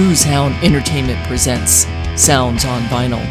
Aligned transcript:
Who's 0.00 0.22
Hound 0.22 0.54
Entertainment 0.64 1.22
presents 1.26 1.84
Sounds 2.16 2.64
on 2.64 2.80
Vinyl, 2.84 3.22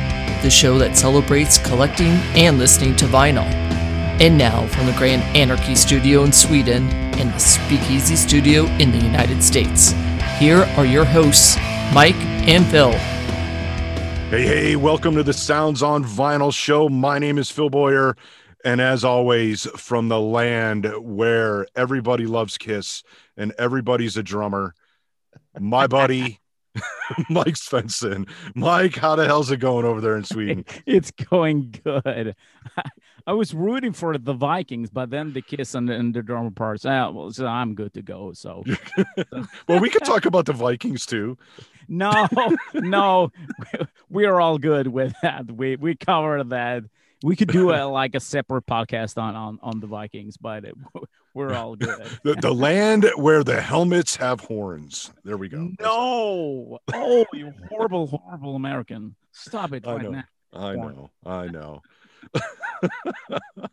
the 0.43 0.51
show 0.51 0.77
that 0.77 0.95
celebrates 0.95 1.57
collecting 1.57 2.11
and 2.37 2.59
listening 2.59 2.95
to 2.97 3.05
vinyl. 3.05 3.47
And 4.21 4.37
now, 4.37 4.67
from 4.67 4.85
the 4.85 4.91
Grand 4.91 5.23
Anarchy 5.35 5.73
Studio 5.73 6.23
in 6.23 6.31
Sweden 6.31 6.87
and 7.17 7.33
the 7.33 7.39
Speakeasy 7.39 8.15
Studio 8.15 8.65
in 8.77 8.91
the 8.91 8.99
United 8.99 9.41
States, 9.41 9.93
here 10.37 10.59
are 10.77 10.85
your 10.85 11.05
hosts, 11.05 11.57
Mike 11.91 12.13
and 12.47 12.63
Phil. 12.67 12.91
Hey, 14.29 14.45
hey, 14.45 14.75
welcome 14.75 15.15
to 15.15 15.23
the 15.23 15.33
Sounds 15.33 15.81
on 15.81 16.03
Vinyl 16.03 16.53
show. 16.53 16.87
My 16.87 17.17
name 17.17 17.39
is 17.39 17.49
Phil 17.49 17.71
Boyer. 17.71 18.15
And 18.63 18.79
as 18.79 19.03
always, 19.03 19.63
from 19.75 20.07
the 20.07 20.21
land 20.21 20.87
where 20.99 21.65
everybody 21.75 22.27
loves 22.27 22.59
Kiss 22.59 23.01
and 23.35 23.55
everybody's 23.57 24.17
a 24.17 24.23
drummer, 24.23 24.75
my 25.59 25.87
buddy, 25.87 26.39
Mike 27.29 27.55
Svensson. 27.55 28.29
Mike, 28.55 28.95
how 28.95 29.15
the 29.15 29.25
hell's 29.25 29.51
it 29.51 29.57
going 29.57 29.85
over 29.85 30.01
there 30.01 30.17
in 30.17 30.23
Sweden? 30.23 30.65
it's 30.85 31.11
going 31.11 31.73
good. 31.83 32.35
I 33.27 33.33
was 33.33 33.53
rooting 33.53 33.93
for 33.93 34.17
the 34.17 34.33
Vikings, 34.33 34.89
but 34.89 35.09
then 35.09 35.33
the 35.33 35.41
Kiss 35.41 35.75
and 35.75 35.87
the, 35.87 35.93
and 35.93 36.13
the 36.13 36.21
drummer 36.21 36.51
parts. 36.51 36.85
Ah, 36.85 37.09
well, 37.11 37.31
so 37.31 37.45
I'm 37.45 37.75
good 37.75 37.93
to 37.93 38.01
go. 38.01 38.33
So, 38.33 38.63
well, 39.67 39.79
we 39.79 39.89
could 39.89 40.03
talk 40.03 40.25
about 40.25 40.45
the 40.45 40.53
Vikings 40.53 41.05
too. 41.05 41.37
No, 41.87 42.27
no, 42.73 43.31
we 44.09 44.25
are 44.25 44.39
all 44.39 44.57
good 44.57 44.87
with 44.87 45.13
that. 45.21 45.51
We 45.51 45.75
we 45.75 45.95
covered 45.95 46.49
that 46.49 46.83
we 47.23 47.35
could 47.35 47.49
do 47.49 47.71
a 47.71 47.85
like 47.85 48.15
a 48.15 48.19
separate 48.19 48.65
podcast 48.65 49.21
on 49.21 49.35
on 49.35 49.59
on 49.61 49.79
the 49.79 49.87
Vikings, 49.87 50.37
but 50.37 50.65
we're 51.39 51.53
all 51.53 51.75
good. 51.77 52.05
the, 52.23 52.35
the 52.35 52.53
land 52.53 53.09
where 53.15 53.43
the 53.45 53.61
helmets 53.61 54.17
have 54.17 54.41
horns. 54.41 55.11
There 55.23 55.37
we 55.37 55.47
go. 55.47 55.71
No, 55.79 56.79
oh, 56.93 57.25
you 57.33 57.53
horrible, 57.69 58.07
horrible 58.07 58.55
American! 58.55 59.15
Stop 59.31 59.73
it 59.73 59.87
I 59.87 59.93
right 59.93 60.01
know. 60.03 60.11
now. 60.11 60.23
I 60.53 60.75
know. 60.75 61.09
I 61.25 61.47
know. 61.47 61.81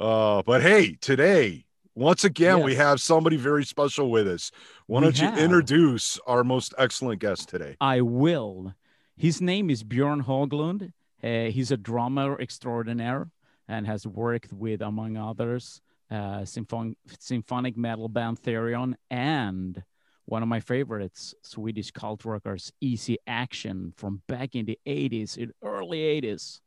uh, 0.00 0.42
but 0.42 0.62
hey, 0.62 0.96
today, 1.00 1.66
once 1.94 2.24
again, 2.24 2.62
we 2.62 2.76
have 2.76 3.00
somebody 3.00 3.36
very 3.36 3.64
special 3.64 4.10
with 4.10 4.26
us. 4.26 4.50
Why 4.86 5.00
We 5.00 5.06
don't 5.06 5.20
you 5.20 5.26
have. 5.26 5.38
introduce 5.38 6.18
our 6.26 6.42
most 6.44 6.72
excellent 6.78 7.20
guest 7.20 7.48
today? 7.48 7.76
I 7.80 8.00
will. 8.00 8.74
His 9.16 9.42
name 9.42 9.68
is 9.68 9.84
Björn 9.84 10.24
Haglund. 10.24 10.92
Uh, 11.22 11.50
he's 11.50 11.70
a 11.70 11.76
drummer 11.76 12.40
extraordinaire 12.40 13.28
and 13.68 13.86
has 13.86 14.06
worked 14.06 14.52
with, 14.52 14.80
among 14.80 15.18
others, 15.18 15.82
uh, 16.10 16.44
symphon- 16.44 16.96
symphonic 17.18 17.76
metal 17.76 18.08
band 18.08 18.42
Therion 18.42 18.94
and 19.10 19.82
one 20.26 20.42
of 20.42 20.48
my 20.48 20.60
favorites, 20.60 21.34
Swedish 21.42 21.90
cult 21.90 22.24
rockers, 22.24 22.72
Easy 22.80 23.18
Action 23.26 23.92
from 23.96 24.22
back 24.28 24.54
in 24.54 24.64
the 24.64 24.78
80s, 24.86 25.36
in 25.36 25.52
early 25.62 25.98
80s. 26.20 26.60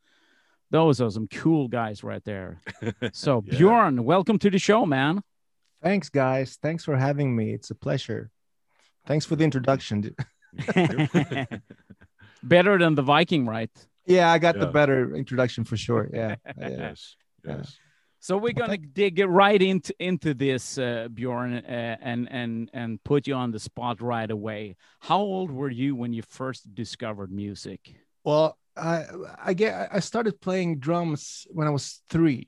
Those 0.69 0.99
are 0.99 1.09
some 1.11 1.27
cool 1.27 1.67
guys 1.67 2.03
right 2.03 2.23
there. 2.25 2.59
So, 3.13 3.43
Yeah. 3.45 3.59
Björn, 3.59 3.99
welcome 4.01 4.37
to 4.39 4.49
the 4.49 4.59
show, 4.59 4.85
man. 4.85 5.21
Thanks, 5.81 6.09
guys. 6.09 6.57
Thanks 6.61 6.83
for 6.83 6.97
having 6.97 7.35
me. 7.35 7.53
It's 7.53 7.69
a 7.69 7.75
pleasure. 7.75 8.31
Thanks 9.05 9.25
for 9.25 9.35
the 9.35 9.43
introduction. 9.43 10.15
Better 12.43 12.77
than 12.77 12.95
the 12.95 13.01
Viking, 13.01 13.45
right? 13.45 13.71
Yeah, 14.05 14.31
I 14.31 14.37
got 14.37 14.59
the 14.59 14.67
better 14.67 15.15
introduction 15.15 15.63
for 15.63 15.77
sure. 15.77 16.09
Yeah. 16.13 16.35
yeah. 16.57 16.69
Yes. 16.69 17.15
Yeah. 17.45 17.57
Yes. 17.57 17.77
So 18.23 18.37
we're 18.37 18.53
gonna 18.53 18.77
dig 18.77 19.19
right 19.19 19.61
into 19.61 19.93
into 19.99 20.33
this, 20.33 20.77
uh, 20.77 21.09
Bjorn, 21.13 21.55
uh, 21.55 21.97
and 21.99 22.31
and 22.31 22.69
and 22.73 23.03
put 23.03 23.27
you 23.27 23.33
on 23.33 23.51
the 23.51 23.59
spot 23.59 23.99
right 24.01 24.31
away. 24.31 24.77
How 25.01 25.19
old 25.19 25.51
were 25.51 25.69
you 25.69 25.93
when 25.97 26.13
you 26.13 26.21
first 26.21 26.73
discovered 26.73 27.33
music? 27.33 27.81
Well, 28.23 28.57
I 28.77 29.03
I 29.43 29.53
get 29.53 29.89
I 29.91 29.99
started 29.99 30.39
playing 30.39 30.79
drums 30.79 31.45
when 31.51 31.67
I 31.67 31.71
was 31.71 32.01
three. 32.09 32.47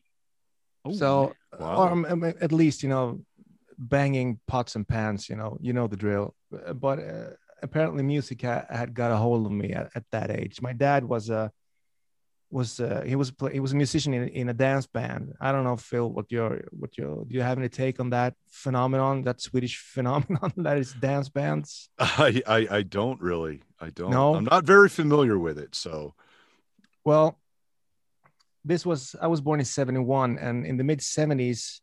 Oh, 0.85 0.94
so, 0.94 1.33
Wow. 1.59 1.75
or 1.78 1.91
um, 1.91 2.05
um, 2.05 2.23
at 2.23 2.53
least 2.53 2.81
you 2.81 2.88
know, 2.88 3.19
banging 3.78 4.39
pots 4.47 4.78
and 4.78 4.88
pans. 4.88 5.28
You 5.28 5.35
know, 5.35 5.57
you 5.59 5.73
know 5.73 5.88
the 5.88 5.97
drill. 5.97 6.35
But 6.73 6.99
uh, 6.99 7.29
apparently, 7.61 8.01
music 8.01 8.44
ha- 8.44 8.66
had 8.69 8.94
got 8.94 9.11
a 9.11 9.17
hold 9.17 9.45
of 9.45 9.51
me 9.51 9.73
at, 9.73 9.89
at 9.94 10.05
that 10.11 10.31
age. 10.31 10.61
My 10.61 10.72
dad 10.72 11.03
was 11.03 11.29
a 11.29 11.51
was 12.50 12.79
uh, 12.79 13.03
he 13.06 13.16
was 13.16 13.31
play, 13.31 13.53
he 13.53 13.59
was 13.59 13.73
a 13.73 13.75
musician 13.75 14.13
in, 14.13 14.28
in 14.29 14.50
a 14.50 14.53
dance 14.53 14.88
band. 14.88 15.33
I 15.41 15.51
don't 15.51 15.63
know, 15.63 15.78
Phil, 15.78 16.09
what 16.09 16.31
your 16.31 16.66
what 16.72 16.97
your 16.97 17.25
do 17.25 17.35
you 17.35 17.41
have 17.41 17.57
any 17.57 17.69
take 17.69 18.00
on 18.00 18.11
that 18.11 18.35
phenomenon, 18.47 19.23
that 19.23 19.41
Swedish 19.41 19.78
phenomenon 19.95 20.53
that 20.57 20.78
is 20.78 20.94
dance 20.94 21.29
bands? 21.29 21.89
I, 22.00 22.41
I 22.47 22.67
I 22.69 22.81
don't 22.84 23.19
really. 23.22 23.63
I 23.79 23.89
don't. 23.89 24.11
No? 24.11 24.35
I'm 24.35 24.45
not 24.45 24.66
very 24.66 24.89
familiar 24.89 25.38
with 25.38 25.57
it. 25.57 25.75
So 25.75 26.13
Well, 27.03 27.39
this 28.63 28.85
was 28.85 29.16
I 29.22 29.28
was 29.28 29.41
born 29.41 29.59
in 29.59 29.66
71 29.66 30.38
and 30.39 30.66
in 30.66 30.78
the 30.78 30.84
mid 30.84 31.00
70s 31.00 31.81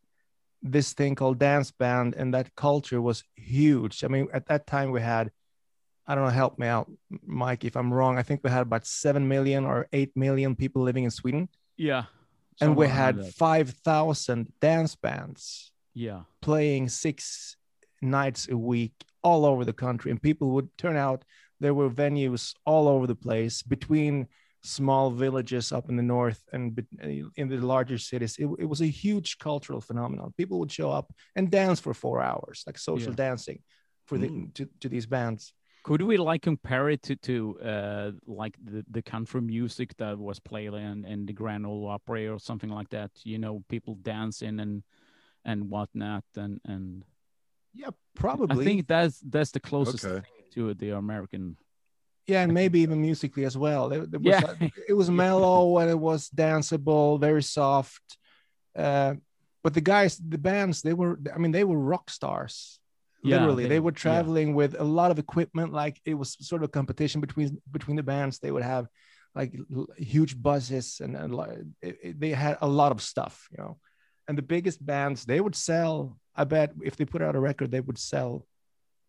this 0.63 0.93
thing 0.93 1.13
called 1.13 1.39
dance 1.39 1.71
band 1.71 2.15
and 2.15 2.33
that 2.33 2.55
culture 2.55 3.01
was 3.01 3.23
huge. 3.35 4.03
I 4.03 4.07
mean, 4.07 4.27
at 4.33 4.47
that 4.47 4.65
time 4.65 4.91
we 4.91 5.01
had 5.01 5.29
I 6.07 6.15
don't 6.15 6.25
know, 6.25 6.29
help 6.31 6.59
me 6.59 6.67
out, 6.67 6.91
Mike, 7.25 7.63
if 7.63 7.75
I'm 7.75 7.93
wrong. 7.93 8.17
I 8.17 8.23
think 8.23 8.41
we 8.43 8.49
had 8.49 8.61
about 8.63 8.85
7 8.85 9.25
million 9.27 9.65
or 9.65 9.87
8 9.93 10.11
million 10.15 10.55
people 10.55 10.81
living 10.81 11.03
in 11.05 11.11
Sweden 11.11 11.49
yeah, 11.77 12.05
and 12.61 12.75
we 12.75 12.87
had 12.87 13.17
that. 13.17 13.33
5,000 13.33 14.51
dance 14.61 14.95
bands 14.95 15.71
yeah, 15.95 16.21
playing 16.41 16.89
6 16.89 17.57
nights 18.01 18.47
a 18.49 18.57
week 18.57 18.93
all 19.23 19.45
over 19.45 19.63
the 19.65 19.73
country 19.73 20.11
and 20.11 20.21
people 20.21 20.49
would 20.51 20.69
turn 20.77 20.97
out 20.97 21.23
there 21.59 21.73
were 21.73 21.89
venues 21.89 22.53
all 22.65 22.87
over 22.89 23.07
the 23.07 23.15
place 23.15 23.63
between 23.63 24.27
small 24.61 25.09
villages 25.11 25.71
up 25.71 25.89
in 25.89 25.95
the 25.95 26.03
north 26.03 26.41
and 26.51 26.85
in 27.37 27.47
the 27.49 27.57
larger 27.57 27.97
cities 27.97 28.35
it, 28.37 28.47
it 28.59 28.65
was 28.65 28.81
a 28.81 28.85
huge 29.03 29.37
cultural 29.37 29.79
phenomenon 29.81 30.33
people 30.37 30.59
would 30.59 30.71
show 30.71 30.89
up 30.91 31.13
and 31.35 31.49
dance 31.49 31.79
for 31.79 31.93
four 31.93 32.21
hours 32.21 32.63
like 32.67 32.77
social 32.77 33.11
Yeah. 33.13 33.15
dancing 33.27 33.59
for 34.07 34.17
the 34.17 34.27
Mm. 34.29 34.53
to, 34.55 34.67
to 34.81 34.89
these 34.89 35.05
bands 35.05 35.53
Could 35.83 36.01
we 36.01 36.17
like 36.17 36.41
compare 36.41 36.89
it 36.89 37.01
to 37.03 37.15
to 37.15 37.59
uh, 37.61 38.11
like 38.25 38.55
the, 38.63 38.85
the 38.89 39.01
country 39.01 39.41
music 39.41 39.95
that 39.97 40.17
was 40.17 40.39
played 40.39 40.73
in, 40.73 41.05
in 41.05 41.25
the 41.25 41.33
Grand 41.33 41.65
Ole 41.65 41.87
Opry 41.87 42.27
or 42.27 42.39
something 42.39 42.69
like 42.69 42.89
that? 42.89 43.11
You 43.23 43.37
know, 43.37 43.63
people 43.69 43.95
dancing 43.95 44.59
and 44.59 44.83
and 45.45 45.69
whatnot, 45.69 46.23
and 46.37 46.61
and 46.65 47.03
yeah 47.73 47.89
probably 48.15 48.63
I 48.63 48.65
think 48.67 48.87
that's 48.87 49.19
that's 49.19 49.51
the 49.51 49.59
closest 49.59 50.05
Okay. 50.05 50.21
thing 50.21 50.45
to 50.53 50.73
the 50.73 50.91
American. 50.91 51.57
yeah 52.27 52.43
and 52.43 52.53
maybe 52.53 52.79
even 52.85 53.01
musically 53.01 53.43
as 53.45 53.57
well 53.57 53.89
there, 53.89 54.05
there 54.05 54.19
was 54.21 54.39
Yeah. 54.39 54.53
a- 54.61 54.71
it 54.87 54.93
was 54.93 55.09
mellow 55.25 55.79
and 55.79 55.89
it 55.89 55.99
was 55.99 56.29
danceable 56.29 57.19
very 57.19 57.43
soft 57.43 58.17
uh, 58.77 59.15
but 59.63 59.73
the 59.73 59.81
guys 59.81 60.17
the 60.17 60.37
bands 60.37 60.81
they 60.81 60.93
were 60.93 61.19
i 61.35 61.37
mean 61.37 61.51
they 61.51 61.63
were 61.65 61.77
rock 61.93 62.09
stars 62.09 62.79
Yeah, 63.23 63.37
literally 63.39 63.63
they, 63.63 63.69
they- 63.69 63.79
were 63.79 63.91
yeah. 63.91 64.05
traveling 64.07 64.53
with 64.53 64.75
a 64.79 64.83
lot 64.83 65.11
of 65.11 65.17
equipment 65.19 65.71
like 65.73 65.99
it 66.05 66.13
was 66.15 66.35
sort 66.47 66.63
of 66.63 66.71
competition 66.71 67.21
between 67.21 67.61
between 67.71 67.97
the 67.97 68.03
bands 68.03 68.39
they 68.39 68.51
would 68.51 68.63
have 68.63 68.87
like 69.35 69.51
huge 69.97 70.33
buses 70.41 70.99
and, 71.03 71.15
and 71.15 71.33
like, 71.33 71.57
it, 71.81 71.97
it- 72.03 72.19
they 72.19 72.31
had 72.31 72.57
a 72.61 72.67
lot 72.67 72.91
of 72.91 73.01
stuff 73.01 73.47
you 73.51 73.57
know 73.63 73.77
and 74.27 74.37
the 74.37 74.41
biggest 74.55 74.79
bands 74.85 75.25
they 75.25 75.39
would 75.41 75.55
sell 75.55 76.17
i 76.35 76.43
bet 76.43 76.69
if 76.83 76.95
they 76.95 77.05
put 77.05 77.21
out 77.21 77.35
a 77.35 77.39
record 77.39 77.71
they 77.71 77.81
would 77.87 77.97
sell 77.97 78.45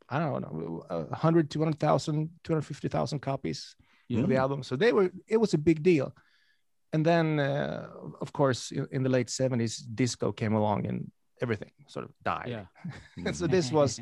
i 0.09 0.19
don't 0.19 0.43
know 0.43 0.85
100 0.89 1.51
200000 1.51 2.31
250000 2.45 3.19
copies 3.21 3.77
Yeah. 4.09 4.21
of 4.23 4.29
the 4.29 4.37
album 4.37 4.63
so 4.63 4.77
they 4.77 4.93
were 4.93 5.11
it 5.27 5.39
was 5.41 5.55
a 5.55 5.59
big 5.59 5.83
deal 5.83 6.15
and 6.93 7.05
then 7.05 7.41
uh, 7.41 7.89
of 8.21 8.33
course 8.33 8.71
in, 8.71 8.87
in 8.97 9.03
the 9.03 9.09
late 9.17 9.29
70s 9.29 9.83
disco 9.95 10.33
came 10.33 10.55
along 10.55 10.87
and 10.87 11.11
everything 11.43 11.71
sort 11.87 12.05
of 12.05 12.13
died 12.23 12.49
Yeah. 12.49 13.33
so 13.33 13.47
this 13.47 13.71
was 13.79 14.01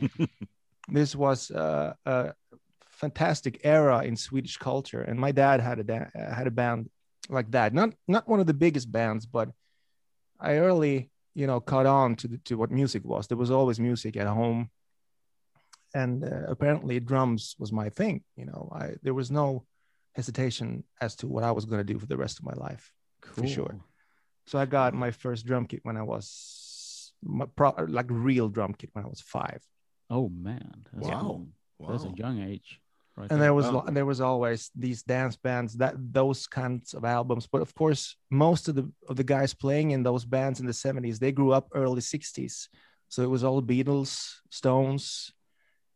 this 0.88 1.14
was 1.14 1.50
uh, 1.50 1.94
a 2.06 2.32
fantastic 2.90 3.60
era 3.64 4.02
in 4.04 4.16
Swedish 4.16 4.56
culture, 4.56 5.02
and 5.02 5.18
my 5.18 5.32
dad 5.32 5.60
had 5.60 5.78
a 5.78 5.84
da- 5.84 6.10
uh, 6.18 6.34
had 6.34 6.46
a 6.46 6.50
band 6.50 6.90
like 7.28 7.50
that. 7.52 7.72
Not 7.74 7.94
not 8.08 8.28
one 8.28 8.40
of 8.40 8.46
the 8.46 8.54
biggest 8.54 8.90
bands, 8.90 9.26
but 9.26 9.48
I 10.40 10.56
early 10.56 11.10
you 11.34 11.46
know 11.46 11.60
caught 11.60 11.86
on 11.86 12.16
to 12.16 12.28
the, 12.28 12.38
to 12.38 12.56
what 12.56 12.70
music 12.70 13.04
was. 13.04 13.26
There 13.26 13.38
was 13.38 13.50
always 13.50 13.78
music 13.80 14.16
at 14.16 14.26
home, 14.26 14.70
and 15.94 16.24
uh, 16.24 16.44
apparently 16.48 17.00
drums 17.00 17.54
was 17.58 17.72
my 17.72 17.88
thing. 17.90 18.24
You 18.36 18.46
know, 18.46 18.70
I 18.74 18.94
there 19.02 19.14
was 19.14 19.30
no 19.30 19.64
hesitation 20.14 20.84
as 21.00 21.16
to 21.16 21.26
what 21.26 21.44
I 21.44 21.52
was 21.52 21.64
going 21.64 21.80
to 21.84 21.92
do 21.92 21.98
for 21.98 22.06
the 22.06 22.16
rest 22.16 22.38
of 22.38 22.44
my 22.44 22.54
life. 22.54 22.92
for 23.22 23.46
sure. 23.46 23.80
So 24.46 24.58
I 24.58 24.66
got 24.66 24.92
my 24.94 25.10
first 25.12 25.46
drum 25.46 25.66
kit 25.66 25.80
when 25.84 25.96
I 25.96 26.02
was 26.02 26.26
pro- 27.56 27.74
like 27.88 28.06
real 28.10 28.48
drum 28.48 28.74
kit 28.74 28.90
when 28.92 29.04
I 29.04 29.08
was 29.08 29.20
five. 29.20 29.62
Oh 30.10 30.28
man, 30.28 30.84
that's 30.92 31.08
Wow. 31.08 31.20
cool. 31.20 31.46
That's 31.88 32.04
a 32.04 32.10
young 32.16 32.40
age. 32.42 32.80
Right 33.16 33.30
and 33.30 33.40
there 33.42 33.52
was 33.52 33.66
Wow. 33.66 33.84
lo- 33.86 33.92
there 33.92 34.06
was 34.06 34.20
always 34.22 34.70
these 34.74 35.02
dance 35.02 35.36
bands 35.36 35.74
that 35.76 35.94
those 35.98 36.46
kinds 36.46 36.94
of 36.94 37.04
albums 37.04 37.46
but 37.46 37.60
of 37.60 37.74
course 37.74 38.16
most 38.30 38.68
of 38.68 38.74
the 38.74 38.90
of 39.10 39.16
the 39.16 39.24
guys 39.24 39.52
playing 39.52 39.90
in 39.90 40.02
those 40.02 40.24
bands 40.24 40.60
in 40.60 40.66
the 40.66 40.72
70s 40.72 41.18
they 41.18 41.30
grew 41.30 41.52
up 41.52 41.68
early 41.74 42.00
60s 42.00 42.68
so 43.10 43.22
it 43.22 43.28
was 43.28 43.44
all 43.44 43.60
beatles 43.62 44.40
stones 44.50 45.32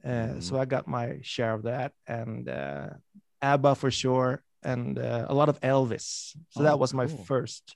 Uh, 0.04 0.08
Mhm. 0.36 0.42
So 0.42 0.52
I 0.62 0.66
got 0.66 0.86
my 0.86 1.18
share 1.22 1.54
of 1.54 1.62
that, 1.62 1.92
and 2.06 2.48
uh, 2.48 2.90
ABBA 3.40 3.74
for 3.74 3.90
sure, 3.90 4.44
and 4.62 4.98
uh, 4.98 5.24
a 5.28 5.34
lot 5.34 5.48
of 5.48 5.58
Elvis. 5.62 6.36
So 6.50 6.60
Oh, 6.60 6.62
that 6.64 6.78
was 6.78 6.92
my 6.94 7.06
cool. 7.06 7.24
first, 7.24 7.74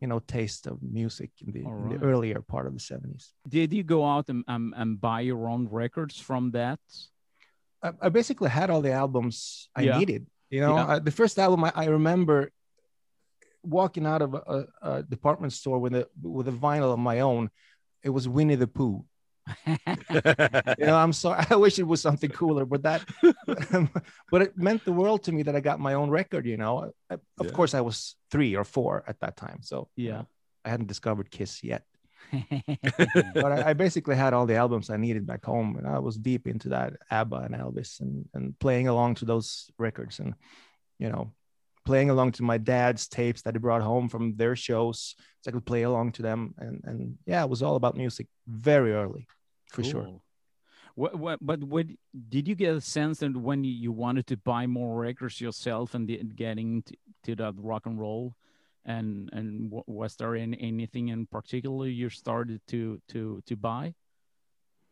you 0.00 0.06
know, 0.08 0.18
taste 0.20 0.66
of 0.66 0.78
music 0.82 1.30
in 1.44 1.52
the, 1.52 1.60
in 1.60 1.88
the 1.90 2.04
earlier 2.04 2.40
part 2.40 2.66
of 2.66 2.72
the 2.74 2.80
seventies. 2.80 3.32
Did 3.46 3.72
you 3.72 3.82
go 3.82 4.04
out 4.04 4.28
and, 4.30 4.44
and, 4.48 4.72
and 4.76 5.00
buy 5.00 5.20
your 5.20 5.48
own 5.48 5.68
records 5.68 6.18
from 6.18 6.52
that? 6.52 6.78
I, 7.82 7.92
I 8.02 8.08
basically 8.08 8.48
had 8.50 8.70
all 8.70 8.80
the 8.80 8.92
albums 8.92 9.68
I 9.76 9.82
Yeah. 9.82 9.98
needed. 9.98 10.26
You 10.50 10.60
know, 10.60 10.76
Yeah. 10.76 10.84
uh, 10.86 10.98
the 10.98 11.10
first 11.10 11.38
album 11.38 11.64
I, 11.64 11.72
I 11.74 11.84
remember 11.86 12.50
walking 13.62 14.06
out 14.06 14.22
of 14.22 14.34
a, 14.34 14.66
a 14.82 15.02
department 15.02 15.52
store 15.52 15.78
with 15.78 15.94
a 15.94 16.08
with 16.22 16.48
a 16.48 16.52
vinyl 16.52 16.92
of 16.92 16.98
my 16.98 17.20
own. 17.20 17.50
It 18.02 18.10
was 18.10 18.26
Winnie 18.28 18.54
the 18.56 18.66
Pooh. 18.66 19.04
You 20.78 20.86
know, 20.86 20.96
I'm 20.96 21.12
sorry. 21.12 21.44
I 21.50 21.56
wish 21.56 21.78
it 21.78 21.86
was 21.86 22.00
something 22.00 22.30
cooler, 22.30 22.64
but 22.64 22.82
that, 22.82 23.02
but 24.30 24.42
it 24.42 24.56
meant 24.56 24.84
the 24.84 24.92
world 24.92 25.24
to 25.24 25.32
me 25.32 25.42
that 25.44 25.56
I 25.56 25.60
got 25.60 25.80
my 25.80 25.94
own 25.94 26.10
record. 26.10 26.46
You 26.46 26.56
know, 26.56 26.92
I, 27.10 27.14
of 27.14 27.20
Yeah. 27.46 27.50
course 27.52 27.74
I 27.74 27.80
was 27.80 28.16
three 28.30 28.56
or 28.56 28.64
four 28.64 29.04
at 29.06 29.20
that 29.20 29.36
time, 29.36 29.58
so 29.62 29.88
Yeah. 29.96 30.22
I 30.64 30.70
hadn't 30.70 30.88
discovered 30.88 31.30
Kiss 31.30 31.62
yet. 31.64 31.84
But 33.34 33.52
I, 33.52 33.70
I 33.70 33.72
basically 33.72 34.16
had 34.16 34.32
all 34.34 34.46
the 34.46 34.56
albums 34.56 34.90
I 34.90 34.96
needed 34.96 35.26
back 35.26 35.44
home, 35.44 35.76
and 35.76 35.86
I 35.86 35.98
was 35.98 36.16
deep 36.16 36.46
into 36.46 36.68
that 36.70 36.94
ABBA 37.10 37.36
and 37.36 37.54
Elvis, 37.54 38.00
and 38.00 38.28
and 38.34 38.58
playing 38.58 38.88
along 38.88 39.16
to 39.16 39.24
those 39.24 39.70
records, 39.78 40.18
and 40.20 40.34
you 40.98 41.08
know, 41.08 41.32
playing 41.84 42.10
along 42.10 42.32
to 42.32 42.42
my 42.42 42.58
dad's 42.58 43.08
tapes 43.08 43.42
that 43.42 43.54
he 43.54 43.58
brought 43.58 43.82
home 43.82 44.08
from 44.08 44.36
their 44.36 44.54
shows, 44.56 45.14
so 45.40 45.50
I 45.50 45.52
could 45.52 45.66
play 45.66 45.82
along 45.82 46.12
to 46.12 46.22
them, 46.22 46.54
and 46.58 46.80
and 46.84 47.18
yeah, 47.26 47.42
it 47.42 47.50
was 47.50 47.62
all 47.62 47.76
about 47.76 47.96
music 47.96 48.26
very 48.46 48.92
early, 48.92 49.26
for 49.70 49.82
sure. 49.82 50.20
What, 50.96 51.18
what, 51.18 51.38
but 51.40 51.62
what 51.62 51.86
did 52.28 52.48
you 52.48 52.54
get 52.54 52.74
a 52.74 52.80
sense 52.80 53.20
that 53.20 53.36
when 53.36 53.64
you, 53.64 53.92
wanted 53.92 54.26
to 54.26 54.36
buy 54.36 54.66
more 54.66 55.00
records 55.00 55.40
yourself 55.40 55.94
and 55.94 56.08
the, 56.08 56.18
getting 56.18 56.82
to, 56.82 56.96
to 57.24 57.36
that 57.36 57.54
rock 57.56 57.86
and 57.86 57.98
roll, 57.98 58.34
and 58.84 59.30
and 59.32 59.70
wa- 59.70 59.84
was 59.86 60.16
there 60.16 60.34
any, 60.34 60.58
anything 60.60 61.08
in 61.08 61.26
particular 61.26 61.86
you 61.86 62.08
started 62.10 62.60
to 62.68 63.00
to 63.08 63.42
to 63.46 63.56
buy? 63.56 63.94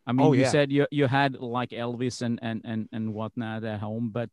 I 0.07 0.13
mean, 0.13 0.27
Oh, 0.27 0.33
you 0.33 0.43
yeah. 0.43 0.51
said 0.51 0.71
you 0.71 0.87
you 0.91 1.07
had 1.07 1.37
like 1.37 1.71
Elvis 1.71 2.23
and 2.23 2.39
and 2.43 2.63
and 2.65 2.89
and 2.93 3.13
whatnot 3.13 3.65
at 3.65 3.81
home, 3.81 4.11
but 4.11 4.31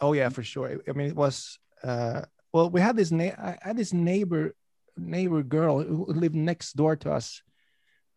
Oh 0.00 0.12
yeah, 0.12 0.28
for 0.28 0.42
sure. 0.42 0.80
I 0.88 0.92
mean, 0.92 1.08
it 1.08 1.16
was 1.16 1.58
uh, 1.82 2.22
well, 2.52 2.70
we 2.70 2.80
had 2.80 2.96
this 2.96 3.10
na- 3.10 3.36
I 3.38 3.58
had 3.60 3.76
this 3.76 3.92
neighbor 3.92 4.54
neighbor 4.96 5.42
girl 5.42 5.82
who 5.82 6.06
lived 6.06 6.34
next 6.34 6.76
door 6.76 6.96
to 6.96 7.12
us. 7.12 7.42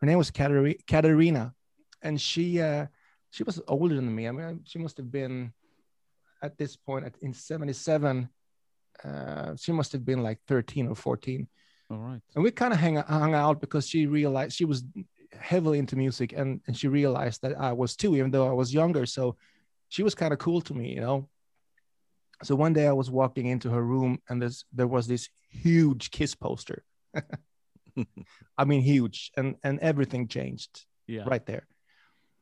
Her 0.00 0.06
name 0.06 0.18
was 0.18 0.30
Katerina, 0.30 1.54
and 2.02 2.20
she 2.20 2.60
uh, 2.60 2.86
she 3.30 3.42
was 3.42 3.60
older 3.68 3.94
than 3.94 4.14
me. 4.14 4.28
I 4.28 4.32
mean, 4.32 4.60
she 4.64 4.78
must 4.78 4.96
have 4.96 5.10
been 5.10 5.52
at 6.42 6.56
this 6.56 6.76
point 6.76 7.06
at, 7.06 7.14
in 7.20 7.34
'77. 7.34 8.28
Uh, 9.04 9.56
she 9.56 9.72
must 9.72 9.92
have 9.92 10.04
been 10.04 10.22
like 10.22 10.40
13 10.46 10.88
or 10.88 10.94
14, 10.94 11.48
all 11.90 11.96
right, 11.98 12.20
and 12.34 12.44
we 12.44 12.50
kind 12.50 12.72
of 12.72 12.78
hang 12.78 12.96
hung 12.96 13.34
out 13.34 13.60
because 13.60 13.88
she 13.88 14.06
realized 14.06 14.56
she 14.56 14.64
was 14.64 14.84
heavily 15.38 15.78
into 15.78 15.96
music, 15.96 16.32
and 16.32 16.60
and 16.66 16.76
she 16.76 16.88
realized 16.88 17.42
that 17.42 17.58
I 17.58 17.72
was 17.72 17.96
too, 17.96 18.16
even 18.16 18.30
though 18.30 18.48
I 18.48 18.52
was 18.52 18.74
younger. 18.74 19.06
So 19.06 19.36
she 19.88 20.02
was 20.02 20.14
kind 20.14 20.32
of 20.32 20.38
cool 20.38 20.60
to 20.62 20.74
me, 20.74 20.94
you 20.94 21.00
know 21.00 21.28
so 22.42 22.54
one 22.54 22.72
day 22.72 22.86
I 22.86 22.92
was 22.92 23.10
walking 23.10 23.46
into 23.46 23.70
her 23.70 23.82
room 23.82 24.18
and 24.28 24.42
there 24.72 24.86
was 24.86 25.06
this 25.06 25.28
huge 25.50 26.10
kiss 26.10 26.34
poster. 26.34 26.84
I 28.58 28.64
mean 28.64 28.82
huge 28.82 29.30
and 29.36 29.56
and 29.62 29.78
everything 29.80 30.28
changed 30.28 30.86
yeah, 31.06 31.24
right 31.26 31.44
there. 31.46 31.66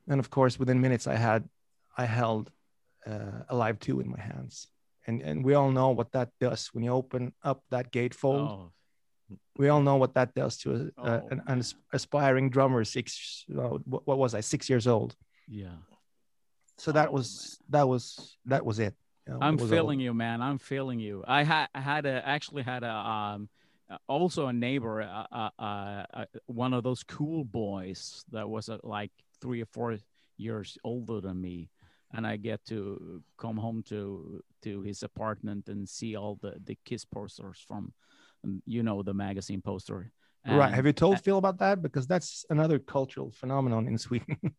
And 0.08 0.20
of 0.20 0.28
course 0.30 0.58
within 0.58 0.80
minutes 0.80 1.06
I 1.06 1.16
had 1.16 1.48
I 1.96 2.04
held 2.06 2.50
uh, 3.06 3.42
Alive 3.48 3.78
2 3.78 4.00
in 4.00 4.10
my 4.10 4.20
hands. 4.20 4.66
And 5.06 5.22
and 5.22 5.44
we 5.44 5.54
all 5.54 5.70
know 5.70 5.90
what 5.90 6.12
that 6.12 6.28
does 6.40 6.68
when 6.74 6.84
you 6.84 6.92
open 6.92 7.32
up 7.42 7.62
that 7.70 7.90
gatefold. 7.92 8.48
Oh, 8.48 8.72
We 9.58 9.68
all 9.70 9.82
know 9.82 9.96
what 9.96 10.14
that 10.14 10.34
does 10.34 10.56
to 10.58 10.70
a, 10.72 10.76
a- 10.76 11.20
Oh, 11.22 11.28
an, 11.30 11.42
an 11.46 11.62
aspiring 11.92 12.50
drummer 12.50 12.84
6 12.84 13.44
uh, 13.50 13.78
what, 13.84 14.02
what 14.06 14.18
was 14.18 14.34
I 14.34 14.40
6 14.42 14.68
years 14.70 14.86
old. 14.86 15.16
yeah. 15.48 15.76
So 16.76 16.92
that 16.92 17.08
Oh, 17.08 17.12
was 17.12 17.58
that 17.70 17.88
was 17.88 18.36
that 18.50 18.64
was 18.64 18.78
it. 18.78 18.94
You 19.26 19.32
know, 19.32 19.40
I'm 19.42 19.54
it 19.54 19.60
was 19.60 19.70
all- 19.72 19.76
feeling 19.78 20.00
you, 20.00 20.14
man. 20.14 20.40
I'm 20.40 20.58
feeling 20.58 21.00
you. 21.00 21.24
I 21.26 21.42
had 21.44 21.66
I 21.74 21.80
had 21.80 22.06
a 22.06 22.22
actually 22.28 22.62
had 22.62 22.82
a 22.84 22.94
um 22.94 23.40
uh, 23.42 23.46
also 24.08 24.46
a 24.46 24.52
neighbor, 24.52 25.02
uh, 25.02 25.50
uh, 25.58 26.04
uh, 26.12 26.24
one 26.46 26.74
of 26.74 26.82
those 26.82 27.02
cool 27.02 27.44
boys 27.44 28.24
that 28.30 28.48
was 28.48 28.68
like 28.82 29.12
three 29.40 29.62
or 29.62 29.66
four 29.66 29.98
years 30.36 30.78
older 30.84 31.20
than 31.20 31.40
me, 31.40 31.70
and 32.12 32.26
I 32.26 32.36
get 32.36 32.64
to 32.66 33.22
come 33.36 33.56
home 33.56 33.82
to 33.84 34.42
to 34.62 34.82
his 34.82 35.02
apartment 35.02 35.68
and 35.68 35.88
see 35.88 36.16
all 36.16 36.38
the 36.40 36.56
the 36.64 36.76
kiss 36.84 37.04
posters 37.04 37.64
from, 37.66 37.92
um, 38.44 38.62
you 38.66 38.82
know, 38.82 39.02
the 39.02 39.14
magazine 39.14 39.62
poster. 39.62 40.12
Right. 40.46 40.72
Have 40.72 40.86
you 40.86 40.92
told 40.92 41.20
Phil 41.20 41.38
about 41.38 41.58
that? 41.58 41.82
Because 41.82 42.06
that's 42.06 42.44
another 42.50 42.78
cultural 42.78 43.30
phenomenon 43.30 43.86
in 43.88 43.98
Sweden. 43.98 44.36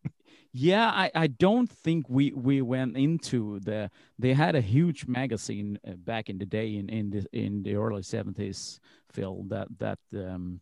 Yeah, 0.52 0.90
I, 0.90 1.12
I 1.14 1.28
don't 1.28 1.70
think 1.70 2.10
we 2.10 2.32
we 2.32 2.62
went 2.64 2.98
into 2.98 3.60
the 3.60 3.92
they 4.18 4.34
had 4.34 4.56
a 4.56 4.62
huge 4.62 5.06
magazine 5.08 5.78
uh, 5.88 5.92
back 5.92 6.30
in 6.30 6.40
the 6.40 6.46
day 6.46 6.76
in 6.76 6.90
in 6.90 7.10
the 7.12 7.26
in 7.34 7.62
the 7.64 7.76
early 7.76 8.02
70s 8.02 8.80
Phil 9.12 9.46
that 9.50 9.68
that 9.78 10.00
um 10.16 10.62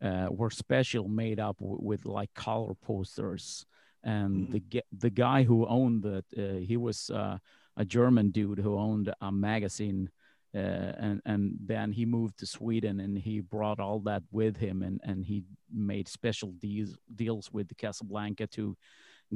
uh, 0.00 0.28
were 0.30 0.50
special 0.50 1.08
made 1.08 1.40
up 1.40 1.56
with 1.60 2.04
like 2.06 2.32
color 2.34 2.74
posters 2.74 3.66
and 4.04 4.48
Mm. 4.48 4.50
the 4.52 4.82
the 5.00 5.10
guy 5.10 5.42
who 5.44 5.66
owned 5.66 6.04
it 6.04 6.26
uh, 6.38 6.60
he 6.60 6.76
was 6.76 7.10
uh, 7.10 7.38
a 7.76 7.84
German 7.84 8.30
dude 8.30 8.60
who 8.60 8.78
owned 8.78 9.12
a 9.20 9.32
magazine 9.32 10.10
Uh, 10.54 10.92
and 10.98 11.20
and 11.24 11.56
then 11.66 11.90
he 11.90 12.06
moved 12.06 12.38
to 12.38 12.46
Sweden 12.46 13.00
and 13.00 13.18
he 13.18 13.40
brought 13.40 13.80
all 13.80 13.98
that 13.98 14.22
with 14.30 14.56
him 14.56 14.82
and 14.82 15.00
and 15.02 15.24
he 15.24 15.42
made 15.72 16.06
special 16.06 16.52
deals 16.52 16.96
deals 17.14 17.50
with 17.52 17.76
Casablanca 17.76 18.46
to 18.46 18.76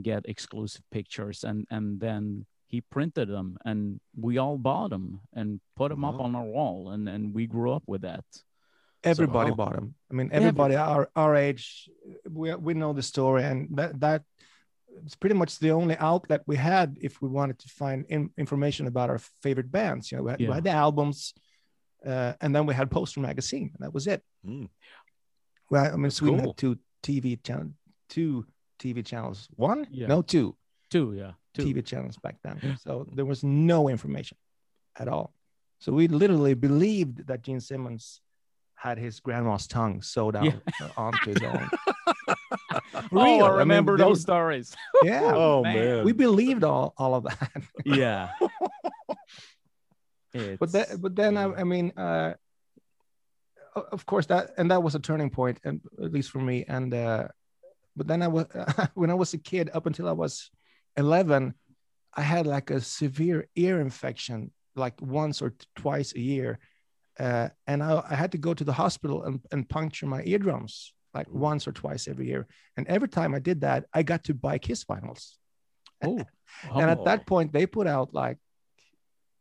get 0.00 0.28
exclusive 0.28 0.82
pictures 0.92 1.42
and 1.42 1.66
and 1.70 1.98
then 1.98 2.46
he 2.68 2.80
printed 2.80 3.28
them 3.28 3.58
and 3.64 3.98
we 4.14 4.38
all 4.38 4.58
bought 4.58 4.90
them 4.90 5.20
and 5.32 5.60
put 5.74 5.88
them 5.88 6.04
up 6.04 6.20
on 6.20 6.36
our 6.36 6.44
wall 6.44 6.90
and 6.90 7.08
and 7.08 7.34
we 7.34 7.46
grew 7.48 7.72
up 7.72 7.82
with 7.86 8.02
that 8.02 8.24
everybody 9.04 9.50
wow. 9.50 9.56
bought 9.56 9.74
them. 9.74 9.94
I 10.10 10.14
mean, 10.14 10.30
everybody 10.32 10.76
our 10.76 11.10
our 11.14 11.36
age, 11.36 11.90
we 12.28 12.54
we 12.54 12.74
know 12.74 12.92
the 12.92 13.02
story, 13.02 13.44
and 13.44 13.68
that 13.76 14.00
that 14.00 14.22
it's 15.04 15.16
pretty 15.16 15.34
much 15.34 15.58
the 15.58 15.70
only 15.70 15.96
outlet 15.96 16.42
we 16.46 16.56
had 16.56 16.96
if 17.00 17.20
we 17.22 17.28
wanted 17.28 17.58
to 17.60 17.68
find 17.68 18.04
in, 18.08 18.30
information 18.38 18.86
about 18.86 19.10
our 19.10 19.18
favorite 19.42 19.70
bands. 19.70 20.10
You 20.10 20.18
know, 20.18 20.24
we 20.24 20.30
had, 20.32 20.40
we 20.40 20.46
had 20.46 20.64
the 20.64 20.70
albums, 20.70 21.34
uh, 22.06 22.32
and 22.40 22.54
then 22.54 22.66
we 22.66 22.74
had 22.74 22.90
Poster 22.90 23.20
magazine, 23.20 23.70
and 23.74 23.84
that 23.84 23.92
was 23.94 24.06
it. 24.06 24.22
Mm. 24.46 24.68
Well, 25.70 25.92
I 25.92 25.96
mean, 25.96 26.10
Sweden 26.10 26.40
cool. 26.40 26.48
had 26.50 26.56
two 26.56 26.78
TV 27.02 27.42
channel, 27.42 27.70
two 28.08 28.46
TV 28.78 29.04
channels. 29.04 29.48
One, 29.56 29.86
Yeah. 29.90 30.06
no, 30.06 30.22
two 30.22 30.56
two, 30.90 31.12
yeah 31.14 31.32
too. 31.54 31.64
TV 31.64 31.84
channels 31.84 32.16
back 32.16 32.36
then. 32.42 32.78
So 32.82 33.06
there 33.12 33.26
was 33.26 33.44
no 33.44 33.88
information 33.88 34.38
at 34.98 35.08
all. 35.08 35.34
So 35.80 35.92
we 35.92 36.08
literally 36.08 36.54
believed 36.54 37.26
that 37.26 37.42
Gene 37.42 37.60
Simmons 37.60 38.20
had 38.74 38.96
his 38.98 39.20
grandma's 39.20 39.66
tongue 39.66 40.00
sewed 40.02 40.36
out 40.36 40.44
Yeah. 40.44 40.88
onto 40.96 41.32
his 41.34 41.42
own. 41.42 41.68
oh 42.94 43.02
Real. 43.12 43.44
i 43.44 43.48
mean, 43.50 43.58
remember 43.58 43.96
there 43.96 44.06
those 44.06 44.16
was- 44.18 44.22
stories 44.22 44.76
Yeah, 45.02 45.32
Oh 45.34 45.62
man. 45.62 45.74
man. 45.76 46.04
we 46.04 46.12
believed 46.12 46.64
all, 46.64 46.94
all 46.96 47.14
of 47.14 47.24
that. 47.24 47.50
yeah 47.84 48.30
but 50.60 50.72
that, 50.72 51.00
but 51.00 51.16
then 51.16 51.36
I, 51.36 51.46
yeah. 51.48 51.54
I 51.58 51.64
mean, 51.64 51.92
uh, 51.96 52.34
of 53.92 54.04
course 54.06 54.26
that, 54.26 54.50
and 54.58 54.70
that 54.70 54.82
was 54.82 54.94
a 54.94 54.98
turning 54.98 55.30
point, 55.30 55.58
and 55.64 55.80
at 56.02 56.12
least 56.12 56.30
for 56.30 56.38
me. 56.38 56.64
And 56.68 56.92
uh, 56.92 57.28
but 57.96 58.06
then 58.06 58.22
I 58.22 58.28
was 58.28 58.46
when 58.94 59.10
I 59.10 59.14
was 59.14 59.32
a 59.34 59.38
kid, 59.38 59.70
up 59.72 59.86
until 59.86 60.06
I 60.08 60.12
was 60.12 60.50
eleven, 60.96 61.54
I 62.14 62.22
had 62.22 62.46
like 62.46 62.70
a 62.70 62.80
severe 62.80 63.48
ear 63.56 63.80
infection, 63.80 64.52
like 64.76 65.00
once 65.00 65.40
or 65.40 65.50
t- 65.50 65.66
twice 65.76 66.14
a 66.14 66.20
year, 66.20 66.58
uh, 67.18 67.48
and 67.66 67.82
I, 67.82 68.02
I 68.08 68.14
had 68.14 68.32
to 68.32 68.38
go 68.38 68.52
to 68.54 68.64
the 68.64 68.72
hospital 68.72 69.24
and, 69.24 69.40
and 69.50 69.68
puncture 69.68 70.06
my 70.06 70.22
eardrums 70.24 70.92
like 71.14 71.28
once 71.30 71.66
or 71.66 71.72
twice 71.72 72.06
every 72.08 72.26
year. 72.28 72.46
And 72.76 72.86
every 72.86 73.08
time 73.08 73.34
I 73.34 73.38
did 73.38 73.60
that, 73.62 73.86
I 73.92 74.02
got 74.02 74.24
to 74.24 74.34
buy 74.34 74.58
Kiss 74.58 74.84
vinyls. 74.84 75.34
oh, 76.04 76.20
And 76.74 76.90
at 76.90 77.04
that 77.04 77.26
point, 77.26 77.52
they 77.52 77.66
put 77.66 77.86
out 77.86 78.12
like 78.14 78.38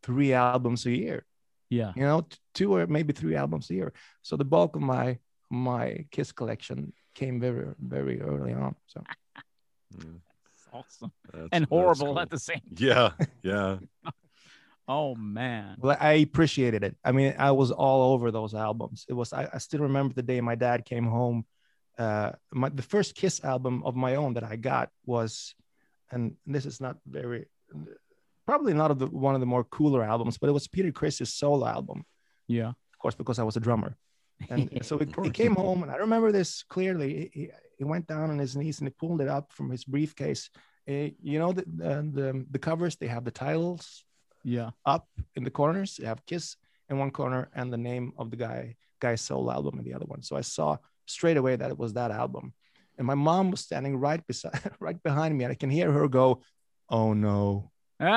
three 0.02 0.32
albums 0.32 0.86
a 0.86 0.90
year 0.90 1.24
yeah 1.70 1.92
you 1.96 2.02
know, 2.02 2.26
two 2.54 2.74
or 2.74 2.86
maybe 2.86 3.12
three 3.12 3.34
albums 3.36 3.68
a 3.70 3.74
year. 3.74 3.92
So 4.22 4.36
the 4.36 4.44
bulk 4.44 4.74
of 4.76 4.82
my 4.82 5.18
my 5.50 6.06
Kiss 6.10 6.32
collection 6.32 6.92
came 7.14 7.40
very 7.40 7.74
very 7.78 8.20
early 8.22 8.54
on. 8.54 8.74
So 8.86 9.02
Mm, 9.96 10.20
awesome 10.72 11.12
that's- 11.32 11.48
and 11.52 11.64
horrible 11.66 12.06
cool. 12.08 12.20
at 12.20 12.30
the 12.30 12.38
same 12.38 12.60
Yeah, 12.76 13.12
yeah. 13.42 13.78
oh 14.88 15.14
man 15.14 15.76
well, 15.78 15.96
I 16.00 16.12
appreciated 16.14 16.82
it. 16.84 16.96
I 17.04 17.12
mean, 17.12 17.34
I 17.38 17.50
was 17.52 17.70
all 17.70 18.12
over 18.14 18.30
those 18.30 18.54
albums. 18.54 19.04
It 19.08 19.12
was 19.14 19.32
I, 19.32 19.48
I 19.52 19.58
still 19.58 19.80
remember 19.80 20.14
the 20.14 20.22
day 20.22 20.40
my 20.40 20.54
dad 20.54 20.84
came 20.86 21.04
home. 21.06 21.44
Uh, 21.98 22.32
my 22.52 22.68
the 22.68 22.82
first 22.82 23.14
Kiss 23.14 23.42
album 23.44 23.82
of 23.84 23.96
my 23.96 24.14
own 24.14 24.34
that 24.34 24.44
I 24.44 24.56
got 24.56 24.90
was 25.04 25.54
and 26.10 26.34
this 26.46 26.64
is 26.64 26.80
not 26.80 26.96
very 27.06 27.46
probably 28.46 28.72
not 28.72 28.90
of 28.90 28.98
the 28.98 29.06
one 29.06 29.34
of 29.34 29.40
the 29.40 29.46
more 29.46 29.64
cooler 29.64 30.02
albums, 30.02 30.38
but 30.38 30.48
it 30.48 30.52
was 30.52 30.66
Peter 30.66 30.90
Criss's 30.90 31.32
solo 31.32 31.66
album. 31.66 32.04
Yeah. 32.46 32.68
Of 32.68 32.98
course, 32.98 33.14
because 33.14 33.38
I 33.38 33.42
was 33.42 33.56
a 33.56 33.60
drummer. 33.60 33.96
And 34.48 34.70
so 34.82 34.98
he, 34.98 35.30
came 35.30 35.54
home, 35.54 35.82
and 35.82 35.90
I 35.92 35.96
remember 35.96 36.32
this 36.32 36.62
clearly. 36.62 37.30
He, 37.34 37.50
he, 37.76 37.84
went 37.84 38.06
down 38.06 38.30
on 38.30 38.38
his 38.38 38.56
knees 38.56 38.78
and 38.78 38.88
he 38.88 38.94
pulled 38.98 39.20
it 39.20 39.28
up 39.28 39.52
from 39.52 39.70
his 39.70 39.84
briefcase. 39.84 40.50
Uh, 40.88 41.10
you 41.22 41.38
know, 41.38 41.52
the, 41.52 41.64
the 41.76 42.10
the 42.18 42.46
the 42.50 42.58
covers 42.58 42.96
they 42.96 43.06
have 43.06 43.24
the 43.24 43.30
titles 43.30 44.04
Yeah. 44.44 44.70
up 44.86 45.06
in 45.36 45.44
the 45.44 45.50
corners. 45.50 45.96
They 45.96 46.06
have 46.06 46.24
Kiss 46.24 46.56
in 46.88 46.98
one 46.98 47.10
corner 47.10 47.50
and 47.54 47.70
the 47.70 47.82
name 47.90 48.12
of 48.16 48.30
the 48.30 48.36
guy 48.36 48.76
guy's 49.00 49.20
solo 49.20 49.52
album 49.52 49.78
in 49.78 49.84
the 49.84 49.94
other 49.94 50.06
one. 50.06 50.22
So 50.22 50.36
I 50.36 50.40
saw 50.40 50.78
straight 51.08 51.36
away 51.36 51.56
that 51.56 51.70
it 51.70 51.78
was 51.78 51.92
that 51.94 52.10
album. 52.10 52.52
And 52.96 53.06
my 53.06 53.14
mom 53.14 53.50
was 53.50 53.60
standing 53.60 53.96
right 53.96 54.24
beside 54.26 54.60
right 54.80 55.00
behind 55.02 55.36
me, 55.36 55.44
and 55.44 55.52
I 55.52 55.54
can 55.54 55.70
hear 55.70 55.90
her 55.92 56.08
go, 56.08 56.42
"Oh 56.88 57.12
no!" 57.14 57.70
Oh, 58.00 58.10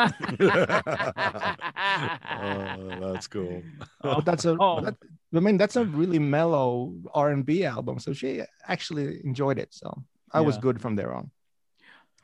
that's 3.13 3.27
cool. 3.27 3.63
But 4.01 4.25
that's 4.25 4.45
a, 4.45 4.57
Oh. 4.59 4.81
that- 4.81 4.97
I 5.33 5.39
mean, 5.39 5.57
that's 5.57 5.75
a 5.77 5.85
really 5.85 6.19
mellow 6.19 6.93
R 7.13 7.29
and 7.31 7.45
B 7.45 7.63
album. 7.65 7.99
So 7.99 8.11
she 8.13 8.41
actually 8.67 9.21
enjoyed 9.23 9.57
it. 9.59 9.73
So 9.73 10.03
I 10.31 10.41
was 10.41 10.57
good 10.57 10.81
from 10.81 10.95
there 10.95 11.13
on. 11.13 11.31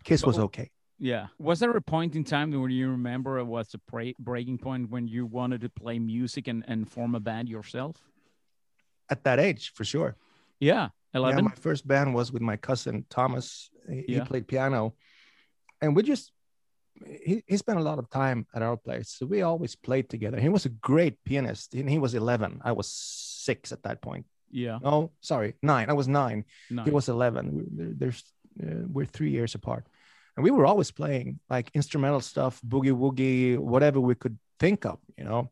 Kiss 0.04 0.24
was 0.26 0.40
okay. 0.40 0.72
Yeah. 1.00 1.28
Was 1.40 1.60
there 1.60 1.72
a 1.72 1.82
point 1.82 2.16
in 2.16 2.24
time 2.24 2.52
when 2.52 2.72
you 2.72 2.90
remember 2.90 3.38
it 3.38 3.46
was 3.46 3.74
a 3.74 3.78
break, 3.92 4.18
breaking 4.18 4.58
point 4.58 4.90
when 4.90 5.08
you 5.08 5.26
wanted 5.26 5.62
to 5.62 5.70
play 5.70 6.00
music 6.00 6.48
and, 6.48 6.64
and 6.68 6.90
form 6.90 7.16
a 7.16 7.20
band 7.20 7.48
yourself? 7.50 7.96
At 9.10 9.24
that 9.24 9.40
age, 9.40 9.72
for 9.74 9.86
sure. 9.86 10.16
Yeah. 10.60 10.90
11. 11.14 11.38
Yeah, 11.38 11.50
my 11.50 11.56
first 11.56 11.88
band 11.88 12.14
was 12.14 12.32
with 12.32 12.42
my 12.42 12.58
cousin 12.58 13.06
Thomas. 13.10 13.70
He, 13.90 14.04
he 14.08 14.14
played 14.26 14.48
piano, 14.48 14.94
and 15.82 15.96
we 15.96 16.04
just 16.04 16.32
he, 17.26 17.44
he 17.48 17.58
spent 17.58 17.80
a 17.80 17.84
lot 17.84 18.00
of 18.00 18.10
time 18.10 18.46
at 18.56 18.62
our 18.62 18.76
place, 18.78 19.10
so 19.18 19.26
we 19.26 19.42
always 19.44 19.76
played 19.76 20.10
together. 20.10 20.40
He 20.40 20.50
was 20.50 20.66
a 20.66 20.70
great 20.70 21.24
pianist, 21.24 21.74
and 21.76 21.90
he 21.90 21.98
was 22.00 22.14
11. 22.16 22.60
I 22.64 22.72
was 22.72 22.88
six 22.90 23.72
at 23.72 23.84
that 23.84 24.02
point. 24.02 24.26
yeah. 24.52 24.80
No, 24.84 25.12
sorry, 25.22 25.54
nine. 25.62 25.90
I 25.90 25.94
was 25.94 26.08
nine. 26.08 26.44
Nice. 26.70 26.86
He 26.88 26.92
was 26.92 27.08
11. 27.10 27.54
We, 27.54 27.64
there- 27.72 27.94
there's 27.98 28.24
uh, 28.62 28.84
we're 28.92 29.06
three 29.06 29.30
years 29.30 29.54
apart, 29.56 29.86
and 30.36 30.44
we 30.44 30.52
were 30.52 30.66
always 30.66 30.92
playing 30.92 31.40
like 31.50 31.70
instrumental 31.74 32.22
stuff, 32.22 32.60
boogie 32.68 32.92
woogie, 33.02 33.58
whatever 33.58 34.00
we 34.02 34.16
could 34.16 34.38
think 34.60 34.86
of, 34.86 34.98
you 35.18 35.24
know. 35.24 35.50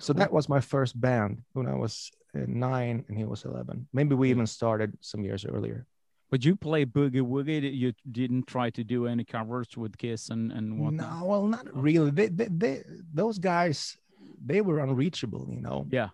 So 0.00 0.12
that 0.14 0.32
was 0.32 0.48
my 0.48 0.60
first 0.60 0.98
band 0.98 1.42
when 1.52 1.66
I 1.68 1.74
was 1.74 2.10
nine 2.34 3.04
and 3.08 3.16
he 3.16 3.24
was 3.24 3.44
11. 3.44 3.88
Maybe 3.92 4.14
we 4.14 4.30
even 4.30 4.46
started 4.46 4.96
some 5.00 5.24
years 5.24 5.44
earlier. 5.44 5.86
But 6.30 6.44
you 6.44 6.54
play 6.54 6.84
Boogie 6.84 7.22
Woogie. 7.22 7.74
You 7.74 7.92
didn't 8.10 8.46
try 8.46 8.70
to 8.70 8.84
do 8.84 9.06
any 9.06 9.24
covers 9.24 9.76
with 9.76 9.98
Kiss 9.98 10.28
and, 10.30 10.52
and 10.52 10.78
whatnot? 10.78 11.20
No, 11.20 11.24
well, 11.26 11.46
not 11.46 11.66
really. 11.74 12.10
They, 12.12 12.28
they, 12.28 12.46
they, 12.48 12.82
those 13.12 13.38
guys, 13.38 13.96
they 14.44 14.60
were 14.60 14.78
unreachable, 14.78 15.48
you 15.50 15.60
know. 15.60 15.86
Yeah. 15.90 16.08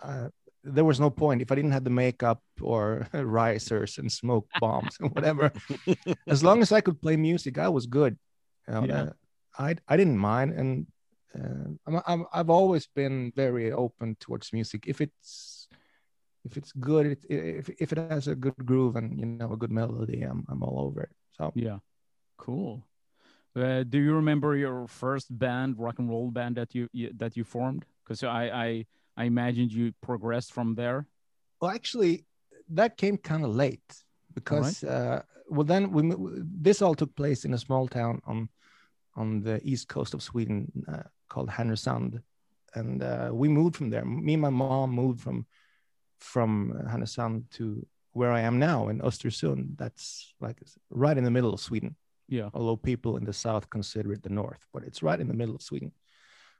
Uh, 0.00 0.28
there 0.62 0.84
was 0.84 1.00
no 1.00 1.10
point 1.10 1.42
if 1.42 1.50
I 1.50 1.56
didn't 1.56 1.72
have 1.72 1.84
the 1.84 1.90
makeup 1.90 2.42
or 2.60 3.08
risers 3.12 3.98
and 3.98 4.10
smoke 4.12 4.46
bombs 4.60 4.96
and 5.00 5.10
whatever. 5.14 5.52
as 6.28 6.44
long 6.44 6.62
as 6.62 6.70
I 6.70 6.80
could 6.80 7.00
play 7.02 7.16
music, 7.16 7.58
I 7.58 7.68
was 7.68 7.86
good. 7.86 8.16
You 8.68 8.74
know, 8.74 8.84
Yeah. 8.84 9.02
uh, 9.02 9.12
I 9.58 9.74
I 9.88 9.96
didn't 9.96 10.18
mind, 10.18 10.52
and 10.52 10.86
uh, 11.38 11.70
I'm, 11.86 12.02
I'm 12.06 12.26
I've 12.32 12.50
always 12.50 12.86
been 12.86 13.32
very 13.36 13.72
open 13.72 14.16
towards 14.20 14.52
music. 14.52 14.84
If 14.86 15.00
it's 15.00 15.68
if 16.44 16.56
it's 16.56 16.72
good, 16.72 17.06
it, 17.06 17.24
if 17.28 17.68
if 17.78 17.92
it 17.92 17.98
has 17.98 18.28
a 18.28 18.34
good 18.34 18.64
groove 18.64 18.96
and 18.96 19.18
you 19.18 19.26
know 19.26 19.52
a 19.52 19.56
good 19.56 19.72
melody, 19.72 20.22
I'm 20.22 20.44
I'm 20.48 20.62
all 20.62 20.80
over 20.80 21.02
it. 21.02 21.10
So 21.36 21.52
Yeah. 21.54 21.78
Cool. 22.36 22.84
Uh, 23.54 23.82
do 23.82 23.98
you 23.98 24.14
remember 24.14 24.56
your 24.56 24.86
first 24.86 25.26
band, 25.36 25.76
rock 25.78 25.98
and 25.98 26.08
roll 26.08 26.30
band 26.30 26.56
that 26.56 26.74
you, 26.74 26.88
you 26.92 27.10
that 27.16 27.36
you 27.36 27.44
formed? 27.44 27.84
Because 28.04 28.22
I, 28.22 28.44
I 28.48 28.86
I 29.16 29.24
imagined 29.24 29.72
you 29.72 29.92
progressed 30.00 30.52
from 30.52 30.74
there. 30.74 31.06
Well, 31.60 31.70
actually, 31.70 32.24
that 32.70 32.96
came 32.96 33.18
kind 33.18 33.44
of 33.44 33.54
late 33.54 34.04
because 34.34 34.84
uh, 34.84 35.22
well, 35.48 35.64
then 35.64 35.90
we 35.90 36.14
this 36.62 36.80
all 36.80 36.94
took 36.94 37.14
place 37.16 37.44
in 37.44 37.52
a 37.54 37.58
small 37.58 37.88
town 37.88 38.20
on 38.24 38.48
on 39.16 39.40
the 39.40 39.60
east 39.64 39.88
coast 39.88 40.14
of 40.14 40.22
Sweden 40.22 40.70
uh, 40.88 41.02
called 41.28 41.48
Härnösand, 41.48 42.22
and 42.74 43.02
uh, 43.02 43.30
we 43.32 43.48
moved 43.48 43.76
from 43.76 43.90
there. 43.90 44.04
Me 44.04 44.34
and 44.34 44.42
my 44.42 44.50
mom 44.50 44.90
moved 44.90 45.20
from 45.20 45.46
from 46.18 46.72
Härnösand 46.86 47.50
to 47.50 47.86
where 48.12 48.32
I 48.32 48.40
am 48.40 48.58
now 48.58 48.88
in 48.88 49.00
Östersund. 49.00 49.76
That's 49.76 50.34
like 50.40 50.60
right 50.90 51.16
in 51.16 51.24
the 51.24 51.30
middle 51.30 51.54
of 51.54 51.60
Sweden. 51.60 51.96
Yeah. 52.30 52.48
although 52.54 52.76
people 52.76 53.16
in 53.16 53.24
the 53.24 53.32
south 53.32 53.68
consider 53.70 54.12
it 54.12 54.22
the 54.22 54.28
north, 54.28 54.64
but 54.72 54.84
it's 54.84 55.02
right 55.02 55.20
in 55.20 55.26
the 55.26 55.34
middle 55.34 55.56
of 55.56 55.62
Sweden. 55.62 55.90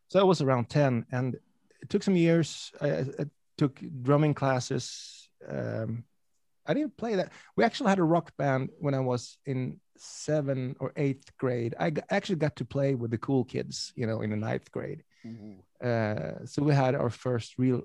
So 0.08 0.18
I 0.18 0.24
was 0.24 0.42
around 0.42 0.68
10 0.68 1.06
and 1.12 1.36
it 1.80 1.88
took 1.88 2.02
some 2.02 2.16
years. 2.16 2.72
I, 2.80 2.88
I 2.88 3.04
I 3.20 3.24
took 3.56 3.80
drumming 4.02 4.34
classes. 4.34 5.28
Um, 5.48 6.04
I 6.70 6.74
didn't 6.74 6.96
play 6.96 7.16
that. 7.16 7.32
We 7.56 7.64
actually 7.64 7.90
had 7.90 7.98
a 7.98 8.04
rock 8.04 8.36
band 8.36 8.70
when 8.78 8.94
I 8.94 9.00
was 9.00 9.38
in 9.44 9.80
seven 9.96 10.76
or 10.78 10.92
eighth 10.96 11.36
grade. 11.36 11.74
I 11.78 11.92
actually 12.10 12.36
got 12.36 12.54
to 12.56 12.64
play 12.64 12.94
with 12.94 13.10
the 13.10 13.18
cool 13.18 13.44
kids, 13.44 13.92
you 13.96 14.06
know, 14.06 14.22
in 14.22 14.30
the 14.30 14.36
ninth 14.36 14.70
grade. 14.70 15.02
Uh, 15.84 16.46
so 16.46 16.62
we 16.62 16.72
had 16.72 16.94
our 16.94 17.10
first 17.10 17.58
real, 17.58 17.82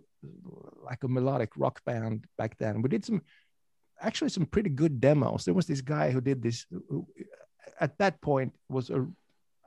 like 0.84 1.04
a 1.04 1.08
melodic 1.08 1.51
rock 1.58 1.84
band 1.84 2.25
back 2.38 2.58
then. 2.60 2.84
We 2.84 2.89
did 2.89 3.04
some, 3.04 3.22
actually 4.00 4.30
some 4.30 4.46
pretty 4.46 4.70
good 4.70 5.01
demos. 5.01 5.46
There 5.46 5.54
was 5.56 5.65
this 5.65 5.82
guy 5.82 6.12
who 6.12 6.22
did 6.22 6.44
this, 6.44 6.68
who, 6.70 7.08
at 7.80 7.98
that 7.98 8.22
point 8.22 8.54
was 8.70 8.92
a, 8.92 9.08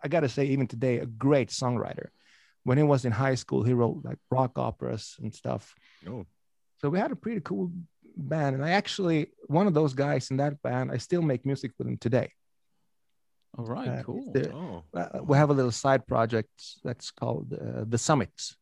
I 0.03 0.07
gotta 0.09 0.29
say, 0.29 0.47
even 0.47 0.69
today, 0.69 0.99
a 0.99 1.07
great 1.07 1.49
songwriter. 1.49 2.09
When 2.63 2.79
he 2.79 2.85
was 2.85 3.05
in 3.05 3.13
high 3.13 3.35
school, 3.35 3.65
he 3.65 3.73
wrote 3.73 4.05
like 4.05 4.19
rock 4.31 4.59
operas 4.59 5.17
and 5.21 5.35
stuff. 5.35 5.75
Oh. 6.07 6.25
So 6.81 6.89
we 6.89 6.99
had 7.01 7.11
a 7.11 7.17
pretty 7.17 7.41
cool 7.41 7.73
band, 8.19 8.57
and 8.57 8.65
I 8.65 8.71
actually 8.71 9.29
one 9.47 9.67
of 9.67 9.75
those 9.75 9.95
guys 9.95 10.31
in 10.31 10.37
that 10.39 10.61
band. 10.63 10.91
I 10.91 10.99
still 10.99 11.23
make 11.23 11.47
music 11.47 11.73
with 11.79 11.87
him 11.87 11.97
today. 11.99 12.33
All 13.57 13.65
right. 13.65 13.89
Uh, 13.89 14.03
cool. 14.03 14.33
the- 14.33 14.53
Oh, 14.53 14.85
Uh, 14.95 15.21
we 15.25 15.37
have 15.37 15.51
a 15.51 15.55
little 15.55 15.73
side 15.73 16.07
project 16.07 16.51
that's 16.85 17.11
called 17.11 17.53
uh, 17.55 17.85
the 17.89 17.99
Summits, 17.99 18.57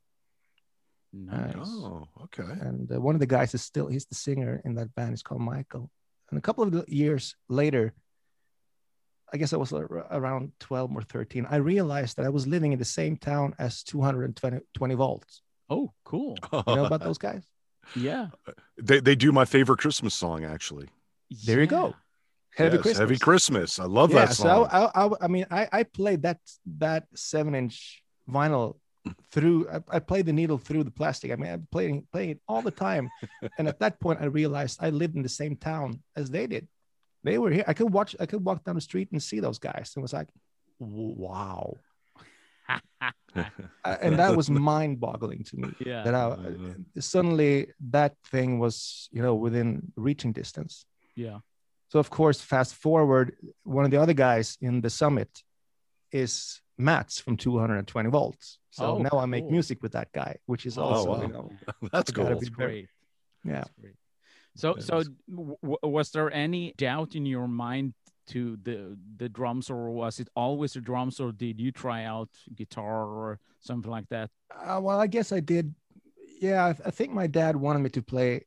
Nice. 1.12 1.54
oh, 1.58 2.06
okay. 2.24 2.50
and 2.60 2.90
uh, 2.92 3.00
one 3.00 3.14
of 3.16 3.20
the 3.20 3.26
guys 3.26 3.54
is 3.54 3.62
still 3.62 3.86
he's 3.88 4.06
the 4.06 4.14
singer 4.14 4.60
in 4.64 4.74
that 4.74 4.94
band. 4.94 5.10
He's 5.10 5.22
called 5.22 5.40
Michael. 5.40 5.90
And 6.30 6.38
a 6.38 6.42
couple 6.42 6.64
of 6.64 6.88
years 6.88 7.34
later, 7.48 7.94
I 9.32 9.36
guess 9.38 9.52
I 9.52 9.56
was 9.56 9.72
around 9.72 10.52
12 10.60 10.92
or 10.94 11.02
13. 11.02 11.46
I 11.50 11.56
realized 11.56 12.16
that 12.16 12.26
I 12.26 12.28
was 12.28 12.46
living 12.46 12.72
in 12.72 12.78
the 12.78 12.84
same 12.84 13.16
town 13.16 13.54
as 13.58 13.82
220 13.82 14.60
20 14.74 14.94
volts. 14.94 15.42
Oh, 15.68 15.92
cool. 16.04 16.36
You 16.52 16.76
know 16.76 16.84
about 16.86 17.02
those 17.02 17.18
guys? 17.18 17.42
Yeah. 17.94 18.28
Uh, 18.46 18.52
they 18.78 19.00
they 19.00 19.14
do 19.14 19.32
my 19.32 19.44
favorite 19.44 19.78
Christmas 19.78 20.14
song 20.14 20.44
actually. 20.44 20.88
There 21.44 21.60
you 21.60 21.66
go. 21.66 21.94
Heavy 22.56 22.76
Yes, 22.76 22.82
Christmas. 22.82 22.98
Heavy 22.98 23.18
Christmas. 23.18 23.78
I 23.78 23.84
love 23.84 24.12
yeah, 24.12 24.24
that 24.24 24.34
song. 24.34 24.68
I, 24.70 24.84
I, 24.84 25.06
I, 25.06 25.10
I 25.22 25.28
mean, 25.28 25.46
I, 25.50 25.68
I 25.72 25.82
played 25.82 26.22
that 26.22 26.38
that 26.78 27.06
seven 27.14 27.54
inch 27.54 28.02
vinyl 28.28 28.76
through. 29.30 29.68
I, 29.68 29.96
I 29.96 29.98
played 29.98 30.26
the 30.26 30.32
needle 30.32 30.56
through 30.56 30.84
the 30.84 30.90
plastic. 30.90 31.32
I 31.32 31.36
mean, 31.36 31.52
I'm 31.52 31.68
playing 31.70 32.06
playing 32.12 32.30
it 32.30 32.40
all 32.48 32.62
the 32.62 32.70
time. 32.70 33.10
and 33.58 33.68
at 33.68 33.78
that 33.80 34.00
point, 34.00 34.20
I 34.22 34.26
realized 34.26 34.78
I 34.80 34.90
lived 34.90 35.16
in 35.16 35.22
the 35.22 35.28
same 35.28 35.56
town 35.56 36.02
as 36.16 36.30
they 36.30 36.46
did. 36.46 36.66
They 37.24 37.38
were 37.38 37.50
here. 37.50 37.64
I 37.66 37.74
could 37.74 37.92
watch. 37.92 38.16
I 38.18 38.26
could 38.26 38.44
walk 38.44 38.64
down 38.64 38.76
the 38.76 38.80
street 38.80 39.10
and 39.12 39.22
see 39.22 39.40
those 39.40 39.58
guys. 39.58 39.92
And 39.94 40.00
it 40.00 40.02
was 40.02 40.12
like, 40.14 40.28
wow. 40.78 41.76
Uh, 43.36 43.96
and 44.00 44.18
that 44.18 44.34
was 44.34 44.48
mind-boggling 44.48 45.44
to 45.44 45.56
me. 45.58 45.68
yeah. 45.84 46.02
That 46.04 46.14
I, 46.14 46.36
suddenly 47.00 47.68
that 47.90 48.14
thing 48.32 48.58
was, 48.58 49.08
you 49.12 49.20
know, 49.20 49.34
within 49.34 49.92
reaching 49.96 50.32
distance. 50.32 50.86
yeah. 51.14 51.38
So 51.88 51.98
of 52.00 52.08
course, 52.10 52.40
fast 52.40 52.74
forward, 52.74 53.36
one 53.62 53.84
of 53.84 53.90
the 53.90 53.98
other 53.98 54.14
guys 54.14 54.56
in 54.60 54.80
the 54.80 54.90
summit 54.90 55.28
is 56.10 56.60
Mats 56.78 57.20
from 57.20 57.36
220 57.36 58.08
volts. 58.10 58.58
So 58.70 58.96
Oh, 58.96 58.98
now 58.98 59.18
I 59.18 59.26
make 59.26 59.48
music 59.50 59.82
with 59.82 59.92
that 59.92 60.10
guy, 60.12 60.36
which 60.46 60.64
is 60.66 60.78
Oh, 60.78 60.82
also, 60.82 61.10
wow. 61.10 61.22
you 61.22 61.28
know, 61.28 61.50
That's 61.92 62.10
cool. 62.10 62.24
That's 62.24 62.48
great. 62.48 62.88
yeah. 63.44 63.52
That's 63.60 63.70
great. 63.80 63.94
So, 64.56 64.74
That 64.74 64.82
so 64.82 64.98
is- 64.98 65.10
w- 65.30 65.56
w- 65.62 65.78
was 65.82 66.10
there 66.10 66.32
any 66.32 66.72
doubt 66.78 67.14
in 67.14 67.24
your 67.26 67.46
mind 67.46 67.92
to 68.28 68.58
the 68.62 68.96
the 69.16 69.28
drums, 69.28 69.70
or 69.70 69.90
was 69.90 70.20
it 70.20 70.28
always 70.34 70.72
the 70.72 70.80
drums, 70.80 71.20
or 71.20 71.32
did 71.32 71.60
you 71.60 71.72
try 71.72 72.04
out 72.04 72.28
guitar 72.54 73.04
or 73.04 73.38
something 73.60 73.90
like 73.90 74.08
that? 74.08 74.30
Uh, 74.54 74.80
well, 74.82 75.00
I 75.00 75.06
guess 75.06 75.32
I 75.32 75.40
did. 75.40 75.74
Yeah, 76.40 76.66
I, 76.66 76.70
I 76.70 76.90
think 76.90 77.12
my 77.12 77.26
dad 77.26 77.56
wanted 77.56 77.80
me 77.80 77.90
to 77.90 78.02
play 78.02 78.46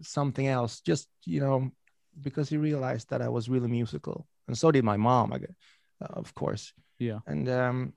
something 0.00 0.46
else, 0.46 0.80
just 0.80 1.08
you 1.24 1.40
know, 1.40 1.70
because 2.20 2.48
he 2.48 2.56
realized 2.56 3.10
that 3.10 3.22
I 3.22 3.28
was 3.28 3.48
really 3.48 3.68
musical, 3.68 4.26
and 4.48 4.56
so 4.56 4.70
did 4.70 4.84
my 4.84 4.96
mom, 4.96 5.32
I 5.32 5.38
guess, 5.38 5.54
uh, 6.02 6.18
of 6.18 6.34
course. 6.34 6.72
Yeah. 6.98 7.18
And 7.26 7.48
um, 7.48 7.92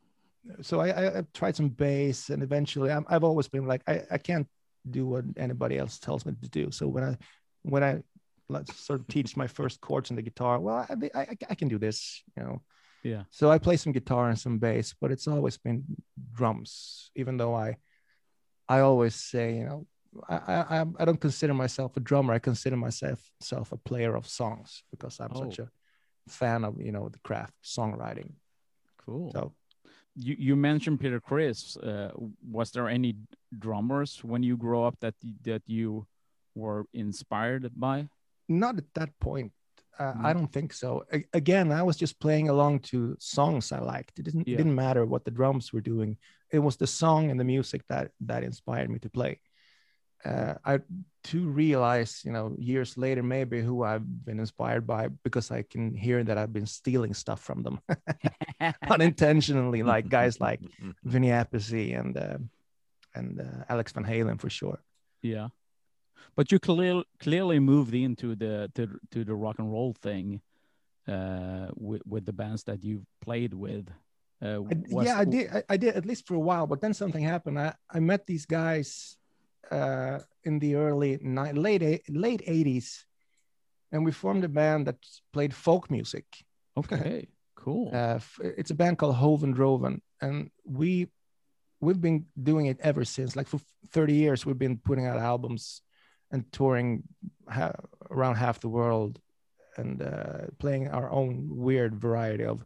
so 0.61 0.81
I, 0.81 0.89
I, 0.89 1.19
I 1.19 1.23
tried 1.33 1.55
some 1.55 1.69
bass, 1.69 2.29
and 2.29 2.43
eventually, 2.43 2.91
I'm, 2.91 3.05
I've 3.09 3.23
always 3.23 3.47
been 3.47 3.67
like, 3.67 3.81
I, 3.87 4.03
I 4.11 4.17
can't 4.17 4.47
do 4.89 5.05
what 5.05 5.25
anybody 5.37 5.77
else 5.77 5.99
tells 5.99 6.25
me 6.25 6.33
to 6.41 6.49
do. 6.49 6.71
So 6.71 6.87
when 6.87 7.03
I 7.03 7.17
when 7.63 7.83
I 7.83 8.01
let's 8.49 8.75
sort 8.75 8.99
of 8.99 9.07
teach 9.07 9.35
my 9.37 9.47
first 9.47 9.81
chords 9.81 10.09
on 10.09 10.15
the 10.15 10.21
guitar. 10.21 10.59
Well, 10.59 10.85
I, 10.89 11.09
I, 11.19 11.27
I 11.49 11.55
can 11.55 11.67
do 11.67 11.77
this, 11.77 12.23
you 12.35 12.43
know. 12.43 12.61
Yeah. 13.03 13.23
So 13.29 13.49
I 13.51 13.57
play 13.57 13.77
some 13.77 13.91
guitar 13.93 14.29
and 14.29 14.39
some 14.39 14.57
bass, 14.59 14.93
but 14.99 15.11
it's 15.11 15.27
always 15.27 15.57
been 15.57 15.83
drums. 16.33 17.11
Even 17.15 17.37
though 17.37 17.53
I, 17.55 17.77
I 18.67 18.79
always 18.79 19.15
say, 19.15 19.55
you 19.57 19.65
know, 19.65 19.85
I 20.29 20.79
I, 20.79 20.85
I 20.99 21.05
don't 21.05 21.21
consider 21.21 21.53
myself 21.53 21.95
a 21.97 21.99
drummer. 21.99 22.33
I 22.33 22.39
consider 22.39 22.75
myself 22.77 23.19
self 23.39 23.71
a 23.71 23.77
player 23.77 24.15
of 24.15 24.27
songs 24.27 24.83
because 24.91 25.19
I'm 25.19 25.35
such 25.35 25.59
Oh. 25.59 25.63
a 26.27 26.29
fan 26.29 26.65
of 26.65 26.81
you 26.81 26.91
know 26.91 27.09
the 27.09 27.19
craft 27.19 27.53
songwriting. 27.63 28.31
Cool. 29.05 29.31
So 29.31 29.53
you 30.15 30.35
you 30.39 30.55
mentioned 30.55 30.99
Peter 30.99 31.19
Criss. 31.19 31.77
Uh, 31.77 32.11
was 32.51 32.71
there 32.71 32.89
any 32.89 33.15
drummers 33.57 34.23
when 34.23 34.43
you 34.43 34.57
grew 34.57 34.81
up 34.83 34.95
that 34.99 35.15
that 35.43 35.61
you 35.67 36.07
were 36.55 36.85
inspired 36.93 37.69
by? 37.75 38.09
Not 38.47 38.77
at 38.77 38.93
that 38.95 39.09
point. 39.19 39.51
Uh, 39.99 40.13
Mm. 40.13 40.25
I 40.25 40.33
don't 40.33 40.51
think 40.53 40.73
so. 40.73 41.03
Again, 41.33 41.71
I 41.71 41.81
was 41.81 41.97
just 41.97 42.19
playing 42.19 42.49
along 42.49 42.79
to 42.91 43.15
songs 43.19 43.71
I 43.71 43.79
liked. 43.79 44.19
It 44.19 44.25
didn't 44.25 44.47
Yeah. 44.47 44.53
it 44.53 44.57
didn't 44.57 44.75
matter 44.75 45.05
what 45.05 45.25
the 45.25 45.31
drums 45.31 45.73
were 45.73 45.81
doing. 45.81 46.17
It 46.51 46.59
was 46.59 46.77
the 46.77 46.85
song 46.87 47.31
and 47.31 47.39
the 47.39 47.43
music 47.55 47.81
that 47.87 48.11
that 48.27 48.43
inspired 48.43 48.89
me 48.89 48.99
to 48.99 49.09
play. 49.09 49.41
Uh, 50.25 50.53
I 50.65 50.79
to 51.23 51.39
realize, 51.49 52.21
you 52.25 52.31
know, 52.31 52.55
years 52.59 52.97
later, 52.97 53.23
maybe 53.23 53.61
who 53.61 53.83
I've 53.83 54.05
been 54.25 54.39
inspired 54.39 54.85
by 54.87 55.09
because 55.23 55.51
I 55.51 55.63
can 55.63 55.95
hear 55.95 56.23
that 56.23 56.37
I've 56.37 56.53
been 56.53 56.65
stealing 56.67 57.13
stuff 57.15 57.41
from 57.41 57.63
them 57.63 57.79
unintentionally, 58.89 59.83
like 59.83 60.09
guys 60.09 60.39
like 60.39 60.61
Vinny 61.03 61.29
Appice 61.29 61.99
and 61.99 62.17
uh, 62.17 62.37
and 63.15 63.41
uh, 63.41 63.63
Alex 63.69 63.91
Van 63.93 64.05
Halen 64.05 64.39
for 64.39 64.49
sure. 64.49 64.79
Yeah, 65.21 65.47
but 66.35 66.51
you 66.51 66.59
clearly 66.59 67.03
clearly 67.19 67.59
moved 67.59 67.93
into 67.93 68.35
the 68.35 68.69
to, 68.75 68.99
to 69.11 69.23
the 69.23 69.35
rock 69.35 69.59
and 69.59 69.71
roll 69.71 69.93
thing 69.93 70.41
uh, 71.07 71.67
with 71.75 72.01
with 72.05 72.25
the 72.25 72.33
bands 72.33 72.63
that 72.63 72.83
you've 72.83 73.05
played 73.21 73.53
with. 73.53 73.89
Uh, 74.43 74.61
was- 74.61 75.05
yeah, 75.07 75.17
I 75.17 75.25
did. 75.25 75.49
I, 75.51 75.63
I 75.69 75.77
did 75.77 75.95
at 75.95 76.05
least 76.05 76.27
for 76.27 76.35
a 76.35 76.39
while, 76.39 76.67
but 76.67 76.79
then 76.81 76.93
something 76.93 77.23
happened. 77.23 77.59
I, 77.59 77.73
I 77.89 77.99
met 77.99 78.27
these 78.27 78.45
guys 78.45 79.17
uh, 79.71 80.19
in 80.43 80.59
the 80.59 80.75
early 80.75 81.17
ni- 81.21 81.53
late 81.53 82.03
late 82.09 82.41
eighties, 82.45 83.05
and 83.91 84.05
we 84.05 84.11
formed 84.11 84.43
a 84.43 84.49
band 84.49 84.87
that 84.87 84.97
played 85.33 85.53
folk 85.53 85.89
music. 85.89 86.25
Okay, 86.75 87.27
cool. 87.55 87.89
Uh, 87.91 88.19
it's 88.39 88.69
a 88.69 88.75
band 88.75 88.99
called 88.99 89.15
Hoven 89.15 89.55
Droven, 89.55 90.01
and 90.21 90.51
we 90.65 91.07
we've 91.79 92.01
been 92.01 92.25
doing 92.41 92.67
it 92.67 92.77
ever 92.81 93.03
since. 93.05 93.35
Like 93.35 93.47
for 93.47 93.59
thirty 93.89 94.13
years, 94.13 94.45
we've 94.45 94.59
been 94.59 94.77
putting 94.77 95.07
out 95.07 95.17
albums 95.17 95.81
and 96.31 96.43
touring 96.51 97.03
ha- 97.49 97.75
around 98.11 98.35
half 98.35 98.59
the 98.59 98.69
world, 98.69 99.19
and 99.77 100.01
uh, 100.01 100.47
playing 100.59 100.87
our 100.89 101.09
own 101.11 101.47
weird 101.49 101.95
variety 101.95 102.43
of 102.45 102.65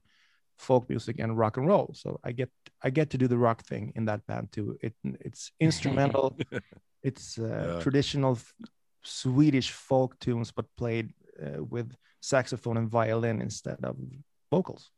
folk 0.57 0.89
music 0.89 1.19
and 1.19 1.37
rock 1.37 1.57
and 1.57 1.67
roll. 1.67 1.91
So 1.93 2.19
I 2.23 2.31
get 2.31 2.49
I 2.85 2.89
get 2.91 3.09
to 3.09 3.17
do 3.17 3.27
the 3.27 3.37
rock 3.37 3.63
thing 3.63 3.91
in 3.95 4.05
that 4.05 4.25
band 4.27 4.51
too. 4.51 4.77
It 4.81 4.93
it's 5.19 5.51
instrumental, 5.59 6.37
it's 7.03 7.37
uh, 7.37 7.47
Yeah. 7.75 7.81
traditional 7.81 8.33
f- 8.35 8.53
Swedish 9.03 9.71
folk 9.71 10.19
tunes, 10.19 10.51
but 10.51 10.65
played 10.77 11.13
uh, 11.41 11.63
with 11.63 11.95
saxophone 12.21 12.77
and 12.77 12.89
violin 12.89 13.41
instead 13.41 13.77
of 13.83 13.95
vocals. 14.51 14.91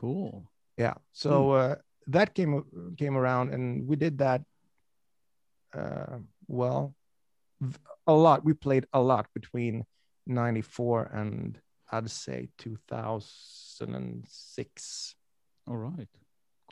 cool. 0.00 0.50
Yeah. 0.76 0.94
So 1.12 1.52
uh, 1.52 1.74
that 2.12 2.34
came 2.34 2.64
came 2.96 3.16
around, 3.18 3.52
and 3.54 3.86
we 3.88 3.96
did 3.96 4.18
that. 4.18 4.42
Uh, 5.74 6.18
well, 6.46 6.94
a 8.06 8.12
lot. 8.12 8.44
We 8.44 8.52
played 8.54 8.86
a 8.92 9.00
lot 9.00 9.26
between 9.34 9.84
'94 10.26 11.10
and 11.14 11.58
I'd 11.90 12.10
say 12.10 12.48
2006. 12.58 15.14
All 15.66 15.76
right. 15.76 16.08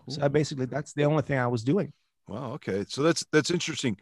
Cool. 0.05 0.15
So 0.15 0.23
I 0.23 0.29
basically 0.29 0.67
that's 0.67 0.93
the 0.93 1.05
only 1.05 1.23
thing 1.23 1.39
I 1.39 1.47
was 1.47 1.65
doing. 1.65 1.95
Wow. 2.29 2.53
Okay. 2.53 2.85
So 2.89 3.03
that's 3.03 3.25
that's 3.33 3.51
interesting. 3.51 3.97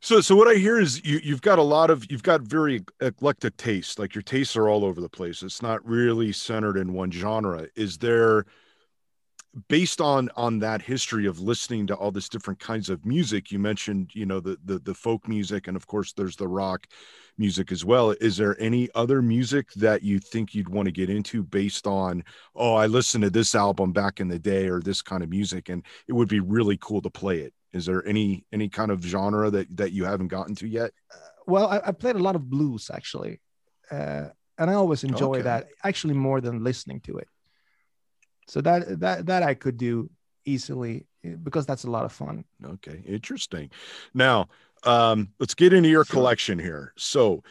So 0.00 0.20
so 0.20 0.36
what 0.36 0.48
I 0.48 0.54
hear 0.54 0.78
is 0.78 1.04
you 1.04 1.20
you've 1.22 1.42
got 1.42 1.58
a 1.58 1.62
lot 1.62 1.90
of 1.90 2.10
you've 2.10 2.22
got 2.22 2.42
very 2.42 2.84
eclectic 3.00 3.56
taste. 3.56 3.98
Like 3.98 4.14
your 4.14 4.22
tastes 4.22 4.56
are 4.56 4.68
all 4.68 4.84
over 4.84 5.00
the 5.00 5.08
place. 5.08 5.42
It's 5.42 5.62
not 5.62 5.86
really 5.86 6.32
centered 6.32 6.76
in 6.76 6.92
one 6.92 7.10
genre. 7.10 7.68
Is 7.74 7.98
there 7.98 8.44
based 9.68 10.00
on 10.00 10.28
on 10.36 10.58
that 10.58 10.82
history 10.82 11.26
of 11.26 11.40
listening 11.40 11.86
to 11.86 11.94
all 11.94 12.10
this 12.10 12.28
different 12.28 12.58
kinds 12.58 12.90
of 12.90 13.04
music 13.06 13.52
you 13.52 13.58
mentioned 13.58 14.10
you 14.14 14.26
know 14.26 14.40
the 14.40 14.58
the, 14.64 14.80
the 14.80 14.94
folk 14.94 15.28
music 15.28 15.68
and 15.68 15.76
of 15.76 15.86
course 15.86 16.12
there's 16.12 16.36
the 16.36 16.48
rock 16.48 16.86
music 17.38 17.70
as 17.70 17.84
well 17.84 18.10
is 18.20 18.36
there 18.36 18.60
any 18.60 18.88
other 18.94 19.22
music 19.22 19.72
that 19.74 20.02
you 20.02 20.18
think 20.18 20.54
you'd 20.54 20.68
want 20.68 20.86
to 20.86 20.92
get 20.92 21.08
into 21.08 21.42
based 21.42 21.86
on 21.86 22.22
oh 22.56 22.74
i 22.74 22.86
listened 22.86 23.22
to 23.22 23.30
this 23.30 23.54
album 23.54 23.92
back 23.92 24.18
in 24.20 24.28
the 24.28 24.38
day 24.38 24.66
or 24.68 24.80
this 24.80 25.02
kind 25.02 25.22
of 25.22 25.28
music 25.28 25.68
and 25.68 25.84
it 26.08 26.12
would 26.12 26.28
be 26.28 26.40
really 26.40 26.76
cool 26.80 27.00
to 27.00 27.10
play 27.10 27.38
it 27.38 27.54
is 27.72 27.86
there 27.86 28.04
any 28.06 28.44
any 28.52 28.68
kind 28.68 28.90
of 28.90 29.02
genre 29.04 29.50
that 29.50 29.68
that 29.76 29.92
you 29.92 30.04
haven't 30.04 30.28
gotten 30.28 30.54
to 30.54 30.66
yet 30.66 30.90
Well, 31.46 31.68
I, 31.68 31.80
I 31.86 31.92
played 31.92 32.16
a 32.16 32.22
lot 32.22 32.36
of 32.36 32.48
blues 32.48 32.90
actually, 32.92 33.40
uh, 33.90 34.28
and 34.58 34.70
I 34.70 34.74
always 34.74 35.04
enjoy 35.04 35.36
Okay. 35.36 35.42
that 35.42 35.66
actually 35.82 36.14
more 36.14 36.40
than 36.40 36.64
listening 36.64 37.00
to 37.02 37.18
it. 37.18 37.28
So 38.46 38.60
that 38.60 39.00
that 39.00 39.26
that 39.26 39.42
I 39.42 39.54
could 39.54 39.76
do 39.76 40.10
easily 40.44 41.06
eh, 41.24 41.36
because 41.42 41.66
that's 41.66 41.84
a 41.84 41.90
lot 41.90 42.04
of 42.04 42.12
fun. 42.12 42.44
Okay, 42.64 43.02
interesting. 43.06 43.70
Now, 44.12 44.48
um, 44.84 45.30
let's 45.38 45.54
get 45.54 45.72
into 45.72 45.88
your 45.88 46.04
collection 46.04 46.58
here. 46.58 46.92
So, 46.96 47.42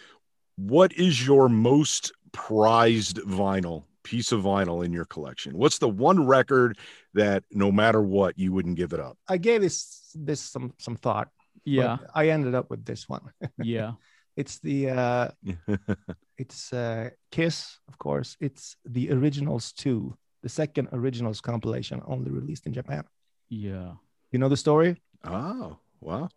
what 0.56 0.93
is 0.93 1.25
your 1.25 1.49
most 1.49 2.12
prized 2.32 3.17
vinyl 3.17 3.84
piece 4.03 4.32
of 4.32 4.41
vinyl 4.41 4.86
in 4.86 4.93
your 4.93 5.06
collection? 5.06 5.58
What's 5.58 5.77
the 5.77 5.89
one 5.89 6.25
record 6.25 6.77
that 7.13 7.43
no 7.51 7.71
matter 7.71 8.01
what 8.01 8.38
you 8.38 8.51
wouldn't 8.51 8.75
give 8.75 8.93
it 8.93 8.99
up? 8.99 9.17
I 9.27 9.38
gave 9.38 9.62
this 9.62 10.12
this 10.15 10.41
some 10.41 10.73
some 10.77 10.95
thought. 10.95 11.29
but 11.56 11.71
yeah, 11.71 11.97
I 12.13 12.29
ended 12.29 12.56
up 12.56 12.69
with 12.69 12.86
this 12.86 13.10
one. 13.10 13.32
yeah. 13.58 13.93
It's 14.36 14.60
the 14.60 14.89
uh, 14.89 15.27
it's 16.38 16.73
uh, 16.73 17.12
Kiss, 17.32 17.77
of 17.88 17.97
course. 17.97 18.36
It's 18.39 18.77
the 18.86 19.12
Originals 19.12 19.73
two, 19.73 20.17
the 20.43 20.49
second 20.49 20.89
Originals 20.91 21.41
compilation, 21.41 22.01
only 22.06 22.29
released 22.29 22.67
in 22.67 22.73
Japan. 22.73 23.03
Yeah. 23.49 23.93
You 24.32 24.39
know 24.39 24.49
the 24.49 24.58
story? 24.58 25.01
oh, 25.23 25.77
wow. 26.01 26.29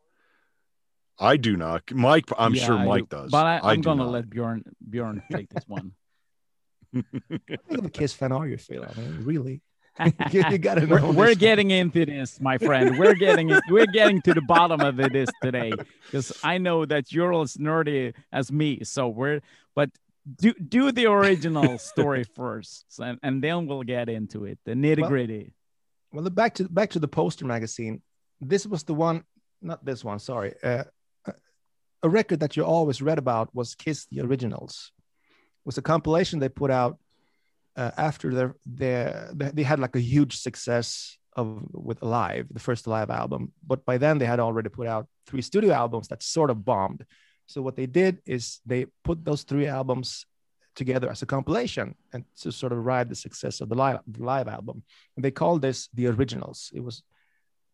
I 1.18 1.36
do 1.38 1.56
not. 1.56 1.82
Mike, 1.92 2.26
I'm 2.38 2.54
Yeah, 2.54 2.64
sure 2.66 2.74
I 2.78 2.84
Mike 2.84 3.08
do. 3.08 3.16
does. 3.16 3.30
But 3.30 3.46
I, 3.46 3.60
I'm 3.72 3.80
do 3.80 3.86
gonna 3.86 4.04
not. 4.04 4.12
let 4.12 4.30
Bjorn 4.30 4.62
Bjorn 4.88 5.22
take 5.32 5.48
this 5.48 5.64
one. 5.66 5.92
How 6.94 7.02
big 7.68 7.78
of 7.78 7.84
a 7.86 7.90
Kiss 7.90 8.12
fan 8.12 8.32
are 8.32 8.46
you, 8.46 8.56
Phil? 8.58 8.84
I 8.84 8.98
mean, 9.00 9.24
really? 9.24 9.62
you, 10.30 10.42
you 10.50 10.58
gotta 10.58 10.86
know. 10.86 10.96
we're, 10.96 11.12
we're 11.12 11.34
getting 11.34 11.70
into 11.70 12.04
this, 12.04 12.38
my 12.38 12.58
friend. 12.58 12.98
We're 12.98 13.14
getting 13.14 13.48
it. 13.48 13.62
We're 13.70 13.86
getting 13.86 14.20
to 14.22 14.34
the 14.34 14.42
bottom 14.42 14.82
of 14.82 15.00
it 15.00 15.12
this 15.14 15.30
today 15.42 15.72
because 16.04 16.32
I 16.44 16.58
know 16.58 16.84
that 16.84 17.12
you're 17.12 17.32
as 17.40 17.54
nerdy 17.56 18.12
as 18.30 18.52
me. 18.52 18.84
So 18.84 19.08
we're 19.08 19.40
but 19.74 19.88
do 20.34 20.52
do 20.54 20.92
the 20.92 21.06
original 21.06 21.78
story 21.78 22.24
first, 22.34 22.84
and, 22.98 23.18
and 23.22 23.42
then 23.42 23.66
we'll 23.66 23.82
get 23.82 24.08
into 24.08 24.44
it, 24.44 24.58
the 24.64 24.72
nitty 24.72 25.06
gritty. 25.06 25.52
well 26.12 26.24
the- 26.24 26.30
back 26.30 26.54
to 26.54 26.68
back 26.68 26.90
to 26.90 26.98
the 26.98 27.08
poster 27.08 27.46
magazine. 27.46 28.02
This 28.40 28.66
was 28.66 28.84
the 28.84 28.94
one 28.94 29.24
not 29.62 29.84
this 29.84 30.04
one 30.04 30.18
sorry 30.18 30.52
uh, 30.62 30.84
a 32.02 32.08
record 32.08 32.40
that 32.40 32.56
you 32.56 32.64
always 32.64 33.02
read 33.02 33.18
about 33.18 33.54
was 33.54 33.74
kiss 33.74 34.06
the 34.06 34.20
originals. 34.20 34.92
It 35.28 35.66
was 35.66 35.78
a 35.78 35.82
compilation 35.82 36.38
they 36.38 36.48
put 36.48 36.70
out 36.70 36.98
uh, 37.76 37.90
after 37.96 38.32
their, 38.34 38.54
their 38.64 39.30
they 39.34 39.62
had 39.62 39.80
like 39.80 39.96
a 39.96 40.00
huge 40.00 40.38
success 40.38 41.18
of 41.34 41.62
with 41.72 42.02
live 42.02 42.46
the 42.50 42.60
first 42.60 42.86
live 42.86 43.10
album. 43.10 43.52
But 43.66 43.84
by 43.84 43.98
then 43.98 44.18
they 44.18 44.26
had 44.26 44.40
already 44.40 44.70
put 44.70 44.86
out 44.86 45.08
three 45.26 45.42
studio 45.42 45.72
albums 45.72 46.08
that 46.08 46.22
sort 46.22 46.50
of 46.50 46.64
bombed 46.64 47.04
so 47.46 47.62
what 47.62 47.76
they 47.76 47.86
did 47.86 48.18
is 48.26 48.60
they 48.66 48.86
put 49.04 49.24
those 49.24 49.42
three 49.42 49.66
albums 49.66 50.26
together 50.74 51.08
as 51.10 51.22
a 51.22 51.26
compilation 51.26 51.94
and 52.12 52.24
to 52.42 52.52
sort 52.52 52.72
of 52.72 52.84
ride 52.84 53.08
the 53.08 53.14
success 53.14 53.60
of 53.60 53.68
the 53.68 53.74
live, 53.74 54.00
the 54.06 54.22
live 54.22 54.46
album. 54.46 54.82
And 55.16 55.24
they 55.24 55.30
called 55.30 55.62
this 55.62 55.88
the 55.94 56.06
originals. 56.08 56.70
It 56.74 56.80
was 56.84 57.02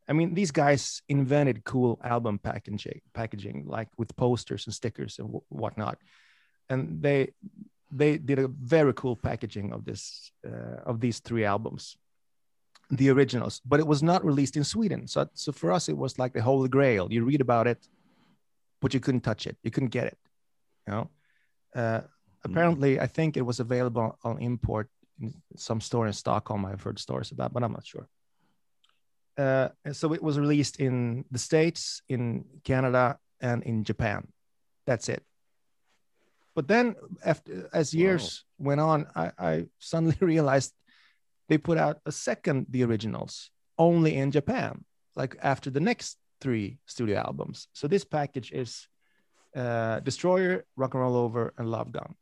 i 0.08 0.12
mean 0.12 0.34
these 0.34 0.50
guys 0.50 1.00
invented 1.08 1.62
cool 1.62 1.96
album 2.02 2.36
packaging 2.36 3.00
packaging 3.14 3.62
like 3.68 3.88
with 3.96 4.16
posters 4.16 4.66
and 4.66 4.74
stickers 4.74 5.18
and 5.18 5.28
wh- 5.30 5.52
whatnot. 5.52 5.98
And 6.68 7.02
they 7.02 7.32
they 7.90 8.18
did 8.18 8.38
a 8.38 8.48
very 8.48 8.94
cool 8.94 9.16
packaging 9.16 9.72
of 9.72 9.84
this 9.84 10.32
uh, 10.46 10.80
of 10.84 11.00
these 11.00 11.20
three 11.20 11.44
albums 11.44 11.96
the 12.90 13.08
originals. 13.08 13.62
But 13.64 13.80
it 13.80 13.86
was 13.86 14.02
not 14.02 14.22
released 14.22 14.56
in 14.56 14.64
sweden. 14.64 15.06
So 15.06 15.28
so 15.34 15.50
for 15.52 15.72
us 15.72 15.88
it 15.88 15.96
was 15.96 16.18
like 16.18 16.34
the 16.34 16.42
holy 16.42 16.68
grail. 16.68 17.10
You 17.10 17.24
read 17.24 17.40
about 17.40 17.66
it 17.66 17.78
but 18.82 18.92
you 18.92 19.00
couldn't 19.00 19.22
touch 19.22 19.46
it. 19.46 19.56
You 19.62 19.70
couldn't 19.70 19.88
get 19.88 20.08
it 20.08 20.18
you 20.86 20.92
know? 20.92 21.10
Uh, 21.74 22.00
apparently 22.44 23.00
i 23.00 23.06
think 23.06 23.36
it 23.36 23.42
was 23.42 23.60
available 23.60 24.18
on 24.24 24.38
import 24.38 24.88
in 25.20 25.32
some 25.56 25.80
store 25.80 26.06
in 26.06 26.12
stockholm. 26.12 26.64
I've 26.64 26.82
heard 26.82 26.98
stories 26.98 27.30
about 27.30 27.52
but 27.52 27.62
i'm 27.62 27.72
not 27.72 27.86
sure. 27.86 28.08
Uh, 29.38 29.68
so 29.92 30.12
it 30.12 30.22
was 30.22 30.38
released 30.38 30.78
in 30.78 31.24
the 31.30 31.38
states 31.38 32.02
in 32.08 32.44
canada 32.64 33.18
and 33.40 33.62
in 33.62 33.84
japan. 33.84 34.28
That's 34.86 35.08
it. 35.08 35.22
But 36.54 36.68
then 36.68 36.96
after 37.24 37.68
as 37.72 37.94
years 37.94 38.44
went 38.58 38.80
on, 38.80 39.06
I, 39.14 39.30
I 39.38 39.66
suddenly 39.78 40.18
realized 40.20 40.74
they 41.48 41.56
put 41.56 41.78
out 41.78 42.00
a 42.04 42.12
second 42.12 42.66
the 42.68 42.84
originals 42.84 43.50
only 43.78 44.16
in 44.16 44.32
Japan, 44.32 44.84
like 45.16 45.36
after 45.42 45.70
the 45.70 45.80
next 45.80 46.18
three 46.42 46.78
studio 46.86 47.18
albums. 47.18 47.68
So 47.72 47.86
this 47.88 48.04
package 48.04 48.50
is 48.52 48.88
uh, 49.56 50.00
Destroyer, 50.00 50.64
Rock 50.76 50.94
and 50.94 51.02
Roll 51.02 51.16
Over, 51.16 51.54
and 51.56 51.70
Love 51.70 51.92
Gun, 51.92 52.14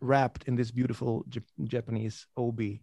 wrapped 0.00 0.44
in 0.48 0.56
this 0.56 0.70
beautiful 0.70 1.24
Jap- 1.28 1.64
Japanese 1.64 2.26
obi, 2.36 2.82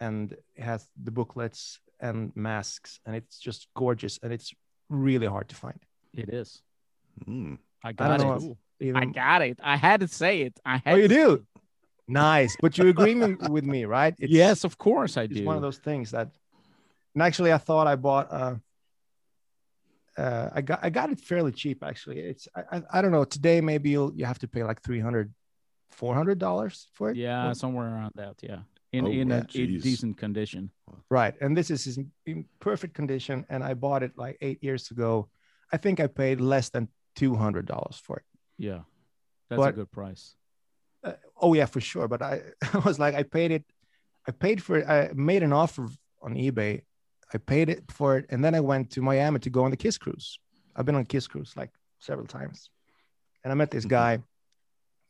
and 0.00 0.32
it 0.32 0.62
has 0.62 0.86
the 1.02 1.10
booklets 1.10 1.80
and 2.00 2.32
masks, 2.34 3.00
and 3.06 3.16
it's 3.16 3.38
just 3.38 3.68
gorgeous, 3.74 4.18
and 4.22 4.32
it's 4.32 4.52
really 4.88 5.26
hard 5.26 5.48
to 5.48 5.56
find. 5.56 5.80
It 6.12 6.28
is. 6.28 6.62
Hmm. 7.24 7.54
I 7.82 7.88
I 7.88 7.92
got 7.92 8.20
don't 8.20 8.42
it. 8.42 8.56
know. 8.84 9.00
I 9.00 9.04
got 9.06 9.42
it. 9.42 9.58
I 9.62 9.76
had 9.76 10.00
to 10.00 10.08
say 10.08 10.42
it. 10.42 10.54
I 10.64 10.76
had 10.84 10.94
oh, 10.94 10.96
you 10.96 11.08
to 11.08 11.14
do? 11.14 11.46
Nice, 12.08 12.56
but 12.60 12.76
you 12.76 12.88
agree 12.88 13.14
with 13.48 13.64
me, 13.64 13.84
right? 13.84 14.14
It's, 14.18 14.32
yes, 14.32 14.64
of 14.64 14.76
course 14.76 15.16
I 15.16 15.26
do. 15.26 15.36
it's 15.36 15.46
one 15.46 15.56
of 15.56 15.62
those 15.62 15.78
things 15.78 16.10
that 16.10 16.28
and 17.14 17.22
actually 17.22 17.52
i 17.52 17.58
thought 17.58 17.86
i 17.86 17.96
bought 17.96 18.32
uh 18.32 18.54
uh 20.18 20.48
i 20.54 20.60
got 20.60 20.78
i 20.82 20.90
got 20.90 21.10
it 21.10 21.20
fairly 21.20 21.52
cheap 21.52 21.82
actually 21.82 22.18
it's 22.20 22.46
i 22.54 22.62
i, 22.76 22.82
I 22.94 23.02
don't 23.02 23.12
know 23.12 23.24
today 23.24 23.60
maybe 23.60 23.90
you'll 23.90 24.12
you 24.14 24.24
have 24.26 24.38
to 24.40 24.48
pay 24.48 24.62
like 24.64 24.82
300 24.82 25.32
400 25.90 26.38
dollars 26.38 26.88
for 26.94 27.10
it 27.10 27.16
yeah, 27.16 27.50
Or- 27.50 27.54
somewhere 27.54 27.86
around 27.86 28.12
that. 28.16 28.36
Yeah, 28.42 28.60
in 28.92 29.04
Oh, 29.06 29.10
in 29.10 29.28
yeah, 29.28 29.36
a, 29.36 29.38
in 29.62 29.68
jeez. 29.70 29.82
decent 29.82 30.16
condition. 30.18 30.70
right 31.10 31.34
and 31.40 31.56
this 31.56 31.70
is 31.70 31.96
in- 31.98 32.12
in 32.26 32.44
perfect 32.60 32.94
condition 32.94 33.44
and 33.48 33.62
i 33.64 33.74
bought 33.74 34.02
it 34.02 34.12
like 34.16 34.36
eight 34.40 34.62
years 34.62 34.90
ago 34.90 35.28
i 35.72 35.76
think 35.76 36.00
i 36.00 36.06
paid 36.06 36.40
less 36.40 36.70
than 36.70 36.88
200 37.16 37.66
dollars 37.66 37.96
for 38.06 38.16
it 38.18 38.24
Yeah, 38.58 38.82
that's 39.48 39.62
a 39.66 39.72
good 39.72 39.90
price. 39.90 40.34
uh, 41.04 41.12
oh 41.40 41.52
yeah 41.54 41.66
for 41.66 41.80
sure 41.80 42.08
but 42.08 42.20
I, 42.22 42.40
I 42.74 42.78
was 42.78 42.98
like 42.98 43.14
i 43.14 43.22
paid 43.22 43.50
it 43.50 43.64
i 44.28 44.30
paid 44.32 44.62
for 44.62 44.78
it 44.78 44.86
i 44.88 45.10
made 45.14 45.42
an 45.42 45.52
offer 45.52 45.88
on 46.22 46.34
ebay 46.34 46.82
i 47.34 47.38
paid 47.38 47.68
it 47.68 47.82
for 47.90 48.16
it 48.18 48.26
and 48.30 48.44
then 48.44 48.54
i 48.54 48.60
went 48.60 48.90
to 48.90 49.00
miami 49.02 49.38
to 49.38 49.50
go 49.50 49.64
on 49.64 49.70
the 49.70 49.76
kiss 49.76 49.98
cruise 49.98 50.38
i've 50.76 50.86
been 50.86 50.94
on 50.94 51.04
kiss 51.04 51.26
cruise 51.26 51.52
like 51.56 51.70
several 51.98 52.26
times 52.26 52.70
and 53.42 53.52
i 53.52 53.54
met 53.54 53.70
this 53.70 53.84
Mhm. 53.86 53.88
guy 53.98 54.12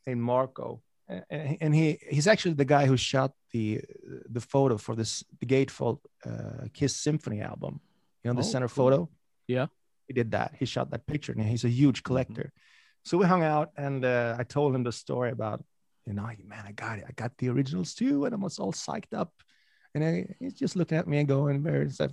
named 0.06 0.20
marco 0.22 0.82
and, 1.30 1.74
he 1.74 1.98
he's 2.10 2.26
actually 2.26 2.54
the 2.54 2.64
guy 2.64 2.86
who 2.86 2.96
shot 2.96 3.32
the 3.52 3.80
the 4.36 4.40
photo 4.40 4.76
for 4.78 4.94
this 4.94 5.22
the 5.40 5.46
gatefold 5.46 5.98
uh, 6.24 6.64
kiss 6.72 6.96
symphony 6.96 7.40
album 7.42 7.80
you 8.22 8.28
know 8.30 8.34
the 8.34 8.46
Oh, 8.48 8.52
center 8.52 8.68
cool. 8.68 8.84
photo 8.84 9.08
Yeah. 9.46 9.66
he 10.08 10.14
did 10.14 10.30
that 10.30 10.54
he 10.58 10.64
shot 10.64 10.90
that 10.92 11.06
picture 11.06 11.32
and 11.32 11.42
he's 11.42 11.64
a 11.64 11.68
huge 11.80 12.02
collector 12.02 12.52
so 13.04 13.18
we 13.18 13.26
hung 13.26 13.42
out 13.42 13.68
and 13.76 14.04
uh, 14.04 14.36
i 14.38 14.44
told 14.44 14.74
him 14.74 14.84
the 14.84 14.92
story 14.92 15.30
about 15.38 15.58
you 16.06 16.14
know, 16.14 16.28
man, 16.52 16.64
I 16.66 16.72
got 16.72 16.98
it. 16.98 17.04
I 17.08 17.12
got 17.12 17.30
the 17.38 17.48
originals 17.48 17.94
too. 17.94 18.24
And 18.24 18.34
I 18.34 18.38
was 18.38 18.58
all 18.58 18.72
psyched 18.72 19.14
up. 19.22 19.30
And 19.94 20.04
I, 20.04 20.34
he's 20.38 20.54
just 20.54 20.76
looking 20.76 20.98
at 20.98 21.06
me 21.06 21.18
and 21.18 21.28
going, 21.28 21.62
very, 21.62 21.88
like, 22.00 22.10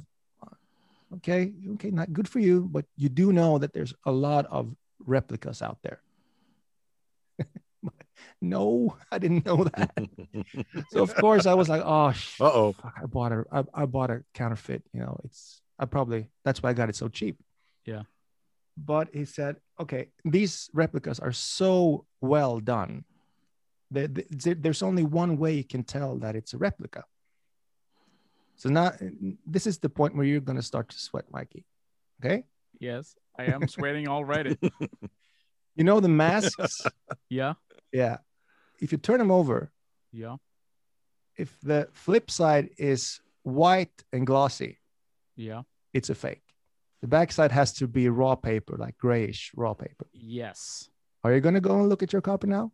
okay, 1.16 1.54
okay, 1.74 1.92
not 1.92 2.12
good 2.14 2.28
for 2.28 2.40
you, 2.40 2.68
but 2.72 2.86
you 2.98 3.10
do 3.10 3.32
know 3.32 3.58
that 3.58 3.74
there's 3.74 3.94
a 4.06 4.12
lot 4.12 4.46
of 4.48 4.76
replicas 5.06 5.62
out 5.62 5.78
there. 5.82 6.02
no, 8.42 8.98
I 9.12 9.18
didn't 9.20 9.46
know 9.46 9.64
that. 9.64 9.92
so 10.90 11.02
of 11.02 11.16
course 11.16 11.46
I 11.46 11.54
was 11.54 11.70
like, 11.70 11.82
oh, 11.86 12.14
Uh-oh. 12.40 12.76
I 12.84 13.06
bought 13.06 13.32
a, 13.32 13.46
I, 13.52 13.64
I 13.74 13.86
bought 13.86 14.12
a 14.12 14.24
counterfeit. 14.34 14.84
You 14.94 15.00
know, 15.02 15.20
it's, 15.24 15.62
I 15.80 15.86
probably, 15.86 16.28
that's 16.44 16.62
why 16.62 16.72
I 16.72 16.74
got 16.74 16.90
it 16.90 16.96
so 16.96 17.08
cheap. 17.08 17.38
Yeah. 17.86 18.04
But 18.78 19.10
he 19.14 19.26
said, 19.26 19.58
okay, 19.80 20.10
these 20.26 20.70
replicas 20.74 21.20
are 21.20 21.32
so 21.34 22.06
well 22.22 22.60
done 22.60 23.06
there- 23.92 24.08
there- 24.08 24.56
there's 24.56 24.84
only 24.84 25.04
one 25.04 25.38
way 25.38 25.56
you 25.56 25.64
can 25.64 25.84
tell 25.84 26.18
that 26.18 26.36
it's 26.36 26.54
a 26.54 26.58
replica. 26.58 27.06
So 28.60 28.70
now 28.70 28.92
this 29.48 29.66
is 29.66 29.80
the 29.80 29.88
point 29.90 30.16
where 30.16 30.26
you're 30.26 30.42
going 30.42 30.58
to 30.58 30.62
start 30.62 30.90
to 30.90 31.00
sweat, 31.00 31.26
Mikey. 31.32 31.66
Okay. 32.20 32.44
Yes, 32.80 33.16
I 33.38 33.46
am 33.46 33.68
sweating 33.68 34.08
already. 34.08 34.58
You 35.76 35.86
know 35.86 36.02
the 36.02 36.10
masks? 36.10 36.82
Yeah, 37.30 37.54
yeah. 37.94 38.18
If 38.82 38.92
you 38.92 38.98
turn 38.98 39.20
them 39.20 39.32
over, 39.32 39.72
yeah, 40.12 40.36
if 41.38 41.56
the 41.62 41.88
flip 41.94 42.30
side 42.30 42.72
is 42.78 43.22
white 43.44 44.04
and 44.12 44.28
glossy, 44.28 44.80
yeah. 45.38 45.62
it's 45.94 46.10
a 46.10 46.16
fake. 46.16 46.44
The 47.02 47.08
back 47.08 47.32
side 47.32 47.54
has 47.54 47.72
to 47.76 47.88
be 47.88 48.10
raw 48.10 48.36
paper, 48.36 48.76
like 48.78 48.98
grayish 48.98 49.52
raw 49.56 49.74
paper. 49.74 50.08
Yes. 50.12 50.90
Are 51.24 51.34
you 51.34 51.40
going 51.40 51.56
to 51.56 51.62
go 51.62 51.80
and 51.80 51.88
look 51.88 52.04
at 52.04 52.12
your 52.12 52.22
copy 52.22 52.48
now? 52.48 52.74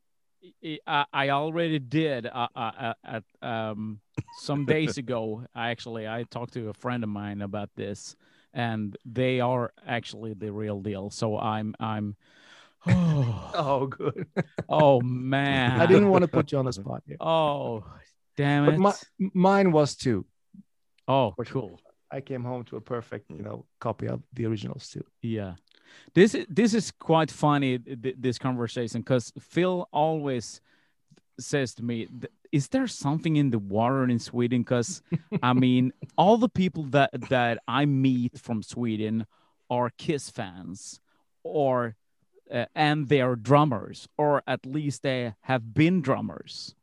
I- 0.63 0.79
I, 0.87 1.05
I 1.13 1.29
already 1.29 1.79
did 1.79 2.25
uh, 2.25 2.47
uh, 2.55 2.93
uh, 3.03 3.21
um, 3.45 3.99
some 4.41 4.65
days 4.65 4.97
ago. 5.03 5.43
I 5.55 5.69
actually 5.71 6.07
I 6.07 6.23
talked 6.23 6.53
to 6.53 6.69
a 6.69 6.73
friend 6.73 7.03
of 7.03 7.09
mine 7.09 7.41
about 7.41 7.69
this, 7.75 8.15
and 8.53 8.95
they 9.05 9.39
are 9.39 9.71
actually 9.87 10.33
the 10.33 10.51
real 10.51 10.81
deal. 10.81 11.09
So 11.09 11.37
I'm 11.37 11.75
I'm. 11.79 12.15
Oh, 12.87 13.51
Oh, 13.55 13.87
good. 13.87 14.27
oh 14.69 15.01
man! 15.01 15.81
I 15.81 15.85
didn't 15.87 16.09
want 16.09 16.21
to 16.23 16.27
put 16.27 16.51
you 16.51 16.59
on 16.59 16.65
the 16.65 16.73
spot 16.79 17.01
here. 17.07 17.17
Oh, 17.19 17.83
damn 18.37 18.65
But 18.65 18.73
it! 18.75 18.79
my, 18.79 18.93
mine 19.33 19.71
was 19.71 19.95
too. 19.95 20.25
oh, 21.07 21.31
Which- 21.35 21.49
cool. 21.49 21.79
I 22.11 22.21
came 22.21 22.43
home 22.43 22.63
to 22.65 22.75
a 22.77 22.81
perfect, 22.81 23.29
you 23.31 23.41
know, 23.41 23.65
copy 23.79 24.07
of 24.07 24.21
the 24.33 24.45
originals 24.45 24.87
too. 24.87 25.03
Yeah, 25.23 25.55
this 26.13 26.35
is 26.35 26.45
this 26.49 26.73
is 26.73 26.91
quite 26.91 27.31
funny. 27.31 27.79
th- 27.79 28.15
This 28.19 28.37
conversation 28.37 29.01
because 29.01 29.31
Phil 29.39 29.87
always 29.91 30.61
says 31.39 31.73
to 31.75 31.83
me, 31.83 32.07
"Is 32.51 32.67
there 32.69 32.87
something 32.87 33.35
in 33.35 33.51
the 33.51 33.59
water 33.59 34.03
in 34.03 34.19
Sweden?" 34.19 34.61
Because 34.61 35.01
I 35.43 35.53
mean, 35.65 35.91
all 36.17 36.37
the 36.37 36.49
people 36.49 36.83
that 36.91 37.11
that 37.29 37.59
I 37.67 37.85
meet 37.85 38.37
from 38.39 38.63
Sweden 38.63 39.25
are 39.69 39.89
Kiss 39.97 40.29
fans, 40.29 41.01
or 41.43 41.95
uh, 42.51 42.65
and 42.75 43.07
they 43.09 43.21
are 43.21 43.35
drummers, 43.35 44.07
or 44.17 44.43
at 44.47 44.65
least 44.65 45.01
they 45.01 45.33
have 45.41 45.73
been 45.73 46.01
drummers. 46.01 46.75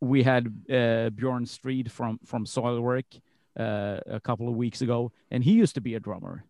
We 0.00 0.22
had 0.22 0.46
uh, 0.70 1.10
Bjorn 1.10 1.44
Strid 1.46 1.90
from 1.90 2.18
from 2.24 2.46
Soilwork 2.46 3.20
uh, 3.60 4.00
a 4.06 4.20
couple 4.20 4.48
of 4.48 4.54
weeks 4.56 4.80
ago, 4.80 5.12
and 5.30 5.44
he 5.44 5.52
used 5.52 5.74
to 5.74 5.80
be 5.82 5.94
a 5.94 6.00
drummer 6.00 6.44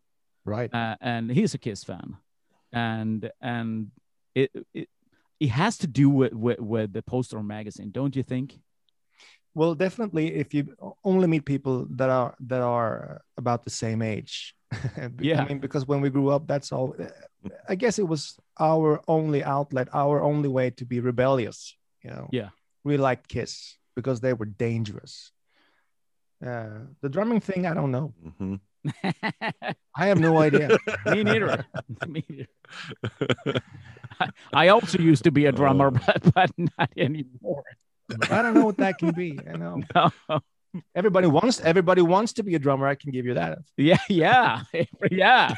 Right. 0.47 0.73
uh, 0.73 0.97
and 1.01 1.31
he's 1.31 1.55
a 1.55 1.59
Kiss 1.59 1.85
fan, 1.85 2.17
and 2.73 3.31
and 3.41 3.91
it 4.35 4.51
it, 4.73 4.89
it 5.41 5.49
has 5.49 5.77
to 5.79 5.87
do 5.87 6.09
with, 6.09 6.33
with 6.33 6.61
with 6.61 6.93
the 6.93 7.03
poster 7.03 7.43
magazine, 7.43 7.91
don't 7.91 8.17
you 8.17 8.23
think? 8.23 8.59
Well, 9.55 9.75
definitely, 9.75 10.35
if 10.35 10.55
you 10.55 10.75
only 11.03 11.27
meet 11.27 11.45
people 11.45 11.87
that 11.97 12.11
are 12.11 12.35
that 12.49 12.63
are 12.63 13.23
about 13.37 13.65
the 13.65 13.71
same 13.71 14.03
age. 14.03 14.55
Yeah. 15.21 15.43
I 15.43 15.49
mean, 15.49 15.61
because 15.61 15.87
when 15.87 16.01
we 16.01 16.11
grew 16.11 16.29
up, 16.29 16.47
that's 16.47 16.73
all. 16.73 16.95
I 17.69 17.75
guess 17.77 17.99
it 17.99 18.09
was 18.09 18.37
our 18.59 19.01
only 19.07 19.45
outlet, 19.45 19.89
our 19.93 20.21
only 20.23 20.49
way 20.49 20.71
to 20.71 20.85
be 20.85 21.01
rebellious. 21.01 21.77
You 22.05 22.11
know. 22.11 22.29
Yeah. 22.33 22.51
We 22.85 22.97
liked 22.97 23.29
Kiss 23.29 23.79
because 23.95 24.21
they 24.21 24.33
were 24.35 24.47
dangerous. 24.47 25.33
Uh, 26.45 26.87
the 27.01 27.09
drumming 27.09 27.41
thing, 27.41 27.67
I 27.67 27.75
don't 27.75 27.91
know. 27.91 28.13
Mhm. 28.25 28.61
I 29.96 30.07
have 30.07 30.20
no 30.20 30.38
idea. 30.38 30.77
Me 31.07 31.22
neither. 31.25 31.64
Me 32.09 32.25
neither. 32.29 33.61
I, 34.20 34.29
I 34.53 34.68
also 34.68 34.99
used 34.99 35.25
to 35.25 35.31
be 35.31 35.46
a 35.46 35.53
drummer, 35.53 35.88
Oh. 35.88 36.01
but 36.07 36.35
but 36.35 36.51
not 36.57 36.90
anymore. 36.96 37.64
I 38.31 38.42
don't 38.42 38.55
know 38.55 38.64
what 38.66 38.77
that 38.79 38.99
can 38.99 39.11
be. 39.12 39.38
I 39.53 39.57
know 39.57 39.83
No. 39.94 40.11
everybody 40.94 41.27
wants 41.27 41.61
everybody 41.61 42.03
wants 42.03 42.33
to 42.35 42.42
be 42.42 42.55
a 42.55 42.59
drummer. 42.59 42.87
I 42.87 42.94
can 42.94 43.11
give 43.11 43.27
you 43.27 43.35
that. 43.35 43.59
Yeah, 43.77 43.99
yeah, 44.09 44.62
yeah. 45.11 45.55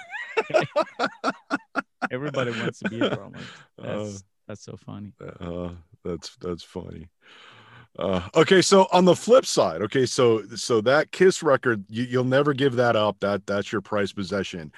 Everybody 2.10 2.50
wants 2.52 2.78
to 2.80 2.88
be 2.88 3.00
a 3.00 3.10
drummer. 3.14 3.38
That's 3.76 4.22
that's 4.46 4.64
so 4.64 4.76
funny. 4.76 5.12
Uh, 5.20 5.70
that's 6.04 6.36
that's 6.40 6.62
funny. 6.62 7.08
Uh, 7.98 8.22
okay, 8.36 8.62
so 8.62 8.86
on 8.92 9.04
the 9.04 9.16
flip 9.16 9.44
side, 9.44 9.82
okay, 9.82 10.06
so 10.06 10.42
so 10.54 10.80
that 10.80 11.10
Kiss 11.10 11.42
record, 11.42 11.84
you, 11.88 12.04
you'll 12.04 12.24
never 12.24 12.54
give 12.54 12.76
that 12.76 12.94
up. 12.94 13.18
That 13.20 13.46
that's 13.46 13.72
your 13.72 13.80
prized 13.80 14.14
possession. 14.14 14.72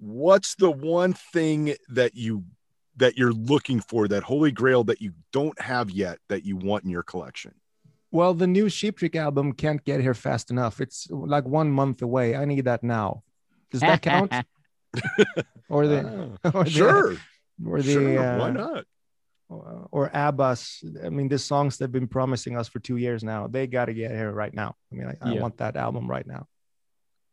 What's 0.00 0.56
the 0.56 0.70
one 0.70 1.12
thing 1.12 1.74
that 1.90 2.16
you 2.16 2.44
that 2.96 3.16
you're 3.16 3.32
looking 3.32 3.80
for, 3.80 4.08
that 4.08 4.24
holy 4.24 4.50
grail 4.50 4.82
that 4.84 5.00
you 5.00 5.12
don't 5.32 5.58
have 5.60 5.90
yet 5.90 6.18
that 6.28 6.44
you 6.44 6.56
want 6.56 6.84
in 6.84 6.90
your 6.90 7.04
collection? 7.04 7.54
Well, 8.10 8.34
the 8.34 8.48
new 8.48 8.68
Cheap 8.68 8.98
Trick 8.98 9.14
album 9.14 9.52
can't 9.52 9.84
get 9.84 10.00
here 10.00 10.14
fast 10.14 10.50
enough. 10.50 10.80
It's 10.80 11.08
like 11.10 11.44
one 11.44 11.70
month 11.70 12.02
away. 12.02 12.34
I 12.34 12.44
need 12.44 12.64
that 12.64 12.82
now. 12.82 13.22
Does 13.70 13.80
that 13.82 14.02
count? 14.02 14.32
or 15.68 15.86
the 15.86 16.36
Ah, 16.44 16.50
or 16.52 16.64
the, 16.64 16.70
sure, 16.70 17.16
or 17.64 17.80
the 17.80 17.92
sure, 17.92 18.18
uh, 18.18 18.38
why 18.38 18.50
not? 18.50 18.84
Or- 19.50 19.88
or 19.90 20.10
ABBA's. 20.14 20.62
I 21.04 21.08
mean, 21.10 21.28
the 21.28 21.38
songs 21.38 21.76
they've 21.76 21.90
been 21.90 22.06
promising 22.06 22.56
us 22.56 22.68
for 22.68 22.78
two 22.78 22.96
years 22.96 23.24
now. 23.24 23.48
They 23.48 23.66
got 23.66 23.86
to 23.86 23.94
get 23.94 24.12
here 24.12 24.30
right 24.32 24.54
now. 24.54 24.76
I 24.90 24.94
mean, 24.94 25.08
I, 25.08 25.30
I 25.30 25.32
want 25.42 25.56
that 25.58 25.76
album 25.76 26.08
right 26.08 26.26
now. 26.26 26.46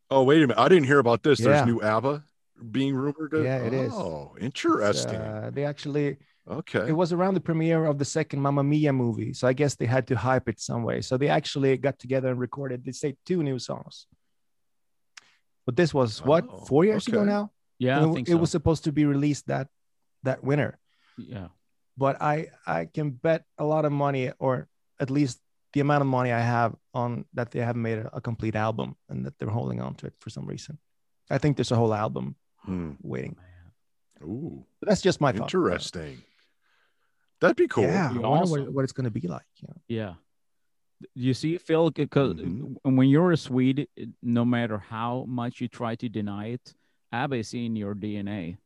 Oh, 0.09 0.23
wait 0.23 0.37
a 0.37 0.47
minute, 0.47 0.57
I 0.59 0.67
didn't 0.67 0.85
hear 0.91 0.99
about 0.99 1.21
this. 1.21 1.39
Yeah. 1.39 1.45
There's 1.49 1.65
new 1.67 1.79
ABBA 1.81 2.23
being 2.71 2.95
rumored. 2.95 3.31
to- 3.31 3.43
Yeah, 3.43 3.59
it 3.67 3.73
is. 3.73 3.93
Oh, 3.93 4.33
It's, 4.35 4.45
interesting. 4.45 5.15
uh, 5.15 5.51
they 5.53 5.63
actually 5.65 6.17
Okay. 6.49 6.87
It 6.87 6.93
was 7.03 7.11
around 7.11 7.33
the 7.33 7.41
premiere 7.41 7.83
of 7.83 7.97
the 7.99 8.05
second 8.05 8.39
Mamma 8.41 8.63
Mia 8.63 8.93
movie, 8.93 9.33
so 9.33 9.49
I 9.49 9.53
guess 9.53 9.75
they 9.75 9.85
had 9.85 10.07
to 10.07 10.15
hype 10.15 10.47
it 10.47 10.61
some 10.61 10.83
way. 10.83 11.01
So 11.01 11.17
they 11.17 11.27
actually 11.27 11.75
got 11.75 11.99
together 11.99 12.29
and 12.29 12.39
recorded. 12.39 12.85
They 12.85 12.93
say 12.93 13.17
two 13.25 13.43
new 13.43 13.59
songs. 13.59 14.07
But 15.65 15.75
this 15.75 15.93
was 15.93 16.23
what 16.23 16.45
Oh, 16.49 16.63
four 16.65 16.85
years 16.85 17.05
ago 17.05 17.25
now. 17.25 17.51
Yeah, 17.79 17.99
I 17.99 18.09
it, 18.09 18.13
think 18.13 18.29
it 18.29 18.35
was 18.35 18.49
supposed 18.49 18.85
to 18.85 18.93
be 18.93 19.03
released 19.05 19.47
that 19.47 19.67
that 20.23 20.41
winter. 20.41 20.79
yeah. 21.17 21.49
But 21.97 22.21
I 22.21 22.47
I 22.65 22.85
can 22.85 23.11
bet 23.11 23.45
a 23.57 23.63
lot 23.65 23.85
of 23.85 23.91
money, 23.91 24.31
or 24.39 24.67
at 24.99 25.09
least 25.09 25.41
the 25.73 25.79
amount 25.81 26.01
of 26.01 26.07
money 26.07 26.31
I 26.31 26.39
have 26.39 26.75
on 26.93 27.25
that 27.33 27.51
they 27.51 27.59
haven't 27.59 27.81
made 27.81 27.97
a, 27.99 28.15
a 28.17 28.21
complete 28.21 28.55
album 28.55 28.95
and 29.09 29.25
that 29.25 29.37
they're 29.37 29.49
holding 29.49 29.81
on 29.81 29.95
to 29.95 30.07
it 30.07 30.13
for 30.19 30.29
some 30.29 30.45
reason. 30.45 30.77
I 31.29 31.37
think 31.39 31.57
there's 31.57 31.71
a 31.71 31.75
whole 31.75 31.93
album 31.93 32.35
Hmm. 32.63 32.91
waiting. 33.01 33.35
Ooh, 34.23 34.65
But 34.79 34.89
that's 34.89 35.01
just 35.01 35.21
my 35.21 35.31
thought. 35.31 35.53
interesting. 35.53 36.17
That'd 37.39 37.55
be 37.57 37.67
cool. 37.67 37.83
Yeah, 37.83 38.09
I 38.11 38.27
wonder 38.27 38.49
what, 38.49 38.73
what 38.73 38.83
it's 38.83 38.93
going 38.93 39.05
to 39.05 39.11
be 39.21 39.27
like. 39.27 39.45
Yeah. 39.61 39.73
Yeah. 39.87 40.13
You 41.13 41.33
see, 41.35 41.57
Phil, 41.59 41.91
because 41.91 42.33
Mhm. 42.33 42.75
when 42.83 43.09
you're 43.09 43.31
a 43.31 43.37
Swede, 43.37 43.87
no 44.23 44.43
matter 44.43 44.79
how 44.79 45.25
much 45.27 45.61
you 45.61 45.67
try 45.67 45.95
to 45.95 46.09
deny 46.09 46.47
it, 46.47 46.73
ABBA 47.11 47.35
is 47.37 47.53
in 47.53 47.75
your 47.75 47.93
DNA. 47.93 48.57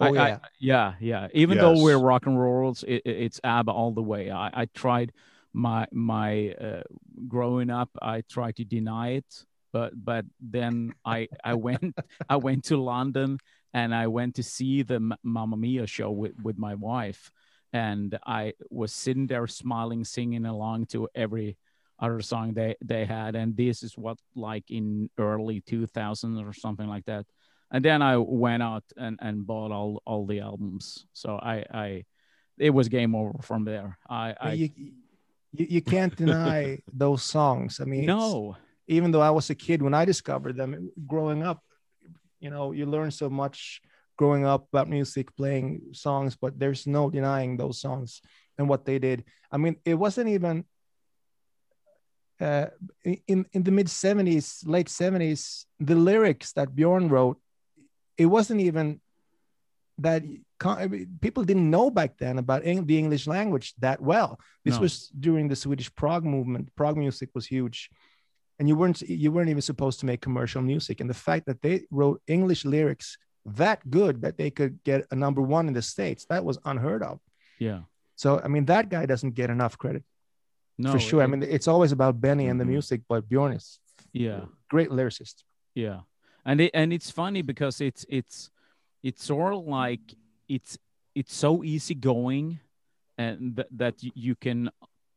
Oh 0.00 0.06
I- 0.06 0.28
yeah. 0.28 0.34
I- 0.42 0.48
yeah, 0.58 0.94
yeah. 1.00 1.28
Even 1.34 1.58
though 1.58 1.82
we're 1.82 1.98
rock 1.98 2.26
and 2.26 2.38
rolls, 2.40 2.84
it, 2.84 3.02
it- 3.04 3.16
it's 3.24 3.40
ABBA 3.44 3.72
all 3.72 3.92
the 3.92 4.02
way. 4.02 4.30
I, 4.30 4.50
I 4.62 4.64
tried 4.66 5.12
my 5.52 5.86
my 5.92 6.50
uh, 6.52 6.82
growing 7.26 7.70
up. 7.70 7.90
I 8.00 8.22
tried 8.28 8.56
to 8.56 8.64
deny 8.64 9.10
it, 9.12 9.44
but 9.72 9.92
but 9.94 10.24
then 10.40 10.92
I 11.04 11.28
I 11.44 11.54
went 11.54 11.96
I 12.28 12.36
went 12.36 12.64
to 12.64 12.76
London 12.76 13.38
and 13.74 13.94
I 13.94 14.06
went 14.06 14.36
to 14.36 14.42
see 14.42 14.82
the 14.82 15.00
Mamma 15.22 15.56
Mia 15.56 15.86
show 15.86 16.10
with 16.10 16.32
with 16.42 16.58
my 16.58 16.74
wife, 16.74 17.30
and 17.72 18.18
I 18.26 18.54
was 18.70 18.92
sitting 18.92 19.26
there 19.26 19.46
smiling, 19.46 20.04
singing 20.04 20.46
along 20.46 20.86
to 20.86 21.08
every 21.14 21.56
other 21.98 22.20
song 22.20 22.54
they 22.54 22.76
they 22.84 23.04
had, 23.04 23.34
and 23.34 23.56
this 23.56 23.82
is 23.82 23.96
what 23.98 24.18
like 24.36 24.70
in 24.70 25.10
early 25.18 25.60
2000s 25.60 26.40
or 26.48 26.52
something 26.52 26.86
like 26.86 27.04
that 27.06 27.26
and 27.70 27.84
then 27.84 28.02
I 28.02 28.16
went 28.16 28.62
out 28.62 28.84
and, 28.96 29.18
and 29.20 29.46
bought 29.46 29.72
all 29.72 30.02
all 30.06 30.26
the 30.26 30.40
albums. 30.40 31.06
So 31.12 31.36
I 31.36 31.64
I 31.72 32.04
it 32.58 32.70
was 32.70 32.88
game 32.88 33.14
over 33.14 33.34
from 33.42 33.64
there. 33.64 33.98
I 34.08 34.34
I 34.40 34.52
you, 34.52 34.70
you 35.52 35.66
you 35.68 35.82
can't 35.82 36.14
deny 36.14 36.78
those 36.92 37.22
songs. 37.22 37.80
I 37.80 37.84
mean, 37.84 38.06
no 38.06 38.56
even 38.88 39.12
though 39.12 39.20
I 39.20 39.30
was 39.30 39.50
a 39.50 39.54
kid 39.54 39.82
when 39.82 39.94
I 39.94 40.04
discovered 40.04 40.56
them, 40.56 40.90
growing 41.06 41.42
up, 41.42 41.62
you 42.40 42.50
know, 42.50 42.72
you 42.72 42.86
learn 42.86 43.10
so 43.10 43.28
much 43.28 43.82
growing 44.16 44.44
up 44.44 44.66
about 44.72 44.88
music, 44.88 45.36
playing 45.36 45.82
songs, 45.92 46.36
but 46.36 46.58
there's 46.58 46.86
no 46.86 47.10
denying 47.10 47.56
those 47.56 47.80
songs 47.80 48.22
and 48.56 48.68
what 48.68 48.84
they 48.84 48.98
did. 48.98 49.24
I 49.52 49.58
mean, 49.58 49.76
it 49.84 49.94
wasn't 49.94 50.30
even 50.30 50.64
uh, 52.40 52.66
in 53.04 53.46
in 53.52 53.62
the 53.62 53.70
mid 53.70 53.88
70s, 53.88 54.66
late 54.66 54.88
70s, 54.88 55.66
the 55.78 55.94
lyrics 55.94 56.52
that 56.52 56.74
Bjorn 56.74 57.08
wrote, 57.08 57.38
it 58.18 58.26
wasn't 58.26 58.60
even 58.60 59.00
that 59.98 60.22
con- 60.58 60.78
I 60.78 60.86
mean, 60.86 61.18
people 61.20 61.44
didn't 61.44 61.70
know 61.70 61.90
back 61.90 62.18
then 62.18 62.38
about 62.38 62.62
the 62.62 62.98
English 62.98 63.26
language 63.26 63.74
that 63.78 64.00
well. 64.00 64.38
This 64.64 64.74
No. 64.76 64.82
was 64.82 65.08
during 65.08 65.48
the 65.48 65.56
Swedish 65.56 65.92
prog 65.94 66.24
movement. 66.24 66.74
prog 66.76 66.96
music 66.96 67.30
was 67.34 67.46
huge, 67.46 67.90
and 68.58 68.68
you 68.68 68.76
weren't 68.76 69.00
you 69.02 69.30
weren't 69.32 69.50
even 69.50 69.62
supposed 69.62 69.98
to 70.00 70.06
make 70.06 70.20
commercial 70.20 70.62
music. 70.62 71.00
And 71.00 71.08
the 71.10 71.14
fact 71.28 71.46
that 71.46 71.62
they 71.62 71.86
wrote 71.90 72.20
English 72.26 72.64
lyrics 72.64 73.16
that 73.46 73.78
good 73.88 74.20
that 74.22 74.36
they 74.36 74.50
could 74.50 74.74
get 74.84 75.06
a 75.10 75.16
number 75.16 75.40
one 75.40 75.68
in 75.68 75.74
the 75.74 75.82
states 75.82 76.26
that 76.26 76.44
was 76.44 76.58
unheard 76.64 77.02
of. 77.02 77.18
yeah 77.58 77.80
So 78.16 78.28
I 78.44 78.48
mean, 78.48 78.64
that 78.66 78.84
guy 78.90 79.04
doesn't 79.06 79.34
get 79.40 79.48
enough 79.50 79.74
credit 79.78 80.04
no 80.76 80.92
for 80.92 80.98
sure. 81.08 81.22
I 81.22 81.26
mean, 81.26 81.42
it's 81.42 81.68
always 81.74 81.92
about 81.92 82.20
Benny 82.20 82.46
and 82.50 82.58
the 82.60 82.64
Mhm. 82.64 82.74
music, 82.76 83.00
but 83.08 83.20
Bjorn 83.28 83.52
is 83.60 83.66
yeah 84.12 84.40
great 84.72 84.90
lyricist. 84.90 85.36
yeah 85.74 86.00
and 86.44 86.60
it, 86.60 86.70
and 86.74 86.92
it's 86.92 87.10
funny 87.10 87.42
because 87.42 87.80
it's 87.80 88.04
it's 88.08 88.50
it's 89.02 89.24
sort 89.24 89.54
of 89.54 89.64
like 89.66 90.14
it's 90.48 90.78
it's 91.14 91.34
so 91.34 91.62
easy 91.64 91.94
going 91.94 92.60
and 93.16 93.56
th- 93.56 93.68
that 93.70 93.94
you 94.00 94.34
can 94.36 94.70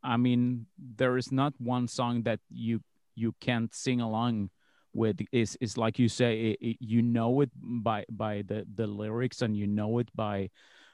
i 0.04 0.18
mean 0.18 0.66
there 0.78 1.18
is 1.18 1.32
not 1.32 1.54
one 1.60 1.88
song 1.88 2.24
that 2.24 2.40
you 2.50 2.82
you 3.16 3.34
can't 3.42 3.74
sing 3.76 4.02
along 4.02 4.50
with. 4.94 5.20
Is 5.32 5.58
is 5.62 5.78
like 5.78 6.00
you 6.00 6.10
say 6.10 6.52
it, 6.52 6.58
it- 6.62 6.78
you 6.80 7.02
know 7.02 7.42
it 7.42 7.52
by 7.56 8.06
by 8.10 8.44
the 8.48 8.66
the 8.74 8.88
lyrics 8.88 9.42
and 9.42 9.56
you 9.56 9.68
know 9.68 10.00
it 10.00 10.10
by 10.16 10.50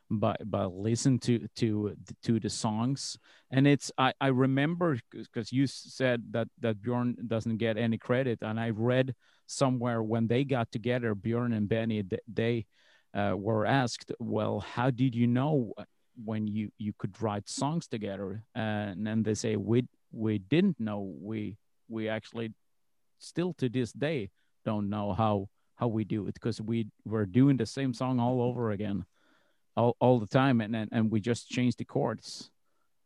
by 0.10 0.36
by 0.46 0.66
listen 0.66 1.20
to 1.20 1.48
to 1.56 1.96
to 2.24 2.40
the 2.40 2.50
songs. 2.50 3.18
And 3.52 3.68
it's 3.68 3.92
i 3.98 4.13
i 4.22 4.28
remember 4.28 5.00
because 5.12 5.52
you 5.52 5.68
said 5.68 6.24
that 6.32 6.48
that 6.60 6.82
bjorn 6.82 7.16
doesn't 7.28 7.58
get 7.58 7.78
any 7.78 7.98
credit. 7.98 8.40
And 8.42 8.60
i 8.60 8.70
read 8.70 9.16
somewhere 9.47 10.03
when 10.03 10.27
they 10.27 10.43
got 10.43 10.71
together 10.71 11.15
bjorn 11.15 11.53
and 11.53 11.67
benny 11.67 12.03
they 12.31 12.65
uh, 13.13 13.33
were 13.36 13.65
asked 13.65 14.12
well 14.19 14.60
how 14.60 14.89
did 14.91 15.15
you 15.15 15.25
know 15.27 15.73
when 16.23 16.47
you 16.47 16.71
you 16.77 16.93
could 16.97 17.19
write 17.21 17.47
songs 17.47 17.88
together? 17.88 18.43
And 18.55 19.05
then 19.05 19.21
they 19.23 19.36
say 19.36 19.55
we 19.55 19.88
we 20.12 20.39
didn't 20.39 20.79
know. 20.79 21.13
We 21.21 21.57
we 21.88 22.10
actually 22.10 22.53
still 23.19 23.53
to 23.60 23.69
this 23.69 23.91
day 23.93 24.31
don't 24.65 24.89
know 24.89 25.13
how 25.13 25.47
how 25.75 25.88
we 25.88 26.03
do 26.03 26.25
it 26.27 26.33
because 26.33 26.60
we 26.60 26.88
were 27.05 27.25
doing 27.25 27.57
the 27.57 27.65
same 27.67 27.93
song 27.93 28.19
all 28.19 28.41
over 28.41 28.71
again 28.71 29.05
all, 29.75 29.95
all 29.99 30.19
the 30.19 30.27
time 30.27 30.60
and, 30.60 30.75
and 30.75 30.89
and 30.91 31.12
we 31.12 31.19
just 31.19 31.49
changed 31.49 31.77
the 31.77 31.86
chords. 31.86 32.49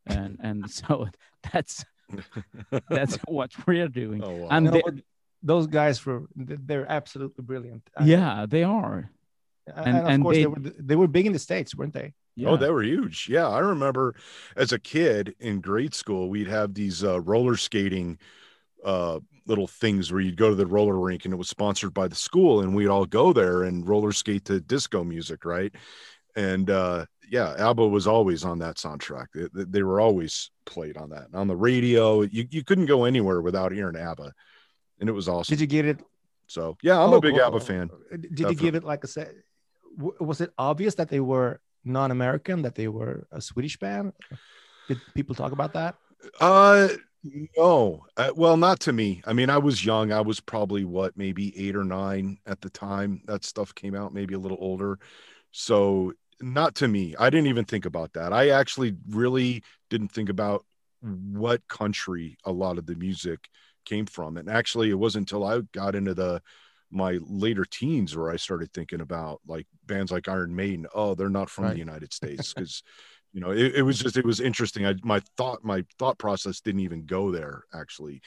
And 0.05 0.37
and 0.41 0.69
so 0.79 1.07
that's 1.51 1.83
that's 2.89 3.17
what 3.27 3.51
we're 3.67 3.89
doing. 3.89 4.23
Oh, 4.23 4.31
wow. 4.31 4.47
and 4.51 4.65
No, 4.65 4.71
they- 4.71 4.81
but 4.85 4.95
those 5.43 5.67
guys 5.67 6.05
were 6.05 6.23
they're 6.35 6.89
absolutely 6.91 7.43
brilliant. 7.43 7.83
I- 7.97 8.05
yeah 8.05 8.45
they 8.47 8.63
are 8.63 9.09
and, 9.67 9.87
and- 9.87 9.97
of 9.97 10.05
and 10.07 10.23
course 10.23 10.35
they- 10.35 10.41
they, 10.41 10.47
were 10.47 10.59
they 10.59 10.95
were 10.95 11.07
big 11.07 11.25
in 11.25 11.33
the 11.33 11.39
states, 11.39 11.75
weren't 11.75 11.93
they? 11.93 12.13
yeah. 12.35 12.49
Oh, 12.49 12.57
they 12.57 12.69
were 12.69 12.83
huge. 12.83 13.27
Yeah, 13.29 13.47
I 13.47 13.59
remember 13.59 14.15
as 14.55 14.71
a 14.71 14.79
kid 14.79 15.35
in 15.39 15.61
grade 15.61 15.93
school, 15.93 16.29
we'd 16.29 16.47
have 16.47 16.73
these 16.73 17.03
uh, 17.03 17.19
roller 17.21 17.57
skating 17.57 18.17
uh, 18.83 19.19
little 19.47 19.67
things 19.67 20.11
where 20.11 20.21
you'd 20.21 20.37
go 20.37 20.49
to 20.49 20.55
the 20.55 20.65
roller 20.65 20.97
rink, 20.97 21.25
and 21.25 21.33
it 21.33 21.37
was 21.37 21.49
sponsored 21.49 21.93
by 21.93 22.07
the 22.07 22.15
school, 22.15 22.61
and 22.61 22.73
we'd 22.75 22.87
all 22.87 23.05
go 23.05 23.33
there 23.33 23.63
and 23.63 23.87
roller 23.87 24.11
skate 24.13 24.45
to 24.45 24.59
disco 24.61 25.03
music, 25.03 25.43
right? 25.45 25.73
And 26.35 26.69
uh, 26.69 27.05
yeah, 27.29 27.53
ABBA 27.59 27.87
was 27.87 28.07
always 28.07 28.43
on 28.45 28.59
that 28.59 28.77
soundtrack. 28.77 29.27
They, 29.35 29.47
they- 29.53 29.69
they 29.69 29.83
were 29.83 29.99
always 29.99 30.51
played 30.65 30.97
on 30.97 31.09
that 31.09 31.27
on 31.33 31.47
the 31.47 31.55
radio. 31.55 32.21
You 32.21 32.47
you 32.49 32.63
couldn't 32.63 32.85
go 32.87 33.03
anywhere 33.03 33.41
without 33.41 33.71
hearing 33.73 33.97
ABBA, 33.97 34.31
and 35.01 35.09
it 35.09 35.13
was 35.13 35.27
awesome. 35.27 35.51
Did 35.51 35.59
you 35.59 35.67
give 35.67 35.85
it? 35.85 35.99
so 36.47 36.77
yeah, 36.81 37.01
I'm 37.01 37.09
oh, 37.09 37.17
a 37.17 37.21
big 37.21 37.37
oh, 37.37 37.47
ABBA 37.47 37.59
fan. 37.59 37.89
Did 38.11 38.39
you 38.39 38.55
give 38.55 38.75
it 38.75 38.83
like 38.83 39.03
a 39.03 39.07
set? 39.07 39.33
w- 39.97 40.15
Was 40.21 40.39
it 40.39 40.51
obvious 40.57 40.95
that 40.95 41.09
they 41.09 41.19
were 41.19 41.59
non-American, 41.83 42.61
that 42.61 42.75
they 42.75 42.87
were 42.87 43.27
a 43.31 43.41
Swedish 43.41 43.77
band? 43.77 44.13
Did 44.87 45.01
people 45.13 45.35
talk 45.35 45.51
about 45.51 45.73
that? 45.73 45.95
Uh, 46.39 46.89
no. 47.57 48.05
Uh, 48.17 48.31
well, 48.35 48.57
not 48.57 48.79
to 48.81 48.93
me. 48.93 49.21
I 49.25 49.33
mean, 49.33 49.49
I 49.49 49.57
was 49.57 49.85
young. 49.85 50.11
I 50.11 50.21
was 50.21 50.39
probably 50.39 50.85
what, 50.85 51.17
maybe 51.17 51.57
eight 51.57 51.75
or 51.75 51.83
nine 51.83 52.37
at 52.45 52.61
the 52.61 52.69
time 52.69 53.21
that 53.25 53.43
stuff 53.43 53.73
came 53.73 53.95
out, 53.95 54.13
maybe 54.13 54.33
a 54.33 54.39
little 54.39 54.57
older. 54.59 54.99
So, 55.51 56.13
not 56.41 56.75
to 56.75 56.87
me. 56.87 57.15
I 57.19 57.29
didn't 57.29 57.47
even 57.47 57.65
think 57.65 57.85
about 57.85 58.13
that. 58.13 58.33
I 58.33 58.49
actually 58.49 58.95
really 59.09 59.63
didn't 59.89 60.09
think 60.09 60.29
about 60.29 60.65
what 61.01 61.67
country 61.67 62.37
a 62.45 62.51
lot 62.51 62.77
of 62.77 62.85
the 62.85 62.95
music 62.95 63.47
came 63.85 64.05
from. 64.05 64.37
And 64.37 64.49
actually, 64.49 64.89
it 64.89 64.99
wasn't 64.99 65.31
until 65.31 65.45
I 65.45 65.61
got 65.73 65.95
into 65.95 66.13
the 66.13 66.41
my 66.91 67.19
later 67.21 67.65
teens 67.65 68.15
where 68.15 68.29
I 68.29 68.35
started 68.35 68.71
thinking 68.73 69.01
about 69.01 69.39
like 69.47 69.65
bands 69.85 70.11
like 70.11 70.27
Iron 70.27 70.55
Maiden. 70.55 70.87
Oh, 70.93 71.15
they're 71.15 71.29
not 71.29 71.49
from 71.49 71.65
Right. 71.65 71.73
the 71.73 71.79
United 71.79 72.13
States 72.13 72.53
because 72.53 72.83
you 73.33 73.39
know 73.39 73.51
it, 73.51 73.75
it 73.75 73.81
was 73.83 73.97
just 73.99 74.17
it 74.17 74.25
was 74.25 74.41
interesting 74.41 74.85
i 74.85 74.93
my 75.03 75.21
thought 75.37 75.63
my 75.63 75.85
thought 75.97 76.17
process 76.17 76.59
didn't 76.59 76.81
even 76.81 77.05
go 77.05 77.31
there 77.31 77.63
actually 77.73 78.21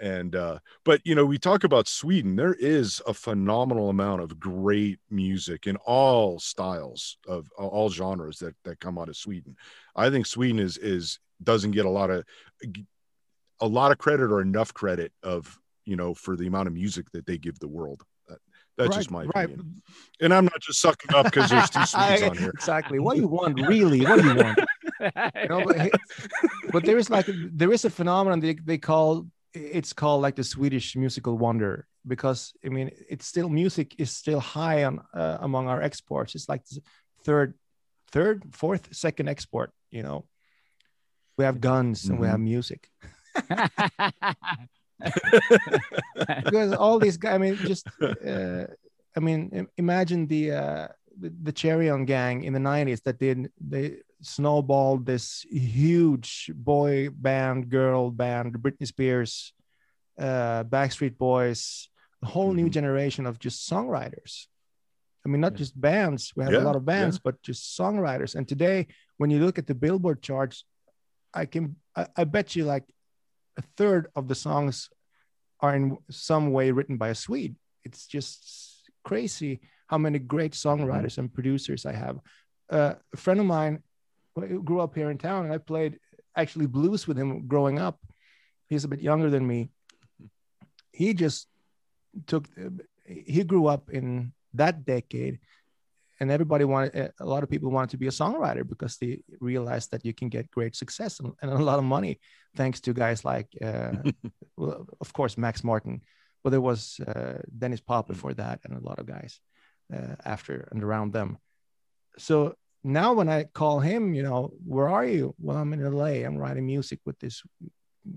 and 0.00 0.34
uh 0.34 0.58
but 0.84 1.00
you 1.04 1.14
know 1.14 1.26
we 1.26 1.38
talk 1.38 1.64
about 1.64 1.86
sweden 1.86 2.36
there 2.36 2.54
is 2.54 3.02
a 3.06 3.12
phenomenal 3.12 3.90
amount 3.90 4.22
of 4.22 4.40
great 4.40 4.98
music 5.10 5.66
in 5.66 5.76
all 5.84 6.38
styles 6.38 7.18
of 7.28 7.50
all 7.58 7.90
genres 7.90 8.38
that 8.38 8.54
that 8.64 8.80
come 8.80 8.96
out 8.98 9.10
of 9.10 9.16
sweden 9.16 9.54
i 9.94 10.08
think 10.08 10.24
sweden 10.24 10.58
is 10.58 10.78
is 10.78 11.18
doesn't 11.42 11.72
get 11.72 11.84
a 11.86 11.90
lot 11.90 12.10
of 12.10 12.24
a 13.60 13.66
lot 13.66 13.92
of 13.92 13.98
credit 13.98 14.30
or 14.30 14.40
enough 14.40 14.72
credit 14.74 15.12
of 15.22 15.58
you 15.84 15.96
know 15.96 16.14
for 16.14 16.36
the 16.36 16.46
amount 16.46 16.68
of 16.68 16.74
music 16.74 17.10
that 17.12 17.26
they 17.26 17.38
give 17.38 17.58
the 17.58 17.68
world 17.68 18.02
that, 18.28 18.38
that's 18.76 18.96
just 18.96 19.10
my 19.10 19.24
right. 19.34 19.46
opinion 19.46 19.82
and 20.20 20.32
i'm 20.32 20.44
not 20.44 20.60
just 20.60 20.80
sucking 20.80 21.14
up 21.14 21.24
because 21.26 21.50
there's 21.50 21.70
two 21.70 21.84
swedes 21.86 22.22
on 22.22 22.36
here 22.36 22.50
exactly. 22.50 22.98
What 22.98 23.16
do 23.16 23.22
you 23.22 23.28
want, 23.28 23.60
really? 23.60 24.00
What 24.04 24.22
do 24.22 24.28
you 24.28 24.36
want? 24.36 24.58
You 25.00 25.48
know, 25.48 25.64
but, 25.64 25.90
but 26.72 26.84
there 26.84 26.98
is 26.98 27.10
like 27.10 27.26
there 27.28 27.72
is 27.72 27.84
a 27.84 27.90
phenomenon 27.90 28.40
they, 28.40 28.54
they 28.54 28.78
call 28.78 29.26
it's 29.52 29.92
called 29.92 30.22
like 30.22 30.36
the 30.36 30.44
Swedish 30.44 30.94
musical 30.94 31.36
wonder 31.38 31.86
because 32.06 32.52
I 32.64 32.68
mean 32.68 32.90
it's 33.08 33.26
still 33.26 33.48
music 33.48 33.94
is 33.98 34.10
still 34.10 34.40
high 34.40 34.84
on 34.84 35.00
uh, 35.14 35.38
among 35.40 35.68
our 35.68 35.82
exports. 35.82 36.34
It's 36.34 36.48
like 36.48 36.64
the 36.66 36.82
third 37.24 37.54
third, 38.12 38.44
fourth, 38.52 38.94
second 38.94 39.28
export. 39.28 39.72
You 39.90 40.02
know, 40.02 40.24
we 41.36 41.44
have 41.44 41.60
guns 41.60 42.08
and 42.08 42.18
we 42.18 42.26
have 42.26 42.40
music 42.40 42.88
because 46.44 46.72
all 46.74 46.98
these 46.98 47.16
guys. 47.16 47.34
I 47.34 47.38
mean, 47.38 47.64
just 47.64 47.86
uh, 48.26 48.64
I 49.16 49.20
mean, 49.20 49.66
imagine 49.76 50.26
the 50.26 50.52
uh, 50.52 50.88
the, 51.18 51.52
Cheiron 51.52 52.06
gang 52.06 52.44
in 52.44 52.52
the 52.52 52.58
'90s 52.60 53.02
that 53.02 53.18
did 53.18 53.50
they 53.60 53.98
snowballed 54.22 55.06
this 55.06 55.44
huge 55.50 56.50
boy 56.54 57.08
band, 57.10 57.70
girl 57.70 58.10
band, 58.10 58.54
Britney 58.58 58.86
Spears, 58.86 59.52
uh, 60.18 60.64
Backstreet 60.64 61.16
Boys, 61.16 61.88
a 62.22 62.26
whole 62.26 62.52
new 62.52 62.66
Mhm. 62.66 62.72
generation 62.72 63.26
of 63.26 63.38
just 63.38 63.68
songwriters. 63.68 64.46
I 65.24 65.28
mean, 65.28 65.40
not 65.40 65.52
Yeah. 65.52 65.58
just 65.58 65.80
bands. 65.80 66.32
We 66.36 66.44
have 66.44 66.52
Yeah, 66.52 66.60
a 66.60 66.68
lot 66.68 66.76
of 66.76 66.84
bands, 66.84 67.18
but 67.18 67.42
just 67.42 67.78
songwriters. 67.78 68.34
And 68.34 68.46
today, 68.48 68.86
when 69.18 69.30
you 69.30 69.40
look 69.44 69.58
at 69.58 69.66
the 69.66 69.74
Billboard 69.74 70.22
charts, 70.22 70.64
I 71.34 71.46
can 71.46 71.76
I, 71.96 72.06
I 72.16 72.24
bet 72.24 72.56
you 72.56 72.64
like 72.64 72.84
a 73.60 73.64
third 73.76 74.08
of 74.16 74.26
the 74.28 74.34
songs 74.34 74.88
are 75.60 75.74
in 75.76 75.96
some 76.10 76.52
way 76.56 76.70
written 76.70 76.96
by 76.96 77.08
a 77.10 77.14
Swede. 77.14 77.56
It's 77.84 78.06
just 78.06 78.32
crazy 79.04 79.60
how 79.86 79.98
many 79.98 80.18
great 80.18 80.52
songwriters 80.52 81.18
and 81.18 81.32
producers 81.32 81.84
I 81.84 81.92
have. 81.92 82.16
Uh, 82.70 82.94
a 83.12 83.16
friend 83.16 83.40
of 83.40 83.46
mine 83.46 83.82
grew 84.64 84.80
up 84.80 84.94
here 84.94 85.10
in 85.10 85.18
town, 85.18 85.44
and 85.44 85.52
I 85.52 85.58
played 85.58 85.98
actually 86.36 86.66
blues 86.66 87.06
with 87.06 87.18
him 87.18 87.46
growing 87.46 87.78
up. 87.78 87.98
He's 88.68 88.84
a 88.84 88.88
bit 88.88 89.02
younger 89.02 89.28
than 89.28 89.46
me. 89.46 89.70
He 90.92 91.12
just 91.12 91.48
took. 92.26 92.48
He 93.04 93.42
grew 93.44 93.66
up 93.66 93.90
in 93.90 94.32
that 94.54 94.84
decade, 94.84 95.40
and 96.20 96.30
everybody 96.30 96.64
wanted. 96.64 97.12
A 97.18 97.24
lot 97.24 97.42
of 97.42 97.50
people 97.50 97.70
wanted 97.70 97.90
to 97.90 97.96
be 97.96 98.06
a 98.06 98.10
songwriter 98.10 98.68
because 98.68 98.96
they 98.98 99.22
realized 99.40 99.90
that 99.90 100.04
you 100.04 100.14
can 100.14 100.28
get 100.28 100.50
great 100.50 100.76
success 100.76 101.18
and, 101.20 101.32
and 101.42 101.50
a 101.50 101.64
lot 101.64 101.78
of 101.78 101.84
money 101.84 102.20
thanks 102.56 102.80
to 102.80 102.92
guys 102.92 103.24
like, 103.24 103.48
uh, 103.64 103.92
well, 104.56 104.86
of 105.00 105.12
course, 105.12 105.38
Max 105.38 105.64
Martin, 105.64 106.02
but 106.44 106.50
there 106.50 106.60
was 106.60 107.00
uh, 107.06 107.38
Denniz 107.58 107.84
Pop 107.84 108.08
before 108.08 108.34
that, 108.34 108.60
and 108.64 108.76
a 108.76 108.86
lot 108.86 108.98
of 108.98 109.06
guys 109.06 109.40
uh, 109.94 110.14
after 110.24 110.68
and 110.70 110.82
around 110.82 111.12
them. 111.12 111.38
So 112.18 112.54
now 112.82 113.12
when 113.12 113.28
I 113.28 113.44
call 113.44 113.80
him, 113.80 114.14
you 114.14 114.22
know, 114.22 114.52
where 114.66 114.88
are 114.88 115.04
you? 115.04 115.34
Well, 115.38 115.56
I'm 115.56 115.72
in 115.72 115.82
LA. 115.82 116.24
I'm 116.26 116.36
writing 116.36 116.66
music 116.66 117.00
with 117.04 117.18
this 117.18 117.42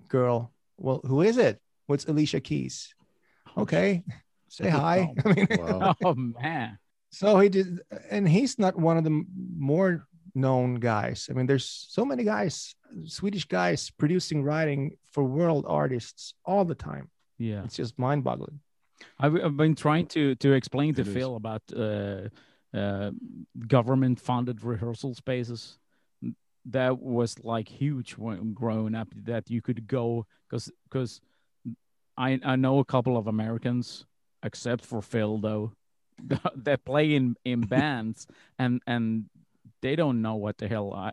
girl. 0.08 0.52
Well, 0.78 1.02
who 1.06 1.22
is 1.22 1.38
it? 1.38 1.60
What's 1.88 2.06
Alicia 2.06 2.40
Keys? 2.40 2.96
Okay, 3.58 4.04
say 4.48 4.70
hi. 4.70 5.14
I 5.26 5.34
mean, 5.34 5.48
Wow. 5.52 5.96
oh 6.04 6.16
man. 6.16 6.78
So 7.14 7.40
he 7.40 7.50
did, 7.50 7.80
and 8.10 8.28
he's 8.28 8.58
not 8.58 8.76
one 8.76 8.98
of 8.98 9.04
the 9.04 9.24
more 9.58 10.08
known 10.34 10.76
guys. 10.76 11.28
I 11.30 11.34
mean, 11.34 11.46
there's 11.46 11.70
so 11.90 12.04
many 12.04 12.24
guys, 12.24 12.76
Swedish 13.06 13.46
guys, 13.46 13.92
producing, 13.92 14.44
writing 14.44 14.98
for 15.12 15.24
world 15.24 15.66
artists 15.68 16.34
all 16.44 16.66
the 16.66 16.76
time. 16.76 17.10
Yeah. 17.38 17.64
It's 17.66 17.76
just 17.76 18.00
mind-boggling. 18.00 18.60
I've, 19.20 19.36
I've 19.36 19.58
been 19.58 19.76
trying 19.76 20.08
to 20.08 20.36
to 20.36 20.54
explain 20.54 20.96
to 20.96 21.02
It 21.02 21.08
is. 21.08 21.14
Phil 21.14 21.36
about 21.36 21.62
uh, 21.76 22.30
uh, 22.74 23.12
government 23.68 24.20
funded 24.20 24.64
rehearsal 24.64 25.14
spaces. 25.14 25.78
That 26.66 27.00
was 27.00 27.36
like 27.44 27.68
huge 27.68 28.14
when 28.18 28.54
growing 28.54 28.96
up. 28.96 29.10
That 29.26 29.50
you 29.50 29.62
could 29.62 29.88
go 29.88 30.26
because 30.50 30.72
because 30.90 31.22
I 32.18 32.40
I 32.44 32.56
know 32.56 32.80
a 32.80 32.86
couple 32.86 33.18
of 33.18 33.28
Americans, 33.28 34.06
except 34.42 34.86
for 34.86 35.02
Phil 35.02 35.38
though, 35.38 35.74
that 36.56 36.86
play 36.86 37.16
in 37.16 37.36
in 37.44 37.62
bands 37.62 38.28
and 38.60 38.82
and 38.88 39.26
they 39.84 39.98
don't 39.98 40.22
know 40.22 40.36
what 40.36 40.58
the 40.58 40.68
hell 40.70 40.94
I, 40.94 41.12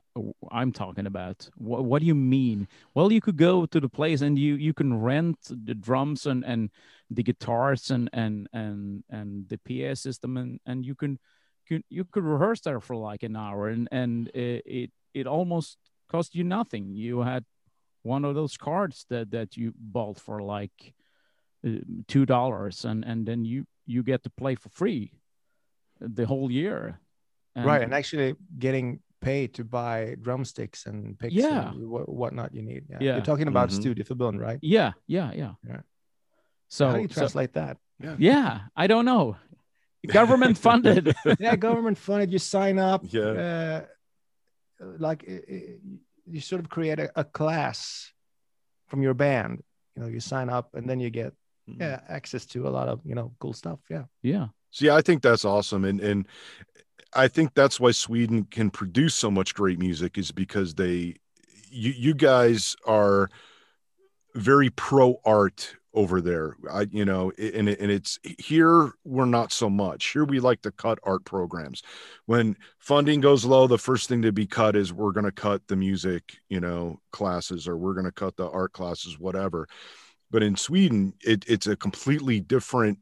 I'm 0.53 0.71
talking 0.71 1.07
about. 1.07 1.51
What, 1.57 1.85
what 1.85 1.99
do 1.99 2.07
you 2.07 2.15
mean? 2.15 2.69
Well, 2.95 3.11
you 3.11 3.21
could 3.21 3.37
go 3.37 3.67
to 3.67 3.81
the 3.81 3.89
place 3.89 4.21
and 4.21 4.39
you 4.39 4.55
you 4.55 4.73
can 4.73 5.01
rent 5.01 5.39
the 5.51 5.75
drums 5.75 6.25
and 6.25 6.45
and 6.45 6.71
the 7.11 7.25
guitars 7.25 7.91
and 7.91 8.09
and 8.13 8.49
and 8.53 9.03
and 9.11 9.49
the 9.49 9.59
PA 9.59 9.95
system 9.95 10.37
and 10.37 10.61
and 10.65 10.87
you 10.87 10.95
can 10.95 11.19
you 11.89 12.05
could 12.05 12.25
rehearse 12.25 12.61
there 12.61 12.81
for 12.81 12.97
like 12.97 13.23
an 13.23 13.37
hour 13.37 13.69
and 13.69 13.89
and 13.91 14.29
it 14.29 14.63
it, 14.65 14.91
it 15.15 15.27
almost 15.27 15.77
cost 16.09 16.37
you 16.37 16.45
nothing. 16.45 16.95
You 16.95 17.21
had 17.23 17.45
one 18.03 18.25
of 18.25 18.37
those 18.37 18.57
cards 18.57 19.05
that 19.11 19.33
that 19.33 19.57
you 19.57 19.75
bought 19.77 20.19
for 20.21 20.43
like 20.43 20.95
uh, 21.67 21.83
two 22.07 22.25
dollars 22.25 22.85
and 22.85 23.05
and 23.05 23.27
then 23.27 23.45
you 23.45 23.67
you 23.91 24.03
get 24.03 24.21
to 24.27 24.31
play 24.31 24.55
for 24.63 24.69
free 24.81 25.05
the 26.19 26.25
whole 26.27 26.51
year. 26.51 27.01
right, 27.71 27.83
and 27.83 27.93
actually 27.93 28.31
getting 28.67 28.87
paid 29.21 29.49
to 29.59 29.63
buy 29.65 29.97
drumsticks 30.27 30.87
and 30.87 31.19
picks 31.19 31.35
Yeah. 31.35 31.71
and 31.73 31.79
whatnot 32.21 32.55
you 32.57 32.63
need. 32.71 32.83
Yeah, 32.89 32.99
Yeah. 33.01 33.15
you're 33.17 33.25
talking 33.33 33.49
about 33.49 33.69
Mhm. 33.69 33.81
Studio 33.81 34.05
Förbund, 34.05 34.39
right? 34.49 34.59
Yeah, 34.63 34.93
yeah, 35.17 35.29
yeah. 35.43 35.55
Yeah. 35.71 35.83
So, 36.69 36.83
How 36.87 36.95
do 36.97 37.03
you 37.03 37.09
so- 37.09 37.21
translate 37.21 37.53
that? 37.61 37.77
yeah, 38.19 38.51
I 38.83 38.87
don't 38.87 39.05
know. 39.05 39.37
Government 40.21 40.57
funded. 40.57 41.05
yeah, 41.47 41.57
government 41.57 41.99
funded. 41.99 42.29
You 42.33 42.39
sign 42.39 42.79
up. 42.79 43.01
Yeah. 43.13 43.31
Uh, 43.47 43.81
like 45.07 45.21
uh, 45.29 45.35
uh, 45.55 45.77
you 46.35 46.41
sort 46.41 46.61
of 46.63 46.69
create 46.71 46.99
a, 47.05 47.09
a 47.23 47.25
class 47.25 48.13
from 48.89 49.03
your 49.03 49.15
band. 49.15 49.63
You 49.95 50.03
know, 50.03 50.09
you 50.09 50.21
sign 50.21 50.49
up 50.49 50.67
and 50.77 50.89
then 50.89 51.01
you 51.01 51.11
get 51.11 51.33
Mm-hmm. 51.33 51.40
Yeah 51.79 51.97
mm-hmm. 51.97 52.13
access 52.13 52.47
to 52.47 52.67
a 52.67 52.71
lot 52.71 52.89
of 52.89 53.01
you 53.05 53.15
know 53.15 53.33
cool 53.39 53.53
stuff. 53.53 53.79
Yeah. 53.89 54.05
yeah, 54.23 54.49
So 54.71 54.87
yeah, 54.87 54.97
I 54.97 55.03
think 55.03 55.23
that's 55.23 55.45
awesome, 55.45 55.85
and 55.85 56.01
and 56.01 56.27
I 57.15 57.29
think 57.29 57.55
that's 57.55 57.81
why 57.81 57.91
Sweden 57.91 58.45
can 58.45 58.71
produce 58.71 59.15
so 59.15 59.31
much 59.31 59.55
great 59.55 59.79
music 59.79 60.17
is 60.17 60.33
because 60.33 60.75
they, 60.75 61.17
you 61.71 61.93
you 61.93 62.15
guys 62.15 62.77
are 62.87 63.31
very 64.35 64.71
pro 64.71 65.21
art 65.25 65.75
over 65.93 66.21
there. 66.21 66.57
I 66.71 66.87
you 66.91 67.05
know, 67.05 67.33
and 67.33 67.69
and 67.69 67.91
it's 67.91 68.19
here 68.39 68.93
we're 69.05 69.25
not 69.25 69.53
so 69.53 69.69
much. 69.69 70.07
Here 70.13 70.25
we 70.25 70.41
like 70.41 70.63
to 70.63 70.71
cut 70.71 70.99
art 71.03 71.25
programs. 71.25 71.83
When 72.27 72.57
funding 72.79 73.21
goes 73.21 73.45
low, 73.45 73.67
the 73.67 73.79
first 73.79 74.09
thing 74.09 74.23
to 74.23 74.33
be 74.33 74.47
cut 74.47 74.77
is 74.77 74.93
we're 74.93 75.13
going 75.13 75.25
to 75.25 75.33
cut 75.33 75.67
the 75.67 75.77
music, 75.77 76.39
you 76.49 76.61
know, 76.61 77.01
classes 77.11 77.67
or 77.67 77.77
we're 77.77 77.95
going 77.95 78.05
to 78.05 78.13
cut 78.13 78.37
the 78.37 78.49
art 78.49 78.73
classes, 78.73 79.19
whatever. 79.19 79.67
But 80.31 80.43
in 80.43 80.57
Sweden, 80.57 81.15
it, 81.21 81.45
it's 81.49 81.67
a 81.67 81.77
completely 81.77 82.41
different 82.41 82.99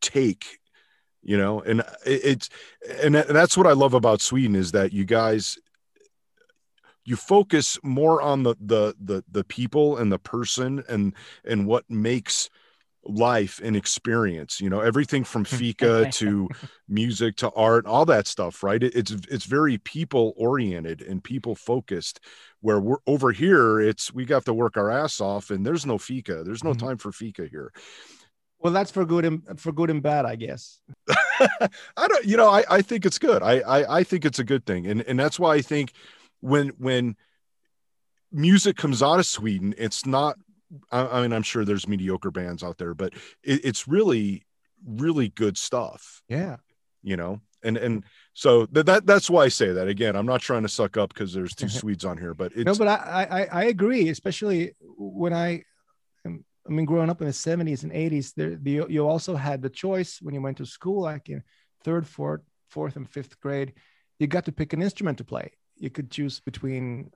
take 0.00 0.60
you 1.22 1.36
know 1.36 1.60
and 1.60 1.80
it, 2.06 2.20
it's 2.24 2.48
and 3.02 3.14
that- 3.14 3.28
that's 3.28 3.56
what 3.56 3.66
i 3.66 3.72
love 3.72 3.92
about 3.94 4.20
sweden 4.20 4.56
is 4.56 4.72
that 4.72 4.92
you 4.92 5.04
guys 5.04 5.58
you 7.04 7.16
focus 7.16 7.78
more 7.82 8.22
on 8.22 8.42
the 8.42 8.54
the 8.60 8.94
the, 9.00 9.24
the 9.30 9.44
people 9.44 9.96
and 9.96 10.10
the 10.12 10.18
person 10.18 10.82
and 10.88 11.14
and 11.44 11.66
what 11.66 11.88
makes 11.90 12.50
life 13.04 13.60
and 13.64 13.76
experience 13.76 14.60
you 14.60 14.68
know 14.68 14.80
everything 14.80 15.24
from 15.24 15.42
fika 15.44 16.10
to 16.10 16.48
music 16.88 17.34
to 17.36 17.50
art 17.52 17.86
all 17.86 18.04
that 18.04 18.26
stuff 18.26 18.62
right 18.62 18.82
it, 18.82 18.94
it's 18.94 19.10
it's 19.10 19.46
very 19.46 19.78
people 19.78 20.34
oriented 20.36 21.00
and 21.00 21.24
people 21.24 21.54
focused 21.54 22.20
where 22.60 22.78
we're 22.78 22.98
over 23.06 23.32
here 23.32 23.80
it's 23.80 24.12
we 24.12 24.26
have 24.26 24.44
to 24.44 24.52
work 24.52 24.76
our 24.76 24.90
ass 24.90 25.18
off 25.20 25.50
and 25.50 25.64
there's 25.64 25.86
no 25.86 25.96
fika 25.96 26.42
there's 26.44 26.62
no 26.62 26.72
Mhm. 26.72 26.78
time 26.78 26.98
for 26.98 27.10
fika 27.10 27.46
here 27.50 27.72
Well, 28.58 28.74
that's 28.74 28.90
for 28.90 29.06
good 29.06 29.24
and 29.24 29.58
for 29.58 29.72
good 29.72 29.88
and 29.88 30.02
bad, 30.02 30.26
I 30.26 30.36
guess. 30.36 30.82
I 31.96 32.06
don't, 32.08 32.26
you 32.26 32.36
know, 32.36 32.50
I, 32.50 32.62
I 32.68 32.82
think 32.82 33.06
it's 33.06 33.18
good. 33.18 33.42
I, 33.42 33.60
I, 33.60 34.00
I 34.00 34.04
think 34.04 34.26
it's 34.26 34.38
a 34.38 34.44
good 34.44 34.66
thing. 34.66 34.86
And, 34.86 35.00
and 35.08 35.18
that's 35.18 35.38
why 35.38 35.54
I 35.54 35.62
think 35.62 35.94
when, 36.40 36.68
when 36.76 37.16
music 38.30 38.76
comes 38.76 39.02
out 39.02 39.18
of 39.18 39.24
Sweden, 39.24 39.74
it's 39.78 40.04
not, 40.04 40.36
I, 40.90 41.00
I 41.06 41.22
mean, 41.22 41.32
I'm 41.32 41.42
sure 41.42 41.64
there's 41.64 41.88
mediocre 41.88 42.30
bands 42.30 42.62
out 42.62 42.78
there, 42.78 42.94
but 42.94 43.14
it, 43.42 43.64
it's 43.64 43.88
really, 43.88 44.44
really 44.86 45.28
good 45.28 45.58
stuff, 45.58 46.22
Yeah. 46.28 46.56
you 47.02 47.16
know? 47.16 47.40
And, 47.62 47.76
and 47.76 48.04
so 48.32 48.64
that, 48.72 48.86
that, 48.86 49.04
that's 49.06 49.28
why 49.28 49.42
I 49.44 49.48
say 49.48 49.72
that 49.72 49.86
again, 49.86 50.16
I'm 50.16 50.24
not 50.24 50.40
trying 50.40 50.62
to 50.62 50.68
suck 50.68 50.96
up 50.96 51.12
because 51.12 51.34
there's 51.34 51.54
two 51.54 51.68
Swedes 51.80 52.04
on 52.06 52.16
here, 52.16 52.32
but 52.32 52.52
it's, 52.54 52.64
no, 52.64 52.74
but 52.74 52.88
I, 52.88 53.26
I 53.30 53.60
I 53.60 53.64
agree, 53.64 54.08
especially 54.08 54.72
when 54.96 55.34
I, 55.34 55.64
um, 56.24 56.42
I 56.66 56.72
mean, 56.72 56.86
growing 56.86 57.10
up 57.10 57.20
in 57.20 57.26
the 57.26 57.34
'70s 57.34 57.82
and 57.82 57.92
'80s, 57.92 58.32
there 58.34 58.56
the, 58.56 58.86
you 58.88 59.06
also 59.06 59.36
had 59.36 59.60
the 59.60 59.68
choice 59.68 60.22
when 60.22 60.34
you 60.34 60.40
went 60.40 60.56
to 60.56 60.64
school, 60.64 61.02
like 61.02 61.28
in 61.28 61.42
third, 61.84 62.06
fourth, 62.06 62.40
fourth, 62.70 62.96
and 62.96 63.06
fifth 63.06 63.38
grade, 63.40 63.74
you 64.18 64.26
got 64.26 64.46
to 64.46 64.52
pick 64.52 64.72
an 64.72 64.80
instrument 64.80 65.18
to 65.18 65.24
play. 65.24 65.52
You 65.76 65.90
could 65.90 66.10
choose 66.10 66.40
between, 66.40 67.10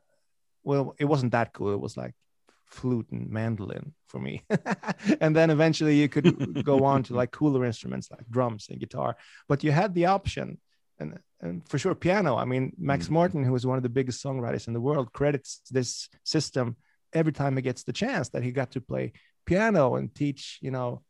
well, 0.63 0.95
it 0.99 1.07
wasn't 1.07 1.33
that 1.33 1.55
cool. 1.55 1.73
It 1.73 1.81
was 1.81 1.97
like 1.97 2.13
flute 2.67 3.07
and 3.11 3.31
mandolin 3.31 3.93
for 4.07 4.19
me, 4.19 4.43
and 5.21 5.35
then 5.37 5.51
eventually 5.51 6.01
you 6.01 6.09
could 6.09 6.65
go 6.65 6.85
on 6.85 7.03
to 7.05 7.15
like 7.15 7.31
cooler 7.31 7.65
instruments 7.65 8.11
like 8.11 8.29
drums 8.31 8.69
and 8.71 8.81
guitar. 8.81 9.17
But 9.49 9.65
you 9.65 9.73
had 9.73 9.95
the 9.95 10.07
option, 10.07 10.59
and 10.99 11.19
and 11.41 11.67
for 11.69 11.79
sure 11.79 11.95
piano. 11.95 12.37
I 12.37 12.45
mean, 12.45 12.73
Max 12.79 13.07
Mhm. 13.07 13.11
Martin, 13.11 13.45
who 13.45 13.55
is 13.55 13.67
one 13.67 13.77
of 13.77 13.83
the 13.83 13.89
biggest 13.89 14.23
songwriters 14.25 14.67
in 14.67 14.73
the 14.75 14.81
world, 14.81 15.13
credits 15.13 15.61
this 15.71 16.09
system 16.25 16.77
every 17.13 17.33
time 17.33 17.57
he 17.57 17.63
gets 17.63 17.85
the 17.85 17.93
chance 17.93 18.29
that 18.31 18.43
he 18.43 18.51
got 18.53 18.71
to 18.73 18.81
play 18.81 19.13
piano 19.47 19.97
and 19.97 20.15
teach, 20.15 20.59
you 20.63 20.71
know, 20.71 21.03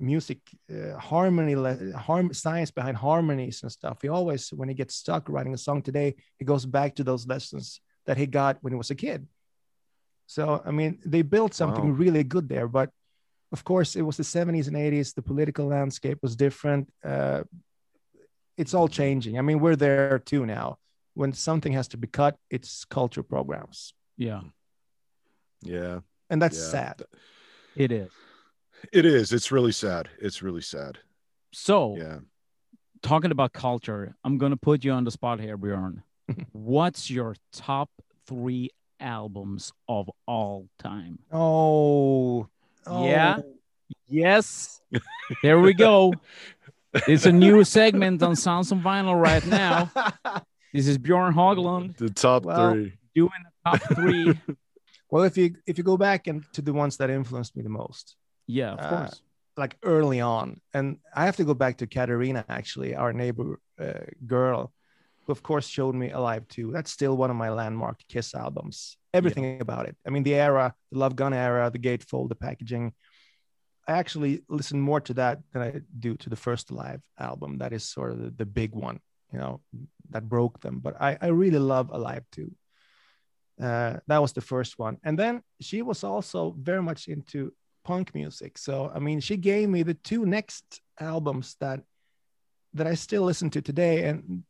music 0.00 0.38
uh, 0.72 0.96
harmony 0.98 1.56
le- 1.56 1.96
harm 1.96 2.32
science 2.32 2.70
behind 2.70 2.96
harmonies 2.96 3.62
and 3.62 3.72
stuff 3.72 3.98
he 4.00 4.08
always 4.08 4.50
when 4.50 4.68
he 4.68 4.74
gets 4.74 4.94
stuck 4.94 5.28
writing 5.28 5.54
a 5.54 5.58
song 5.58 5.82
today 5.82 6.14
he 6.38 6.44
goes 6.44 6.64
back 6.64 6.94
to 6.94 7.02
those 7.02 7.26
lessons 7.26 7.80
that 8.06 8.16
he 8.16 8.24
got 8.24 8.58
when 8.60 8.72
he 8.72 8.76
was 8.76 8.90
a 8.92 8.94
kid 8.94 9.26
so 10.34 10.42
i 10.68 10.70
mean 10.70 10.92
they 11.12 11.22
built 11.22 11.52
something 11.54 11.86
Wow. 11.88 12.00
really 12.04 12.22
good 12.34 12.46
there 12.48 12.68
but 12.68 12.88
of 13.56 13.60
course 13.64 13.96
it 13.98 14.02
was 14.08 14.16
the 14.16 14.22
70s 14.36 14.68
and 14.68 14.76
80s 14.76 15.14
the 15.14 15.22
political 15.22 15.66
landscape 15.66 16.18
was 16.22 16.36
different 16.36 16.84
uh, 17.12 17.40
it's 18.60 18.74
all 18.74 18.88
changing 18.88 19.38
i 19.38 19.42
mean 19.42 19.58
we're 19.60 19.76
there 19.86 20.18
too 20.18 20.44
now 20.46 20.76
when 21.14 21.32
something 21.32 21.72
has 21.78 21.88
to 21.88 21.96
be 21.96 22.06
cut 22.20 22.34
it's 22.50 22.84
culture 22.84 23.24
programs 23.24 23.94
Yeah, 24.16 24.42
Yeah. 25.62 26.00
and 26.30 26.40
that's 26.42 26.58
yeah. 26.58 26.70
sad 26.70 26.96
it 27.76 27.90
is. 27.92 28.10
It 28.92 29.04
is. 29.06 29.32
It's 29.32 29.50
really 29.52 29.72
sad. 29.72 30.08
It's 30.20 30.42
really 30.42 30.62
sad. 30.62 30.98
So, 31.52 31.96
Yeah. 31.96 32.18
talking 33.02 33.30
about 33.32 33.52
culture, 33.52 34.14
I'm 34.24 34.38
going 34.38 34.50
to 34.52 34.56
put 34.70 34.84
you 34.84 34.92
on 34.92 35.04
the 35.04 35.10
spot 35.10 35.40
here, 35.40 35.56
Bjorn. 35.56 36.02
What's 36.52 37.08
your 37.10 37.34
top 37.52 37.88
three 38.26 38.70
albums 39.00 39.72
of 39.88 40.10
all 40.26 40.68
time? 40.78 41.18
oh, 41.32 42.46
Yeah. 42.86 43.36
oh. 43.38 43.54
Yes. 44.08 44.80
there 45.42 45.60
we 45.60 45.74
go. 45.74 46.14
It's 47.06 47.26
a 47.26 47.32
new 47.32 47.62
segment 47.64 48.22
on 48.22 48.34
Sounds 48.36 48.72
on 48.72 48.82
Vinyl 48.82 49.20
right 49.20 49.44
now. 49.46 49.90
This 50.74 50.86
is 50.86 50.98
Bjorn 50.98 51.32
Hoglund. 51.32 51.96
The 51.96 52.10
top 52.10 52.44
Well, 52.44 52.72
three. 52.74 52.92
doing 53.14 53.30
the 53.46 53.70
top 53.70 53.80
three. 53.94 54.38
well 55.10 55.22
if 55.24 55.38
you 55.38 55.54
if 55.66 55.78
you 55.78 55.84
go 55.84 55.96
back 55.96 56.26
and 56.26 56.44
to 56.52 56.60
the 56.60 56.74
ones 56.74 56.98
that 56.98 57.08
influenced 57.08 57.56
me 57.56 57.62
the 57.62 57.70
most 57.70 58.16
Yeah, 58.46 58.72
of 58.74 58.78
Uh, 58.80 58.88
course. 58.90 59.22
like 59.56 59.76
early 59.82 60.20
on 60.20 60.60
and 60.74 60.98
i 61.16 61.24
have 61.24 61.36
to 61.36 61.44
go 61.44 61.54
back 61.54 61.78
to 61.78 61.86
katerina 61.86 62.44
actually 62.50 62.94
our 62.94 63.14
neighbor 63.14 63.58
uh, 63.80 64.04
girl 64.26 64.70
who 65.28 65.32
of 65.32 65.42
course 65.42 65.68
showed 65.68 65.94
me 65.94 66.10
Alive 66.10 66.44
II. 66.56 66.72
That's 66.72 66.90
still 66.90 67.16
one 67.16 67.30
of 67.30 67.36
my 67.36 67.50
landmark 67.50 68.00
kiss 68.08 68.34
albums. 68.34 68.96
Everything 69.12 69.60
about 69.60 69.86
it. 69.86 69.96
I 70.06 70.10
mean 70.10 70.22
the 70.22 70.34
era 70.34 70.74
the 70.90 70.98
love 70.98 71.14
gun 71.14 71.34
era 71.34 71.70
the 71.70 71.78
gatefold 71.78 72.30
the 72.30 72.34
packaging. 72.34 72.94
I 73.86 73.92
actually 73.92 74.42
listen 74.48 74.80
more 74.80 75.00
to 75.02 75.14
that 75.14 75.40
than 75.52 75.62
i 75.62 75.80
do 75.98 76.16
to 76.16 76.30
the 76.30 76.36
first 76.36 76.70
live 76.70 77.02
album. 77.18 77.58
That 77.58 77.72
is 77.72 77.84
sort 77.84 78.12
of 78.12 78.18
the, 78.22 78.30
the 78.30 78.46
big 78.46 78.74
one 78.74 79.00
you 79.32 79.38
know 79.38 79.60
that 80.10 80.28
broke 80.28 80.60
them. 80.60 80.80
But 80.80 81.00
i, 81.00 81.18
I 81.20 81.26
really 81.28 81.58
love 81.58 81.90
Alive 81.92 82.24
II. 82.36 82.48
Uh, 83.60 83.98
that 84.06 84.22
was 84.22 84.32
the 84.32 84.40
first 84.40 84.78
one. 84.78 84.96
And 85.04 85.18
then 85.18 85.42
she 85.60 85.82
was 85.82 86.04
also 86.04 86.54
very 86.58 86.82
much 86.82 87.08
into 87.08 87.52
punk 87.84 88.14
music. 88.14 88.56
So 88.56 88.90
I 88.94 88.98
mean, 88.98 89.20
she 89.20 89.36
gave 89.36 89.68
me 89.68 89.82
the 89.82 89.94
two 90.10 90.24
next 90.24 90.80
albums 90.98 91.56
that 91.60 91.80
that 92.74 92.86
I 92.86 92.94
still 92.94 93.22
listen 93.22 93.50
to 93.50 93.62
today, 93.62 94.04
and 94.04 94.44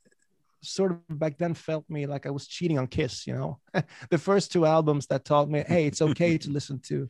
sort 0.62 0.92
of 0.92 1.18
back 1.18 1.38
then 1.38 1.54
felt 1.54 1.84
me 1.88 2.06
like 2.06 2.26
I 2.26 2.30
was 2.30 2.46
cheating 2.46 2.78
on 2.78 2.86
Kiss. 2.86 3.26
You 3.26 3.34
know, 3.34 3.60
the 4.10 4.18
first 4.18 4.52
two 4.52 4.66
albums 4.66 5.06
that 5.06 5.24
taught 5.24 5.48
me, 5.48 5.64
hey, 5.66 5.86
it's 5.86 6.02
okay 6.02 6.38
to 6.38 6.50
listen 6.50 6.80
to 6.88 7.08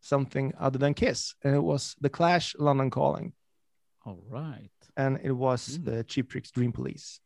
something 0.00 0.52
other 0.58 0.78
than 0.78 0.94
Kiss, 0.94 1.34
and 1.44 1.54
it 1.54 1.62
was 1.62 1.94
The 2.00 2.08
Clash, 2.08 2.54
London 2.58 2.90
Calling, 2.90 3.32
All 4.06 4.22
right. 4.28 4.70
and 4.96 5.18
it 5.22 5.32
was 5.32 5.78
Mm. 5.78 5.84
the 5.84 6.04
Cheap 6.04 6.30
Trick's, 6.30 6.50
Dream 6.50 6.72
Police. 6.72 7.20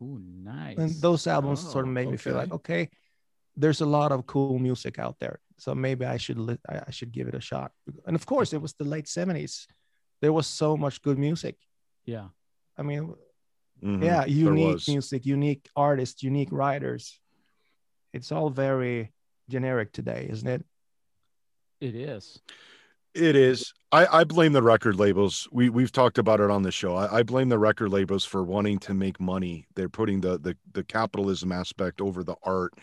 Oh, 0.00 0.18
nice. 0.20 0.78
And 0.78 0.90
those 1.00 1.26
albums 1.26 1.60
sort 1.60 1.84
of 1.84 1.90
Oh, 1.90 1.92
made 1.92 2.08
me 2.10 2.16
feel 2.16 2.34
like, 2.34 2.52
okay, 2.52 2.88
there's 3.56 3.80
a 3.80 3.86
lot 3.86 4.12
of 4.12 4.26
cool 4.26 4.58
music 4.58 4.98
out 4.98 5.16
there. 5.18 5.40
So 5.58 5.74
maybe 5.74 6.04
I 6.06 6.18
should 6.18 6.38
li- 6.38 6.58
I 6.68 6.92
should 6.92 7.10
give 7.10 7.26
it 7.26 7.34
a 7.34 7.40
shot. 7.40 7.72
And 8.06 8.14
of 8.14 8.24
course, 8.24 8.52
it 8.52 8.62
was 8.62 8.74
the 8.74 8.84
late 8.84 9.06
70s. 9.06 9.66
There 10.22 10.32
was 10.32 10.46
so 10.46 10.76
much 10.76 11.02
good 11.02 11.18
music. 11.18 11.56
yeah. 12.04 12.28
I 12.76 12.82
mean, 12.82 13.12
Mhm. 13.82 14.02
yeah, 14.02 14.24
unique 14.24 14.88
music, 14.88 15.26
unique 15.26 15.68
artists, 15.76 16.22
unique 16.22 16.52
writers. 16.52 17.20
It's 18.12 18.32
all 18.32 18.50
very 18.50 19.12
generic 19.48 19.92
today, 19.92 20.28
isn't 20.30 20.48
it? 20.48 20.64
It 21.80 21.94
is. 21.94 22.40
It 23.14 23.36
is. 23.36 23.72
I, 23.90 24.20
I 24.20 24.24
blame 24.24 24.52
the 24.52 24.62
record 24.62 24.96
labels. 24.96 25.48
We 25.50 25.70
we've 25.70 25.92
talked 25.92 26.18
about 26.18 26.40
it 26.40 26.50
on 26.50 26.62
the 26.62 26.70
show. 26.70 26.94
I, 26.94 27.18
I 27.18 27.22
blame 27.22 27.48
the 27.48 27.58
record 27.58 27.90
labels 27.90 28.24
for 28.24 28.42
wanting 28.42 28.78
to 28.80 28.94
make 28.94 29.18
money. 29.18 29.66
They're 29.74 29.88
putting 29.88 30.20
the, 30.20 30.38
the 30.38 30.56
the 30.72 30.84
capitalism 30.84 31.52
aspect 31.52 32.00
over 32.00 32.22
the 32.22 32.36
art. 32.42 32.74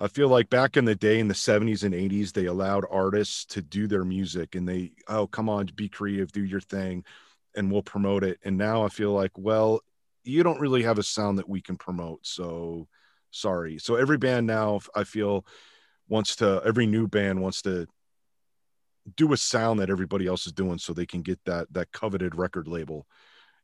I 0.00 0.08
feel 0.08 0.28
like 0.28 0.48
back 0.48 0.76
in 0.76 0.84
the 0.84 0.94
day 0.94 1.18
in 1.18 1.26
the 1.28 1.34
70s 1.34 1.82
and 1.82 1.92
80s, 1.92 2.32
they 2.32 2.46
allowed 2.46 2.84
artists 2.88 3.44
to 3.46 3.60
do 3.62 3.88
their 3.88 4.04
music 4.04 4.54
and 4.54 4.68
they, 4.68 4.92
oh, 5.08 5.26
come 5.26 5.48
on, 5.48 5.68
be 5.74 5.88
creative, 5.88 6.30
do 6.30 6.44
your 6.44 6.60
thing, 6.60 7.04
and 7.56 7.70
we'll 7.70 7.82
promote 7.82 8.22
it. 8.22 8.38
And 8.44 8.56
now 8.56 8.84
I 8.84 8.90
feel 8.90 9.12
like, 9.12 9.32
well, 9.36 9.80
you 10.28 10.42
don't 10.42 10.60
really 10.60 10.82
have 10.82 10.98
a 10.98 11.02
sound 11.02 11.38
that 11.38 11.48
we 11.48 11.60
can 11.60 11.76
promote. 11.76 12.26
So 12.26 12.88
sorry. 13.30 13.78
So 13.78 13.96
every 13.96 14.18
band 14.18 14.46
now, 14.46 14.80
I 14.94 15.04
feel, 15.04 15.46
wants 16.08 16.36
to, 16.36 16.62
every 16.64 16.86
new 16.86 17.06
band 17.08 17.40
wants 17.40 17.62
to 17.62 17.86
do 19.16 19.32
a 19.32 19.36
sound 19.36 19.80
that 19.80 19.90
everybody 19.90 20.26
else 20.26 20.46
is 20.46 20.52
doing 20.52 20.78
so 20.78 20.92
they 20.92 21.06
can 21.06 21.22
get 21.22 21.40
that 21.44 21.72
that 21.72 21.90
coveted 21.92 22.34
record 22.34 22.68
label 22.68 23.06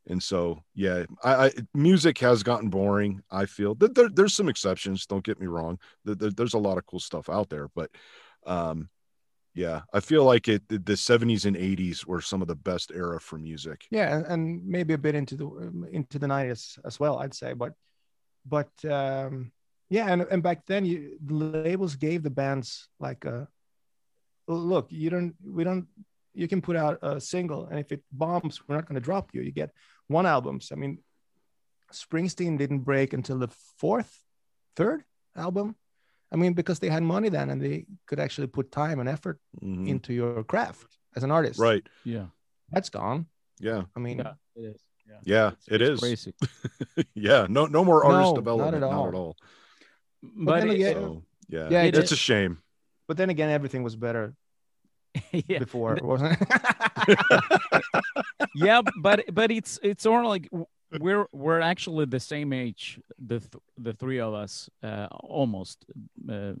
and 0.07 0.21
so 0.21 0.63
yeah 0.73 1.03
i, 1.23 1.45
I 1.47 1.51
music 1.73 2.17
has 2.19 2.43
gotten 2.43 2.69
boring 2.69 3.21
i 3.31 3.45
feel 3.45 3.75
Th- 3.75 3.91
there, 3.93 4.09
there's 4.09 4.33
some 4.33 4.49
exceptions 4.49 5.05
don't 5.05 5.23
get 5.23 5.39
me 5.39 5.47
wrong 5.47 5.79
there- 6.03 6.31
there's 6.31 6.53
a 6.53 6.59
lot 6.59 6.77
of 6.77 6.85
cool 6.85 6.99
stuff 6.99 7.29
out 7.29 7.49
there 7.49 7.69
but 7.75 7.91
um 8.45 8.89
yeah 9.55 9.81
i 9.93 9.99
feel 9.99 10.23
like 10.23 10.47
it 10.47 10.67
the, 10.67 10.77
the 10.77 10.93
70s 10.93 11.45
and 11.45 11.55
80s 11.55 12.05
were 12.05 12.21
some 12.21 12.41
of 12.41 12.47
the 12.47 12.55
best 12.55 12.91
era 12.93 13.19
for 13.19 13.37
music 13.37 13.85
Yeah, 13.91 14.23
and, 14.27 14.65
maybe 14.65 14.93
a 14.93 14.97
bit 14.97 15.15
into 15.15 15.35
the 15.35 15.45
um, 15.45 15.85
into 15.91 16.19
the 16.19 16.27
90s 16.27 16.79
as 16.85 16.99
well, 16.99 17.19
I'd 17.19 17.33
say. 17.33 17.53
But 17.53 17.73
but 18.45 18.69
um, 18.85 19.51
yeah, 19.89 20.11
and, 20.11 20.21
and 20.29 20.43
back 20.43 20.65
then 20.65 20.85
you 20.85 21.17
the 21.23 21.33
labels 21.33 21.95
gave 21.95 22.23
the 22.23 22.29
bands 22.29 22.89
like 22.99 23.25
a 23.25 23.47
look, 24.47 24.91
you 24.91 25.09
don't 25.09 25.35
we 25.43 25.63
don't 25.63 25.87
you 26.33 26.47
can 26.47 26.61
put 26.61 26.75
out 26.75 26.99
a 27.01 27.19
single 27.19 27.65
and 27.67 27.79
if 27.79 27.91
it 27.91 28.03
bombs, 28.11 28.61
we're 28.67 28.75
not 28.75 28.87
gonna 28.87 28.99
drop 28.99 29.29
you. 29.33 29.41
You 29.41 29.51
get 29.51 29.71
one 30.07 30.25
albums. 30.25 30.71
I 30.71 30.75
mean, 30.75 30.99
Springsteen 31.93 32.57
didn't 32.57 32.79
break 32.79 33.13
until 33.13 33.39
the 33.39 33.49
fourth, 33.77 34.13
third 34.75 35.03
album. 35.35 35.75
I 36.35 36.37
mean, 36.37 36.53
because 36.53 36.79
they 36.79 36.89
had 36.89 37.01
money 37.03 37.29
then 37.29 37.49
and 37.49 37.61
they 37.61 37.85
could 38.07 38.19
actually 38.19 38.47
put 38.47 38.69
time 38.71 38.99
and 38.99 39.07
effort 39.07 39.39
Mhm. 39.63 39.87
into 39.87 40.11
your 40.13 40.43
craft 40.43 40.97
as 41.15 41.23
an 41.23 41.31
artist. 41.31 41.59
right 41.59 41.87
Yeah. 42.03 42.25
That's 42.73 42.89
gone. 42.89 43.27
yeah 43.59 43.83
I 43.95 43.99
mean, 43.99 44.17
Yeah. 44.19 44.33
It 44.57 44.65
is. 44.75 44.81
Yeah. 45.07 45.19
yeah 45.23 45.47
It's- 45.47 45.67
it 45.75 45.81
it's 45.81 45.91
is 45.93 45.99
Crazy. 45.99 46.33
yeah 47.29 47.47
no 47.49 47.65
no 47.67 47.81
more 47.85 48.03
artist 48.03 48.19
No, 48.19 48.29
not 48.31 48.35
development 48.35 48.75
at 48.75 48.81
not 48.81 49.07
at 49.07 49.15
all. 49.15 49.15
all 49.15 49.35
But 50.21 50.59
then 50.59 50.69
it- 50.69 50.75
again- 50.75 50.93
so 50.95 51.23
yeah, 51.47 51.69
Yeah, 51.73 51.83
it 51.87 51.95
it's 51.97 52.11
a 52.11 52.15
shame 52.29 52.53
but 53.07 53.15
then 53.17 53.29
again, 53.29 53.49
everything 53.49 53.83
was 53.83 53.95
better 53.95 54.35
yeah. 55.51 55.59
before, 55.59 55.93
wasn't 56.11 56.35
it? 56.41 57.83
yeah, 58.55 58.81
but 59.01 59.23
but 59.31 59.51
it's 59.51 59.79
it's 59.83 60.03
sort 60.03 60.25
of 60.25 60.29
like 60.29 60.49
w- 60.51 60.65
we're 60.99 61.27
we're 61.31 61.61
actually 61.61 62.05
the 62.05 62.19
same 62.19 62.53
age, 62.53 62.99
the 63.19 63.39
th- 63.39 63.63
the 63.77 63.93
three 63.93 64.19
of 64.19 64.33
us, 64.33 64.69
uh, 64.83 65.07
almost. 65.11 65.85
Uh, 66.29 66.53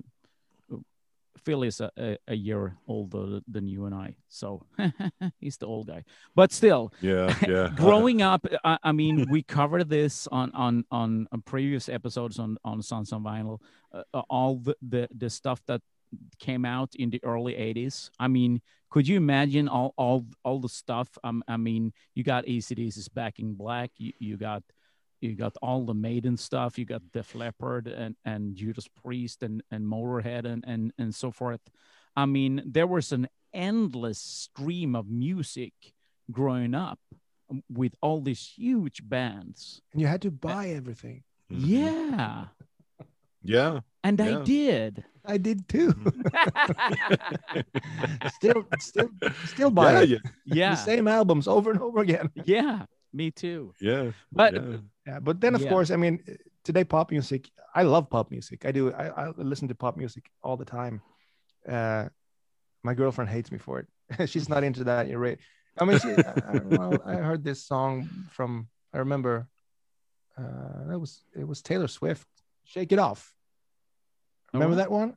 Phil 1.43 1.61
is 1.63 1.79
a, 1.79 1.91
a, 1.97 2.17
a 2.27 2.35
year 2.35 2.75
older 2.87 3.39
than 3.47 3.67
you 3.67 3.85
and 3.85 3.93
I, 3.93 4.15
so 4.27 4.65
he's 5.39 5.57
the 5.57 5.67
old 5.67 5.87
guy. 5.87 6.03
But 6.33 6.51
still, 6.51 6.91
yeah 7.01 7.35
yeah 7.47 7.69
growing 7.75 8.21
up, 8.21 8.47
I, 8.63 8.79
I 8.83 8.91
mean, 8.91 9.27
we 9.29 9.43
covered 9.43 9.87
this 9.89 10.27
on 10.27 10.51
on 10.53 10.85
on, 10.89 11.27
previous 11.45 11.87
episodes 11.87 12.39
on 12.39 12.57
on 12.63 12.81
Sounds 12.81 13.13
on 13.13 13.23
Vinyl. 13.23 13.59
Uh, 13.93 14.03
uh, 14.13 14.23
all 14.29 14.57
the, 14.57 14.75
the 14.81 15.07
the 15.15 15.29
stuff 15.29 15.61
that 15.67 15.81
came 16.39 16.65
out 16.65 16.95
in 16.95 17.09
the 17.09 17.23
early 17.23 17.53
'80s. 17.53 18.09
I 18.19 18.27
mean, 18.27 18.61
could 18.89 19.07
you 19.07 19.17
imagine 19.17 19.67
all 19.67 19.93
all 19.97 20.25
all 20.43 20.59
the 20.59 20.69
stuff? 20.69 21.09
Um, 21.23 21.43
I 21.47 21.57
mean, 21.57 21.93
you 22.13 22.23
got 22.23 22.47
AC/DC's 22.47 23.09
Back 23.09 23.39
in 23.39 23.53
Black. 23.53 23.91
You, 23.97 24.13
you 24.19 24.37
got 24.37 24.63
you 25.21 25.35
got 25.35 25.55
all 25.61 25.85
the 25.85 25.93
Maiden 25.93 26.37
stuff. 26.37 26.77
You 26.77 26.85
got 26.85 27.01
Def 27.11 27.35
Leppard 27.35 27.87
and 27.87 28.15
and 28.25 28.55
Judas 28.55 28.87
Priest 28.87 29.43
and 29.43 29.63
and 29.71 29.85
Motorhead 29.85 30.45
and 30.45 30.63
and 30.67 30.93
and 30.97 31.13
so 31.13 31.31
forth. 31.31 31.61
I 32.15 32.25
mean, 32.25 32.63
there 32.65 32.87
was 32.87 33.11
an 33.11 33.27
endless 33.53 34.19
stream 34.19 34.95
of 34.95 35.09
music 35.09 35.73
growing 36.31 36.73
up 36.73 36.99
with 37.69 37.95
all 38.01 38.21
these 38.21 38.53
huge 38.57 39.07
bands. 39.07 39.81
and 39.93 40.01
you 40.01 40.07
had 40.07 40.21
to 40.23 40.31
buy 40.31 40.69
everything. 40.69 41.23
Yeah. 41.49 42.45
yeah 43.43 43.79
And 44.03 44.19
I 44.19 44.43
did. 44.43 45.03
I 45.27 45.37
did 45.37 45.67
too. 45.67 45.93
still, 48.35 48.65
still, 48.79 49.09
still 49.45 49.71
buy 49.71 49.91
yeah 49.91 49.99
it. 50.01 50.09
yeah 50.09 50.17
yeah. 50.45 50.69
the 50.71 50.75
same 50.77 51.07
albums 51.07 51.47
over 51.47 51.71
and 51.71 51.81
over 51.81 51.99
again. 51.99 52.29
Yeah. 52.45 52.85
Me 53.13 53.31
too. 53.31 53.73
yeah 53.79 54.11
But 54.31 54.53
yeah. 54.53 54.77
Yeah, 55.07 55.19
but 55.19 55.39
then 55.39 55.55
of 55.55 55.61
Yeah. 55.61 55.69
course, 55.69 55.91
I 55.91 55.95
mean, 55.95 56.19
today 56.63 56.83
pop 56.83 57.11
music. 57.11 57.49
I 57.73 57.83
love 57.83 58.09
pop 58.09 58.29
music. 58.31 58.65
I 58.65 58.71
do. 58.71 58.91
I, 58.93 59.07
I 59.07 59.29
listen 59.37 59.67
to 59.69 59.75
pop 59.75 59.95
music 59.97 60.29
all 60.43 60.57
the 60.57 60.65
time. 60.65 61.01
Uh, 61.67 62.05
my 62.83 62.93
girlfriend 62.93 63.29
hates 63.29 63.51
me 63.51 63.57
for 63.57 63.79
it. 63.79 64.29
She's 64.29 64.49
not 64.49 64.63
into 64.63 64.83
that. 64.85 65.07
You're 65.07 65.19
right. 65.19 65.39
I 65.79 65.85
mean, 65.85 65.99
she, 65.99 66.09
I, 66.09 66.33
I, 66.53 66.57
well, 66.63 66.97
I 67.05 67.15
heard 67.15 67.43
this 67.43 67.63
song 67.63 68.09
from. 68.31 68.67
I 68.93 68.99
remember. 68.99 69.47
Uh, 70.37 70.87
that 70.89 70.99
was 70.99 71.23
it 71.35 71.47
was 71.47 71.61
Taylor 71.61 71.87
Swift. 71.87 72.27
Shake 72.65 72.91
it 72.91 72.99
off. 72.99 73.33
Remember 74.55 74.73
Oh, 74.75 74.77
that 74.77 74.91
one? 74.91 75.15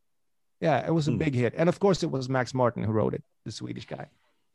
Yeah, 0.60 0.86
it 0.86 0.92
was 0.92 1.06
a 1.08 1.12
Hmm. 1.12 1.18
big 1.18 1.34
hit, 1.34 1.54
and 1.56 1.68
of 1.68 1.78
course, 1.78 2.02
it 2.02 2.10
was 2.10 2.28
Max 2.28 2.52
Martin 2.52 2.82
who 2.82 2.92
wrote 2.92 3.14
it, 3.14 3.22
the 3.44 3.52
Swedish 3.52 3.86
guy. 3.86 4.06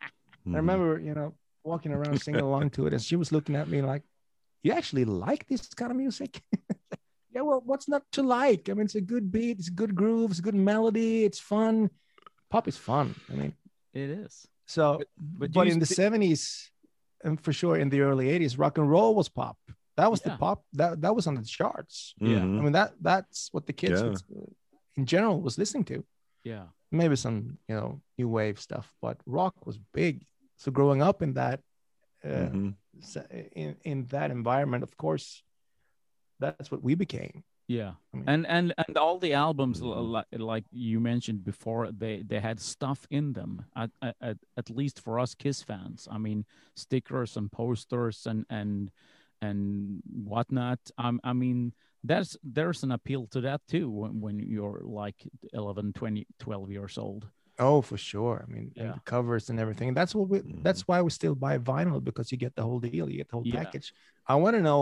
I 0.02 0.58
remember, 0.58 1.00
you 1.00 1.14
know, 1.14 1.34
walking 1.64 1.92
around 1.94 2.20
singing 2.22 2.42
along 2.50 2.72
to 2.72 2.88
it, 2.88 2.94
and 2.94 3.02
she 3.02 3.16
was 3.16 3.32
looking 3.32 3.56
at 3.56 3.68
me 3.70 3.82
like, 3.82 4.04
"You 4.64 4.74
actually 4.74 5.06
like 5.06 5.48
this 5.48 5.66
kind 5.74 5.92
of 5.92 5.98
music?" 5.98 6.42
yeah, 7.34 7.42
well, 7.42 7.62
what's 7.66 7.88
not 7.88 8.04
to 8.12 8.22
like? 8.24 8.70
I 8.70 8.74
mean, 8.74 8.86
it's 8.86 8.96
a 8.96 9.02
good 9.02 9.32
beat, 9.32 9.60
it's 9.60 9.70
a 9.70 9.78
good 9.82 9.96
groove, 9.96 10.32
it's 10.32 10.40
a 10.40 10.44
good 10.44 10.56
melody, 10.56 11.24
it's 11.24 11.40
fun. 11.40 11.90
Pop 12.50 12.68
is 12.68 12.78
fun. 12.78 13.16
I 13.32 13.36
mean, 13.36 13.54
It 13.94 14.10
is. 14.10 14.46
so, 14.68 15.02
But, 15.18 15.54
but, 15.54 15.66
you 15.68 15.72
in 15.74 15.80
the 15.80 15.86
sti- 15.86 15.96
seventies, 16.04 16.70
and 17.24 17.40
for 17.40 17.54
sure 17.54 17.78
in 17.78 17.88
the 17.90 18.02
early 18.02 18.28
eighties, 18.30 18.58
rock 18.58 18.78
and 18.78 18.90
roll 18.90 19.16
was 19.16 19.30
pop. 19.30 19.58
That 19.96 20.12
was 20.12 20.20
Yeah. 20.26 20.34
the 20.34 20.38
pop. 20.38 20.66
That 20.74 21.00
that 21.02 21.16
was 21.16 21.28
on 21.28 21.36
the 21.36 21.44
charts. 21.46 22.14
Yeah. 22.20 22.40
Mhm. 22.40 22.60
I 22.60 22.62
mean, 22.64 22.74
that 22.74 22.96
that's 23.02 23.50
what 23.54 23.66
the 23.68 23.74
kids 23.74 24.02
Yeah. 24.02 24.10
was, 24.10 24.24
uh, 24.36 24.52
in 24.96 25.06
general 25.06 25.42
was 25.42 25.58
listening 25.58 25.84
to 25.86 26.04
yeah, 26.44 26.66
maybe 26.92 27.16
some 27.16 27.58
you 27.70 27.76
know 27.76 28.02
new 28.18 28.28
wave 28.28 28.60
stuff 28.60 28.94
but 29.02 29.18
rock 29.26 29.66
was 29.66 29.78
big 29.94 30.26
so 30.58 30.72
growing 30.72 31.02
up 31.02 31.22
in 31.22 31.34
that 31.34 31.60
uh, 32.24 32.50
Mhm. 32.50 32.76
in 33.56 33.76
in 33.84 34.06
that 34.08 34.30
environment 34.32 34.84
of 34.84 34.96
course 34.98 35.44
that's 36.40 36.72
what 36.72 36.84
we 36.84 36.96
became 36.96 37.44
yeah, 37.68 37.94
I 38.14 38.18
mean- 38.18 38.28
and 38.28 38.46
and 38.48 38.74
and 38.88 38.98
all 38.98 39.18
the 39.20 39.34
albums, 39.34 39.80
Mhm. 39.80 40.12
like 40.12 40.28
like 40.32 40.66
you 40.70 41.00
mentioned 41.00 41.46
before, 41.46 41.92
they 41.94 42.22
they 42.22 42.42
had 42.42 42.60
stuff 42.60 43.08
in 43.10 43.34
them. 43.34 43.66
At 43.74 43.90
at 44.02 44.16
at, 44.20 44.38
at 44.58 44.70
least 44.70 45.00
for 45.00 45.18
us 45.18 45.34
Kiss 45.34 45.64
fans, 45.64 46.08
I 46.12 46.18
mean, 46.18 46.46
stickers 46.76 47.38
and 47.38 47.50
posters 47.50 48.28
and 48.28 48.46
and 48.50 48.92
and 49.44 50.02
whatnot. 50.34 50.80
Um, 50.98 51.20
I 51.24 51.34
mean, 51.34 51.74
there's 52.04 52.32
there's 52.44 52.84
an 52.84 52.92
appeal 52.92 53.28
to 53.34 53.42
that 53.42 53.62
too 53.68 53.90
when, 53.90 54.20
when 54.24 54.40
you're 54.40 54.82
like 54.84 55.20
11, 55.54 55.94
20, 55.94 56.28
12 56.40 56.72
years 56.72 56.98
old. 56.98 57.28
oh 57.60 57.82
for 57.90 57.98
sure 58.12 58.38
i 58.46 58.48
mean 58.54 58.68
Yeah. 58.76 58.94
the 58.98 59.02
covers 59.14 59.46
and 59.52 59.58
everything 59.64 59.88
and 59.90 59.98
that's 60.00 60.16
what 60.18 60.28
we 60.32 60.38
that's 60.68 60.84
why 60.90 60.98
we 61.06 61.12
still 61.12 61.36
buy 61.46 61.54
vinyl 61.74 62.00
because 62.10 62.28
you 62.32 62.38
get 62.46 62.54
the 62.58 62.64
whole 62.68 62.80
deal 62.88 63.06
you 63.12 63.18
get 63.22 63.30
the 63.30 63.36
whole 63.38 63.46
Yeah. 63.46 63.60
package 63.62 63.88
i 64.34 64.36
want 64.44 64.54
to 64.58 64.62
know 64.70 64.80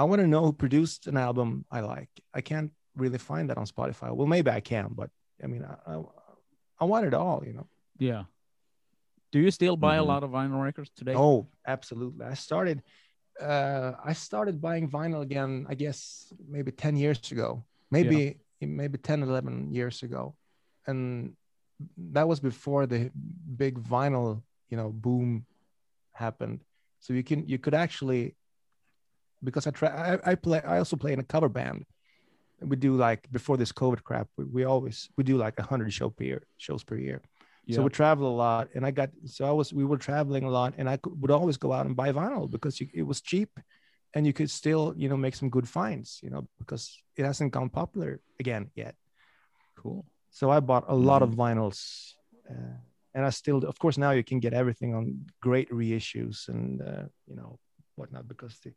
i 0.00 0.02
want 0.08 0.20
to 0.24 0.26
know 0.34 0.42
who 0.46 0.52
produced 0.64 1.00
an 1.12 1.16
album 1.28 1.48
i 1.76 1.80
like 1.94 2.08
i 2.38 2.40
can't 2.50 2.70
really 3.02 3.18
find 3.30 3.44
that 3.50 3.58
on 3.62 3.66
spotify 3.74 4.08
well 4.16 4.30
maybe 4.34 4.50
i 4.58 4.62
can 4.72 4.86
but 5.00 5.10
i 5.44 5.46
mean 5.52 5.62
i 5.72 5.74
i, 5.92 5.94
I 6.82 6.84
want 6.90 7.04
it 7.10 7.14
all 7.22 7.38
you 7.48 7.52
know 7.58 7.66
Yeah. 8.08 8.24
Do 9.32 9.38
you 9.44 9.50
still 9.60 9.76
buy 9.86 9.96
Mhm. 9.96 10.04
a 10.04 10.06
lot 10.12 10.22
of 10.24 10.30
vinyl 10.30 10.60
records 10.68 10.90
today? 11.00 11.14
Oh, 11.26 11.46
absolutely. 11.74 12.24
I 12.34 12.34
started 12.48 12.82
uh 13.40 13.92
I 14.04 14.12
started 14.12 14.60
buying 14.60 14.88
vinyl 14.88 15.22
again, 15.22 15.66
I 15.68 15.74
guess 15.74 16.32
maybe 16.48 16.72
10 16.72 16.96
years 16.96 17.32
ago. 17.32 17.64
Maybe 17.90 18.38
maybe 18.60 18.98
10 18.98 19.22
11 19.22 19.72
years 19.72 20.02
ago. 20.02 20.34
And 20.86 21.36
that 21.96 22.28
was 22.28 22.40
before 22.40 22.86
the 22.86 23.10
big 23.56 23.78
vinyl, 23.82 24.42
you 24.68 24.76
know, 24.76 24.90
boom 24.90 25.46
happened. 26.12 26.60
So 27.00 27.12
you 27.14 27.22
can 27.22 27.46
you 27.48 27.58
could 27.58 27.74
actually 27.74 28.36
because 29.42 29.66
I 29.66 29.70
try 29.70 29.88
I, 29.88 30.32
I 30.32 30.34
play 30.34 30.60
I 30.62 30.78
also 30.78 30.96
play 30.96 31.12
in 31.12 31.20
a 31.20 31.24
cover 31.24 31.48
band. 31.48 31.86
We 32.60 32.76
do 32.76 32.94
like 32.94 33.30
before 33.32 33.56
this 33.56 33.72
COVID 33.72 34.02
crap, 34.02 34.28
we, 34.36 34.44
we 34.44 34.64
always 34.64 35.08
we 35.16 35.24
do 35.24 35.38
like 35.38 35.58
a 35.58 35.62
100 35.62 35.92
show 35.92 36.10
per 36.10 36.24
year, 36.24 36.42
shows 36.58 36.84
per 36.84 36.96
year. 36.96 37.22
So 37.68 37.82
we 37.82 37.90
travel 37.90 38.28
a 38.28 38.36
lot, 38.36 38.68
and 38.74 38.84
I 38.84 38.90
got 38.90 39.10
so 39.26 39.46
I 39.46 39.52
was 39.52 39.72
we 39.72 39.84
were 39.84 39.98
traveling 39.98 40.44
a 40.44 40.50
lot, 40.50 40.74
and 40.76 40.88
I 40.88 40.96
could, 40.96 41.20
would 41.20 41.30
always 41.30 41.56
go 41.56 41.72
out 41.72 41.86
and 41.86 41.94
buy 41.94 42.10
vinyl 42.12 42.50
because 42.50 42.80
you, 42.80 42.88
it 42.92 43.02
was 43.02 43.20
cheap, 43.20 43.50
and 44.14 44.26
you 44.26 44.32
could 44.32 44.50
still 44.50 44.94
you 44.96 45.08
know 45.08 45.16
make 45.16 45.36
some 45.36 45.50
good 45.50 45.68
finds, 45.68 46.20
you 46.22 46.30
know, 46.30 46.48
because 46.58 46.98
it 47.16 47.24
hasn't 47.24 47.52
gone 47.52 47.68
popular 47.68 48.20
again 48.40 48.70
yet. 48.74 48.94
Cool. 49.76 50.04
So 50.30 50.50
I 50.50 50.60
bought 50.60 50.84
a 50.88 50.94
lot 50.94 51.22
of 51.22 51.30
vinyls, 51.30 52.14
uh, 52.50 52.78
and 53.14 53.24
I 53.24 53.30
still, 53.30 53.58
of 53.58 53.78
course, 53.78 53.98
now 53.98 54.10
you 54.12 54.24
can 54.24 54.40
get 54.40 54.52
everything 54.52 54.94
on 54.94 55.26
great 55.40 55.70
reissues 55.70 56.48
and 56.48 56.82
uh, 56.82 57.04
you 57.26 57.36
know 57.36 57.58
whatnot 57.94 58.26
because 58.26 58.58
the 58.60 58.72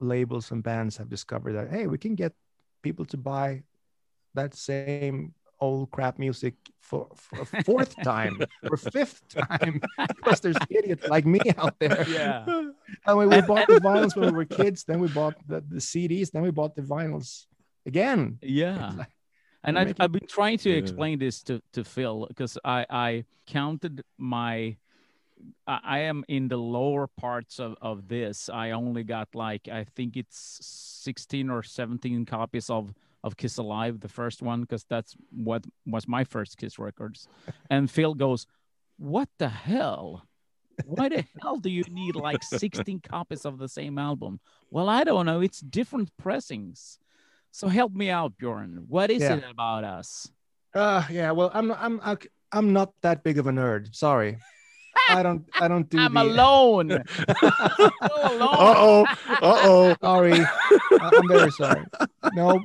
labels 0.00 0.50
and 0.50 0.62
bands 0.62 0.96
have 0.96 1.08
discovered 1.08 1.52
that 1.52 1.70
hey, 1.70 1.86
we 1.86 1.98
can 1.98 2.14
get 2.14 2.32
people 2.82 3.04
to 3.04 3.16
buy 3.16 3.62
that 4.34 4.54
same 4.54 5.34
old 5.60 5.90
crap 5.90 6.18
music 6.18 6.54
for, 6.80 7.08
for 7.14 7.42
a 7.42 7.62
fourth 7.64 7.94
time 8.02 8.38
or 8.70 8.76
fifth 8.76 9.26
time 9.48 9.80
because 10.16 10.40
there's 10.40 10.56
idiots 10.70 11.06
like 11.08 11.26
me 11.26 11.40
out 11.56 11.78
there. 11.78 12.04
Yeah. 12.08 12.44
I 13.06 13.14
mean, 13.14 13.28
we 13.30 13.40
bought 13.42 13.66
the 13.68 13.80
vinyls 13.80 14.16
when 14.16 14.30
we 14.30 14.36
were 14.36 14.44
kids, 14.44 14.84
then 14.84 15.00
we 15.00 15.08
bought 15.08 15.34
the, 15.46 15.60
the 15.68 15.76
CDs, 15.80 16.30
then 16.30 16.42
we 16.42 16.50
bought 16.50 16.74
the 16.76 16.82
vinyls 16.82 17.46
again. 17.86 18.38
Yeah. 18.42 18.92
like- 18.96 19.08
And 19.64 19.78
I've, 19.78 19.88
making- 19.88 20.02
I've 20.02 20.12
been 20.12 20.26
trying 20.28 20.58
to 20.58 20.70
Yeah. 20.70 20.76
explain 20.76 21.18
this 21.18 21.42
to, 21.44 21.60
to 21.72 21.84
Phil 21.84 22.26
because 22.28 22.56
I, 22.64 22.86
I 22.88 23.24
counted 23.46 24.02
my 24.16 24.76
I, 25.66 25.78
I 25.84 25.98
am 26.00 26.24
in 26.28 26.48
the 26.48 26.56
lower 26.56 27.06
parts 27.06 27.60
of, 27.60 27.76
of 27.80 28.08
this. 28.08 28.48
I 28.48 28.70
only 28.72 29.04
got 29.04 29.28
like 29.34 29.68
I 29.68 29.84
think 29.84 30.16
it's 30.16 30.58
16 31.04 31.50
or 31.50 31.62
17 31.62 32.26
copies 32.26 32.70
of 32.70 32.92
of 33.24 33.36
Kiss 33.36 33.58
Alive, 33.58 34.00
the 34.00 34.08
first 34.08 34.42
one, 34.42 34.60
because 34.62 34.84
that's 34.88 35.16
what 35.30 35.64
was 35.86 36.06
my 36.08 36.24
first 36.24 36.56
Kiss 36.56 36.78
records. 36.78 37.26
And 37.70 37.90
Phil 37.90 38.14
goes, 38.14 38.46
What 38.98 39.28
the 39.38 39.48
hell? 39.48 40.24
Why 40.84 41.08
the 41.08 41.24
hell 41.42 41.56
do 41.58 41.68
you 41.70 41.82
need 41.90 42.14
like 42.14 42.42
16 42.44 43.00
copies 43.00 43.44
of 43.44 43.58
the 43.58 43.68
same 43.68 43.98
album? 43.98 44.38
Well, 44.70 44.88
I 44.88 45.02
don't 45.02 45.26
know. 45.26 45.40
It's 45.40 45.58
different 45.60 46.16
pressings. 46.16 46.98
So 47.50 47.66
help 47.66 47.92
me 47.92 48.10
out, 48.10 48.36
Bjorn. 48.38 48.84
What 48.88 49.10
is 49.10 49.22
Yeah. 49.22 49.36
it 49.36 49.44
about 49.50 49.82
us? 49.84 50.30
Uh 50.74 51.02
yeah, 51.10 51.32
well, 51.32 51.50
I'm 51.54 51.72
I'm 51.72 52.00
I'm 52.52 52.72
not 52.72 52.92
that 53.00 53.22
big 53.24 53.38
of 53.38 53.46
a 53.46 53.50
nerd. 53.50 53.94
Sorry. 53.94 54.38
I 55.08 55.22
don't 55.22 55.44
I 55.60 55.68
don't 55.68 55.88
do 55.88 55.98
I'm 55.98 56.14
the 56.14 56.22
alone. 56.22 56.90
Alone. 58.00 58.42
Uh 58.42 58.74
oh. 58.76 59.06
Uh 59.28 59.36
oh. 59.40 59.96
sorry. 60.02 60.32
I- 60.34 61.10
I'm 61.16 61.28
very 61.28 61.50
sorry. 61.52 61.84
No, 62.34 62.60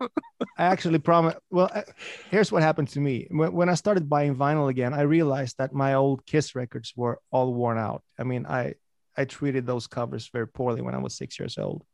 I 0.00 0.64
actually 0.64 0.98
promise. 0.98 1.34
Well, 1.50 1.70
uh, 1.74 1.82
here's 2.30 2.52
what 2.52 2.62
happened 2.62 2.88
to 2.88 3.00
me. 3.00 3.26
When, 3.30 3.52
when 3.52 3.68
I 3.68 3.74
started 3.74 4.08
buying 4.08 4.34
vinyl 4.36 4.68
again, 4.70 4.92
I 4.92 5.02
realized 5.02 5.56
that 5.58 5.72
my 5.72 5.94
old 5.94 6.26
Kiss 6.26 6.54
records 6.54 6.92
were 6.96 7.18
all 7.30 7.52
worn 7.54 7.78
out. 7.78 8.02
I 8.18 8.24
mean, 8.24 8.46
I 8.46 8.74
I 9.16 9.24
treated 9.24 9.66
those 9.66 9.86
covers 9.86 10.28
very 10.28 10.48
poorly 10.48 10.82
when 10.82 10.94
I 10.94 10.98
was 10.98 11.14
six 11.16 11.38
years 11.38 11.58
old. 11.58 11.84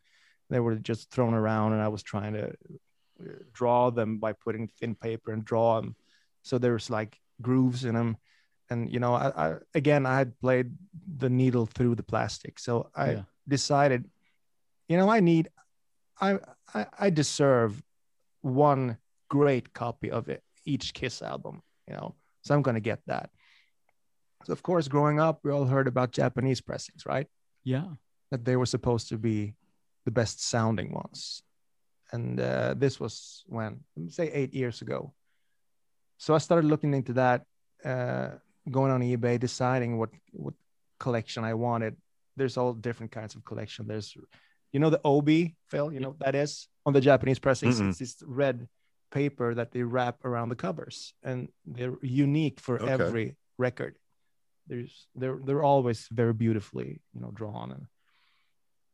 They 0.49 0.61
were 0.61 0.77
just 0.77 1.11
thrown 1.11 1.35
around, 1.35 1.75
and 1.75 1.83
I 1.83 1.89
was 1.89 2.03
trying 2.03 2.33
to 2.35 2.49
uh, 2.49 3.33
draw 3.53 3.91
them 3.91 4.19
by 4.19 4.33
putting 4.33 4.69
thin 4.69 4.95
paper 4.95 5.33
and 5.33 5.45
draw 5.45 5.81
them. 5.81 5.95
So 6.43 6.59
there's 6.59 6.91
like 6.91 7.19
grooves 7.41 7.85
in 7.85 7.95
them. 7.95 8.17
And 8.71 8.89
you 8.93 9.01
know, 9.01 9.15
I, 9.15 9.29
I 9.49 9.55
again, 9.75 10.07
I 10.07 10.17
had 10.17 10.39
played 10.41 10.73
the 11.19 11.29
needle 11.29 11.67
through 11.67 11.97
the 11.97 12.03
plastic, 12.05 12.59
so 12.59 12.91
I 12.95 13.11
Yeah. 13.13 13.23
decided, 13.49 14.09
you 14.89 14.97
know, 14.97 15.11
I 15.11 15.21
need, 15.21 15.49
I, 16.21 16.39
I, 16.75 16.87
I 17.07 17.11
deserve 17.11 17.83
one 18.43 18.97
great 19.29 19.73
copy 19.75 20.11
of 20.11 20.29
it, 20.29 20.43
each 20.65 20.95
Kiss 20.95 21.21
album, 21.23 21.63
you 21.89 21.95
know, 21.95 22.15
so 22.43 22.55
I'm 22.55 22.63
gonna 22.63 22.81
get 22.81 23.01
that. 23.07 23.31
So 24.45 24.53
of 24.53 24.63
course, 24.63 24.89
growing 24.89 25.19
up, 25.21 25.41
we 25.43 25.51
all 25.51 25.67
heard 25.67 25.89
about 25.89 26.13
Japanese 26.13 26.61
pressings, 26.61 27.05
right? 27.05 27.27
Yeah. 27.65 27.87
That 28.31 28.45
they 28.45 28.57
were 28.57 28.67
supposed 28.67 29.09
to 29.09 29.19
be 29.19 29.55
the 30.05 30.11
best 30.13 30.41
sounding 30.43 30.93
ones, 30.95 31.43
and 32.13 32.39
uh, 32.41 32.75
this 32.79 33.01
was 33.01 33.43
when, 33.47 33.81
let 33.97 34.05
me 34.05 34.11
say, 34.11 34.31
eight 34.33 34.55
years 34.55 34.81
ago. 34.83 35.13
So 36.19 36.35
I 36.35 36.39
started 36.39 36.69
looking 36.69 36.95
into 36.95 37.13
that, 37.15 37.45
uh, 37.85 38.39
going 38.71 38.93
on 38.93 39.01
eBay, 39.01 39.39
deciding 39.39 39.99
what 39.99 40.11
what 40.33 40.55
collection 40.99 41.45
I 41.45 41.55
wanted. 41.55 41.97
There's 42.37 42.57
all 42.57 42.73
different 42.73 43.13
kinds 43.13 43.35
of 43.35 43.45
collection. 43.45 43.87
There's, 43.87 44.15
you 44.73 44.81
know, 44.81 44.91
the 44.91 45.01
obi, 45.05 45.57
Phil. 45.69 45.93
You 45.93 46.01
know 46.01 46.11
what 46.11 46.21
that 46.21 46.35
is 46.35 46.69
on 46.87 46.93
the 46.93 47.01
Japanese 47.01 47.39
pressings. 47.39 47.81
Mm-mm. 47.81 47.91
It's 47.91 47.99
this 47.99 48.23
red 48.25 48.69
paper 49.11 49.55
that 49.55 49.73
they 49.73 49.83
wrap 49.83 50.25
around 50.25 50.49
the 50.51 50.55
covers, 50.55 51.15
and 51.23 51.49
they're 51.67 51.97
unique 52.03 52.61
for 52.61 52.81
Okay. 52.81 52.93
every 52.93 53.37
record. 53.59 53.97
There's 54.67 55.07
they're 55.15 55.41
they're 55.45 55.65
always 55.65 56.07
very 56.11 56.33
beautifully, 56.33 57.01
you 57.15 57.21
know, 57.21 57.31
drawn 57.33 57.73
and. 57.73 57.87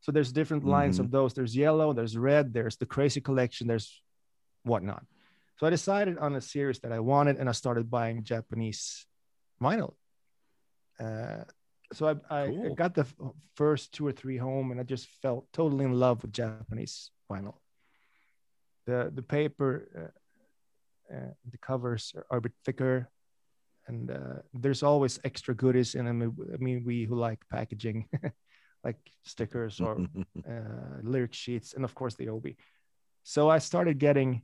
So 0.01 0.13
there's 0.13 0.31
different 0.31 0.63
mm-hmm. 0.63 0.79
lines 0.79 0.99
of 1.01 1.11
those. 1.11 1.35
There's 1.35 1.57
yellow, 1.57 1.93
there's 1.93 2.17
red, 2.17 2.55
there's 2.55 2.77
the 2.77 2.87
crazy 2.87 3.21
collection, 3.21 3.67
there's 3.67 4.01
whatnot. 4.63 5.05
So 5.59 5.67
I 5.67 5.71
decided 5.71 6.19
on 6.19 6.37
a 6.37 6.41
series 6.41 6.79
that 6.81 6.93
I 6.93 7.01
wanted, 7.01 7.39
and 7.39 7.49
I 7.49 7.53
started 7.53 7.91
buying 7.91 8.23
Japanese 8.23 9.05
vinyl. 9.61 9.95
Uh, 10.99 11.45
so 11.93 12.09
I, 12.09 12.15
I, 12.31 12.43
I 12.47 12.69
got 12.75 12.95
the 12.95 13.07
first 13.55 13.93
two 13.93 14.07
or 14.07 14.13
three 14.13 14.37
home, 14.37 14.71
and 14.71 14.81
I 14.81 14.83
just 14.83 15.07
felt 15.23 15.47
totally 15.53 15.85
in 15.85 15.93
love 15.93 16.23
with 16.23 16.33
Japanese 16.33 17.11
vinyl. 17.31 17.55
The 18.87 19.11
the 19.15 19.23
paper, 19.23 19.89
uh, 19.97 21.15
uh, 21.15 21.33
the 21.51 21.59
covers 21.59 22.13
are, 22.17 22.27
are 22.31 22.39
a 22.39 22.41
bit 22.41 22.53
thicker. 22.65 23.09
and 23.89 24.11
uh, 24.11 24.43
there's 24.53 24.83
always 24.83 25.21
extra 25.23 25.55
goodies 25.55 25.95
in 25.95 26.07
them. 26.07 26.37
I 26.53 26.57
mean, 26.57 26.83
we 26.85 27.05
who 27.05 27.15
like 27.15 27.39
packaging, 27.51 28.09
like 28.85 28.99
stickers 29.25 29.81
or 29.81 29.99
uh, 30.51 31.01
lyric 31.03 31.35
sheets, 31.35 31.75
and 31.75 31.85
of 31.85 31.95
course 31.95 32.17
the 32.17 32.29
obi. 32.29 32.57
So 33.23 33.49
I 33.49 33.59
started 33.59 33.99
getting 33.99 34.43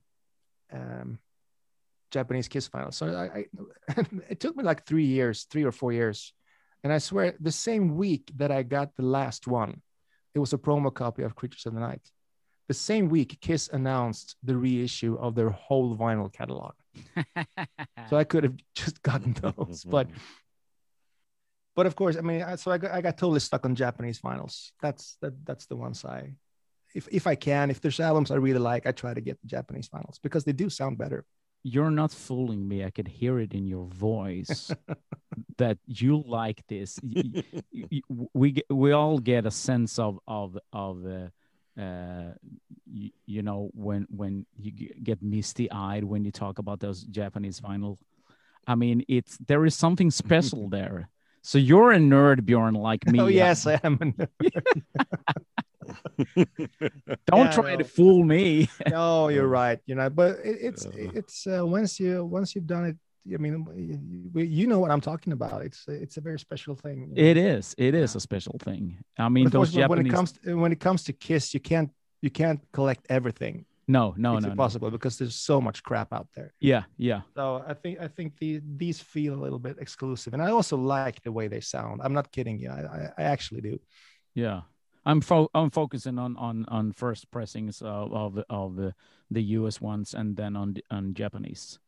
um, 0.73 1.19
Japanese 2.13 2.49
Kiss 2.49 2.69
vinyl. 2.69 2.93
So 2.95 3.07
I, 3.07 3.47
I 3.89 4.07
it 4.29 4.39
took 4.39 4.57
me 4.57 4.63
like 4.63 4.87
three 4.87 5.07
years, 5.07 5.47
three 5.51 5.65
or 5.65 5.73
four 5.73 5.93
years, 5.93 6.33
and 6.85 6.93
I 6.93 6.99
swear 6.99 7.35
the 7.41 7.53
same 7.53 7.97
week 7.97 8.31
that 8.37 8.53
I 8.53 8.63
got 8.63 8.95
the 8.97 9.05
last 9.05 9.47
one, 9.47 9.83
it 10.35 10.39
was 10.39 10.53
a 10.53 10.59
promo 10.59 10.93
copy 10.93 11.23
of 11.23 11.35
Creatures 11.35 11.67
of 11.67 11.75
the 11.75 11.81
Night. 11.81 12.07
The 12.69 12.75
same 12.75 13.09
week, 13.09 13.39
Kiss 13.41 13.69
announced 13.73 14.37
the 14.43 14.57
reissue 14.57 15.17
of 15.19 15.35
their 15.35 15.51
whole 15.51 15.97
vinyl 15.97 16.33
catalog. 16.33 16.75
so 18.09 18.17
I 18.17 18.25
could 18.25 18.45
have 18.45 18.57
just 18.75 19.03
gotten 19.03 19.33
those, 19.35 19.85
but 19.85 20.09
but 21.75 21.87
of 21.87 21.97
course, 21.97 22.17
I 22.17 22.21
mean, 22.21 22.45
so 22.57 22.71
I 22.71 22.79
got, 22.79 22.93
I 22.93 23.01
got 23.01 23.17
totally 23.19 23.41
stuck 23.41 23.65
on 23.65 23.75
Japanese 23.75 24.21
vinyls. 24.21 24.71
That's 24.81 25.17
that 25.23 25.33
that's 25.45 25.67
the 25.67 25.77
ones 25.77 26.05
I, 26.05 26.35
if 26.95 27.09
if 27.11 27.27
I 27.27 27.35
can, 27.35 27.71
if 27.71 27.81
there's 27.81 28.01
albums 28.01 28.31
I 28.31 28.37
really 28.37 28.59
like, 28.59 28.87
I 28.87 28.93
try 28.93 29.15
to 29.15 29.21
get 29.21 29.41
the 29.41 29.49
Japanese 29.49 29.89
vinyls 29.89 30.19
because 30.23 30.45
they 30.45 30.53
do 30.53 30.69
sound 30.69 30.99
better. 30.99 31.25
You're 31.63 31.91
not 31.91 32.13
fooling 32.13 32.67
me. 32.67 32.85
I 32.85 32.91
could 32.91 33.09
hear 33.09 33.39
it 33.39 33.53
in 33.55 33.67
your 33.67 33.87
voice 33.87 34.73
that 35.59 35.79
you 35.87 36.23
like 36.27 36.67
this. 36.67 36.99
we 38.35 38.63
we 38.69 38.93
all 38.93 39.19
get 39.19 39.47
a 39.47 39.51
sense 39.51 39.99
of 39.99 40.19
of 40.27 40.59
of. 40.73 41.07
Uh, 41.07 41.29
uh, 41.81 42.35
you, 42.85 43.11
you, 43.25 43.43
know 43.43 43.71
when 43.73 44.07
when 44.11 44.45
you 44.59 44.71
get 45.03 45.23
misty 45.23 45.71
eyed 45.71 46.05
when 46.05 46.23
you 46.23 46.31
talk 46.31 46.59
about 46.59 46.81
those 46.81 47.03
Japanese 47.05 47.61
vinyl. 47.61 47.97
I 48.67 48.75
mean, 48.75 49.05
it's 49.09 49.39
there 49.39 49.65
is 49.65 49.75
something 49.75 50.11
special 50.11 50.69
there. 50.79 51.09
So 51.41 51.59
you're 51.59 51.93
a 51.93 51.99
nerd, 51.99 52.45
Bjorn, 52.45 52.75
like 52.75 53.07
me. 53.07 53.21
Oh 53.21 53.27
yes, 53.27 53.67
I 53.67 53.81
am 53.83 53.95
a 53.95 54.05
nerd. 54.05 54.93
Don't 57.27 57.47
yeah, 57.47 57.51
try 57.53 57.73
no. 57.73 57.79
to 57.79 57.85
fool 57.85 58.25
me. 58.25 58.69
no, 58.89 59.29
you're 59.29 59.49
right. 59.49 59.79
You 59.87 59.95
know, 59.95 60.11
but 60.11 60.39
it, 60.45 60.59
it's 60.61 60.87
it's 60.95 61.47
uh, 61.47 61.65
once 61.67 61.99
you 62.01 62.25
once 62.25 62.55
you've 62.55 62.67
done 62.67 62.87
it 62.87 62.97
I 63.33 63.37
mean, 63.37 64.33
you 64.35 64.67
know 64.67 64.81
what 64.81 64.91
I'm 64.91 65.01
talking 65.01 65.33
about. 65.33 65.63
It's 65.63 65.85
it's 65.87 66.17
a 66.17 66.21
very 66.21 66.39
special 66.39 66.75
thing. 66.75 67.13
It 67.15 67.37
is. 67.37 67.75
It 67.79 67.95
is 67.95 68.17
a 68.17 68.21
special 68.21 68.57
thing. 68.59 68.99
I 69.17 69.29
mean, 69.29 69.49
those 69.49 69.73
Japanese... 69.73 69.89
when 69.89 70.07
it 70.07 70.11
comes 70.11 70.33
to, 70.33 70.55
when 70.59 70.73
it 70.73 70.81
comes 70.81 71.05
to 71.05 71.13
Kiss, 71.13 71.55
you 71.55 71.61
can't 71.61 71.91
you 72.21 72.31
can't 72.31 72.61
collect 72.73 73.07
everything. 73.09 73.65
No, 73.89 74.15
no, 74.17 74.37
it's 74.37 74.47
no, 74.47 74.53
impossible 74.53 74.89
no. 74.89 74.93
because 74.93 75.19
there's 75.19 75.35
so 75.35 75.61
much 75.61 75.83
crap 75.83 76.13
out 76.13 76.29
there. 76.35 76.53
Yeah, 76.61 76.85
yeah. 76.99 77.23
So 77.37 77.65
I 77.67 77.75
think 77.75 78.01
I 78.01 78.09
think 78.09 78.39
the, 78.39 78.61
these 78.77 79.01
feel 79.01 79.35
a 79.35 79.41
little 79.41 79.59
bit 79.59 79.77
exclusive, 79.79 80.35
and 80.35 80.43
I 80.43 80.51
also 80.51 80.77
like 80.77 81.23
the 81.23 81.33
way 81.33 81.47
they 81.47 81.61
sound. 81.61 82.01
I'm 82.03 82.13
not 82.13 82.33
kidding 82.33 82.59
you. 82.59 82.71
I 82.71 82.81
I, 82.81 83.13
I 83.19 83.23
actually 83.23 83.61
do. 83.61 83.81
Yeah. 84.35 84.63
I'm 85.05 85.21
fo- 85.21 85.51
I'm 85.55 85.71
focusing 85.71 86.19
on 86.19 86.37
on 86.37 86.65
on 86.69 86.93
first 86.93 87.31
pressings 87.31 87.83
of 87.83 88.13
of, 88.13 88.45
of 88.49 88.77
the, 88.77 88.95
the 89.31 89.43
US 89.59 89.81
ones 89.81 90.15
and 90.15 90.37
then 90.37 90.57
on 90.57 90.77
on 90.91 91.15
Japanese. 91.15 91.79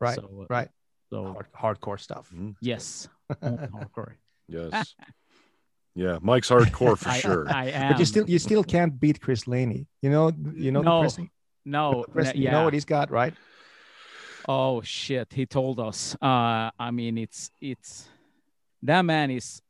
Right. 0.00 0.16
So, 0.16 0.28
uh, 0.42 0.46
right. 0.48 0.68
So 1.10 1.32
Hard, 1.52 1.80
hardcore 1.80 2.00
stuff. 2.00 2.30
Mm-hmm. 2.34 2.50
Yes. 2.60 3.08
hardcore. 3.42 4.14
Yes. 4.48 4.94
yeah, 5.94 6.18
Mike's 6.20 6.50
hardcore 6.50 6.98
for 6.98 7.08
I, 7.16 7.18
sure. 7.18 7.46
I, 7.48 7.66
am. 7.66 7.92
But 7.92 7.98
you 8.00 8.06
still 8.06 8.28
you 8.28 8.38
still 8.38 8.64
can't 8.64 8.98
beat 8.98 9.20
Chris 9.20 9.46
Laney. 9.46 9.86
You 10.02 10.10
know 10.10 10.32
you 10.54 10.72
know 10.72 10.82
no, 10.82 10.96
the 10.96 11.00
pressing. 11.02 11.30
No, 11.64 12.04
the 12.06 12.12
pressing, 12.12 12.36
yeah. 12.36 12.42
you 12.42 12.50
know 12.50 12.64
what 12.64 12.74
he's 12.74 12.84
got, 12.84 13.10
right? 13.10 13.34
Oh 14.48 14.82
shit, 14.82 15.32
he 15.32 15.46
told 15.46 15.80
us. 15.80 16.16
Uh 16.20 16.70
I 16.78 16.90
mean 16.90 17.18
it's 17.18 17.50
it's 17.60 18.08
that 18.82 19.02
man 19.02 19.30
is 19.30 19.62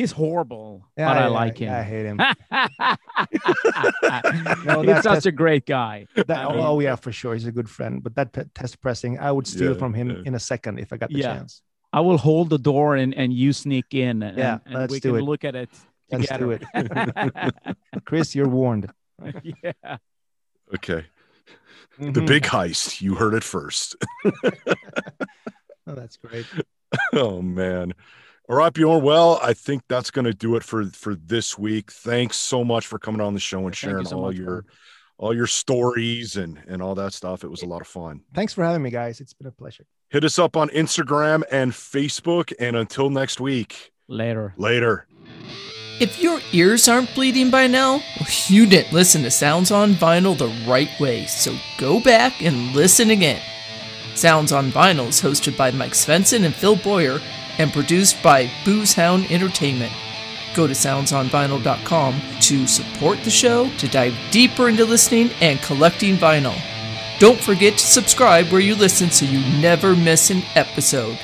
he's 0.00 0.12
horrible, 0.12 0.86
yeah, 0.96 1.08
but 1.08 1.18
yeah, 1.18 1.24
I 1.24 1.28
like 1.28 1.58
him. 1.58 1.72
I 1.72 1.82
hate 1.82 2.06
him. 2.06 2.16
no, 4.64 4.82
he's 4.82 5.02
such 5.02 5.14
test, 5.14 5.26
a 5.26 5.32
great 5.32 5.66
guy. 5.66 6.06
That, 6.14 6.30
I 6.30 6.52
mean, 6.52 6.64
oh 6.64 6.80
yeah, 6.80 6.96
for 6.96 7.12
sure, 7.12 7.34
he's 7.34 7.46
a 7.46 7.52
good 7.52 7.68
friend. 7.68 8.02
But 8.02 8.14
that 8.16 8.32
t- 8.32 8.42
test 8.54 8.80
pressing, 8.80 9.18
I 9.18 9.30
would 9.30 9.46
steal 9.46 9.72
yeah, 9.72 9.78
from 9.78 9.94
him 9.94 10.22
in 10.24 10.34
a 10.34 10.38
second 10.38 10.78
if 10.78 10.92
I 10.92 10.96
got 10.96 11.10
the 11.10 11.22
chance. 11.22 11.62
I 11.92 12.00
will 12.00 12.18
hold 12.18 12.50
the 12.50 12.58
door 12.58 12.96
and, 12.96 13.14
and 13.14 13.32
you 13.32 13.52
sneak 13.52 13.94
in. 13.94 14.22
And, 14.22 14.38
yeah, 14.38 14.58
and 14.64 14.74
let's 14.74 14.92
we 14.92 15.00
do 15.00 15.12
can 15.12 15.20
it. 15.20 15.24
look 15.24 15.44
at 15.44 15.56
it. 15.56 15.70
Let's 16.10 16.28
do 16.38 16.52
it. 16.52 16.62
Chris, 18.04 18.34
you're 18.34 18.48
warned. 18.48 18.90
yeah. 19.42 19.96
Okay. 20.74 21.04
Mm-hmm. 21.98 22.12
The 22.12 22.22
big 22.22 22.44
heist. 22.44 23.00
You 23.00 23.16
heard 23.16 23.34
it 23.34 23.44
first. 23.44 23.96
oh, 24.24 24.30
that's 25.86 26.16
great. 26.16 26.46
Oh 27.12 27.42
man. 27.42 27.94
All 28.50 28.56
right, 28.56 28.72
Bjorn. 28.72 29.04
Well, 29.04 29.38
I 29.44 29.54
think 29.54 29.84
that's 29.86 30.10
going 30.10 30.24
to 30.24 30.34
do 30.34 30.56
it 30.56 30.64
for 30.64 30.84
for 30.86 31.14
this 31.14 31.56
week. 31.56 31.92
Thanks 31.92 32.36
so 32.36 32.64
much 32.64 32.84
for 32.84 32.98
coming 32.98 33.20
on 33.20 33.32
the 33.32 33.38
show 33.38 33.60
and 33.60 33.68
yeah, 33.68 33.78
sharing 33.78 33.98
you 34.00 34.06
so 34.06 34.16
all 34.16 34.22
much, 34.22 34.34
your 34.34 34.50
man. 34.50 34.62
all 35.18 35.32
your 35.32 35.46
stories 35.46 36.36
and 36.36 36.60
and 36.66 36.82
all 36.82 36.96
that 36.96 37.12
stuff. 37.12 37.44
It 37.44 37.48
was 37.48 37.62
a 37.62 37.66
lot 37.66 37.80
of 37.80 37.86
fun. 37.86 38.22
Thanks 38.34 38.52
for 38.52 38.64
having 38.64 38.82
me, 38.82 38.90
guys. 38.90 39.20
It's 39.20 39.32
been 39.32 39.46
a 39.46 39.52
pleasure. 39.52 39.86
Hit 40.08 40.24
us 40.24 40.36
up 40.36 40.56
on 40.56 40.68
Instagram 40.70 41.44
and 41.52 41.70
Facebook. 41.70 42.52
And 42.58 42.74
until 42.74 43.08
next 43.08 43.38
week. 43.38 43.92
Later. 44.08 44.52
Later. 44.56 45.06
If 46.00 46.20
your 46.20 46.40
ears 46.50 46.88
aren't 46.88 47.14
bleeding 47.14 47.52
by 47.52 47.68
now, 47.68 48.02
you 48.48 48.66
didn't 48.66 48.92
listen 48.92 49.22
to 49.22 49.30
Sounds 49.30 49.70
on 49.70 49.92
Vinyl 49.92 50.36
the 50.36 50.48
right 50.68 50.90
way, 50.98 51.26
so 51.26 51.54
go 51.78 52.02
back 52.02 52.42
and 52.42 52.74
listen 52.74 53.10
again. 53.10 53.40
Sounds 54.16 54.50
on 54.50 54.72
Vinyl 54.72 55.08
is 55.08 55.20
hosted 55.20 55.56
by 55.56 55.70
Mike 55.70 55.92
Svensson 55.92 56.44
and 56.44 56.54
Phil 56.54 56.74
Boyer 56.74 57.20
and 57.60 57.72
produced 57.72 58.22
by 58.22 58.46
Boozehound 58.64 59.30
Entertainment. 59.30 59.92
Go 60.54 60.66
to 60.66 60.72
soundsonvinyl.com 60.72 62.20
to 62.40 62.66
support 62.66 63.22
the 63.22 63.30
show, 63.30 63.70
to 63.76 63.86
dive 63.86 64.16
deeper 64.30 64.70
into 64.70 64.86
listening 64.86 65.30
and 65.42 65.60
collecting 65.60 66.16
vinyl. 66.16 66.58
Don't 67.18 67.38
forget 67.38 67.74
to 67.74 67.86
subscribe 67.86 68.46
where 68.46 68.62
you 68.62 68.74
listen 68.74 69.10
so 69.10 69.26
you 69.26 69.40
never 69.60 69.94
miss 69.94 70.30
an 70.30 70.42
episode. 70.54 71.18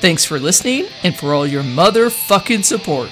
Thanks 0.00 0.24
for 0.24 0.40
listening 0.40 0.88
and 1.04 1.16
for 1.16 1.32
all 1.32 1.46
your 1.46 1.62
motherfucking 1.62 2.64
support. 2.64 3.10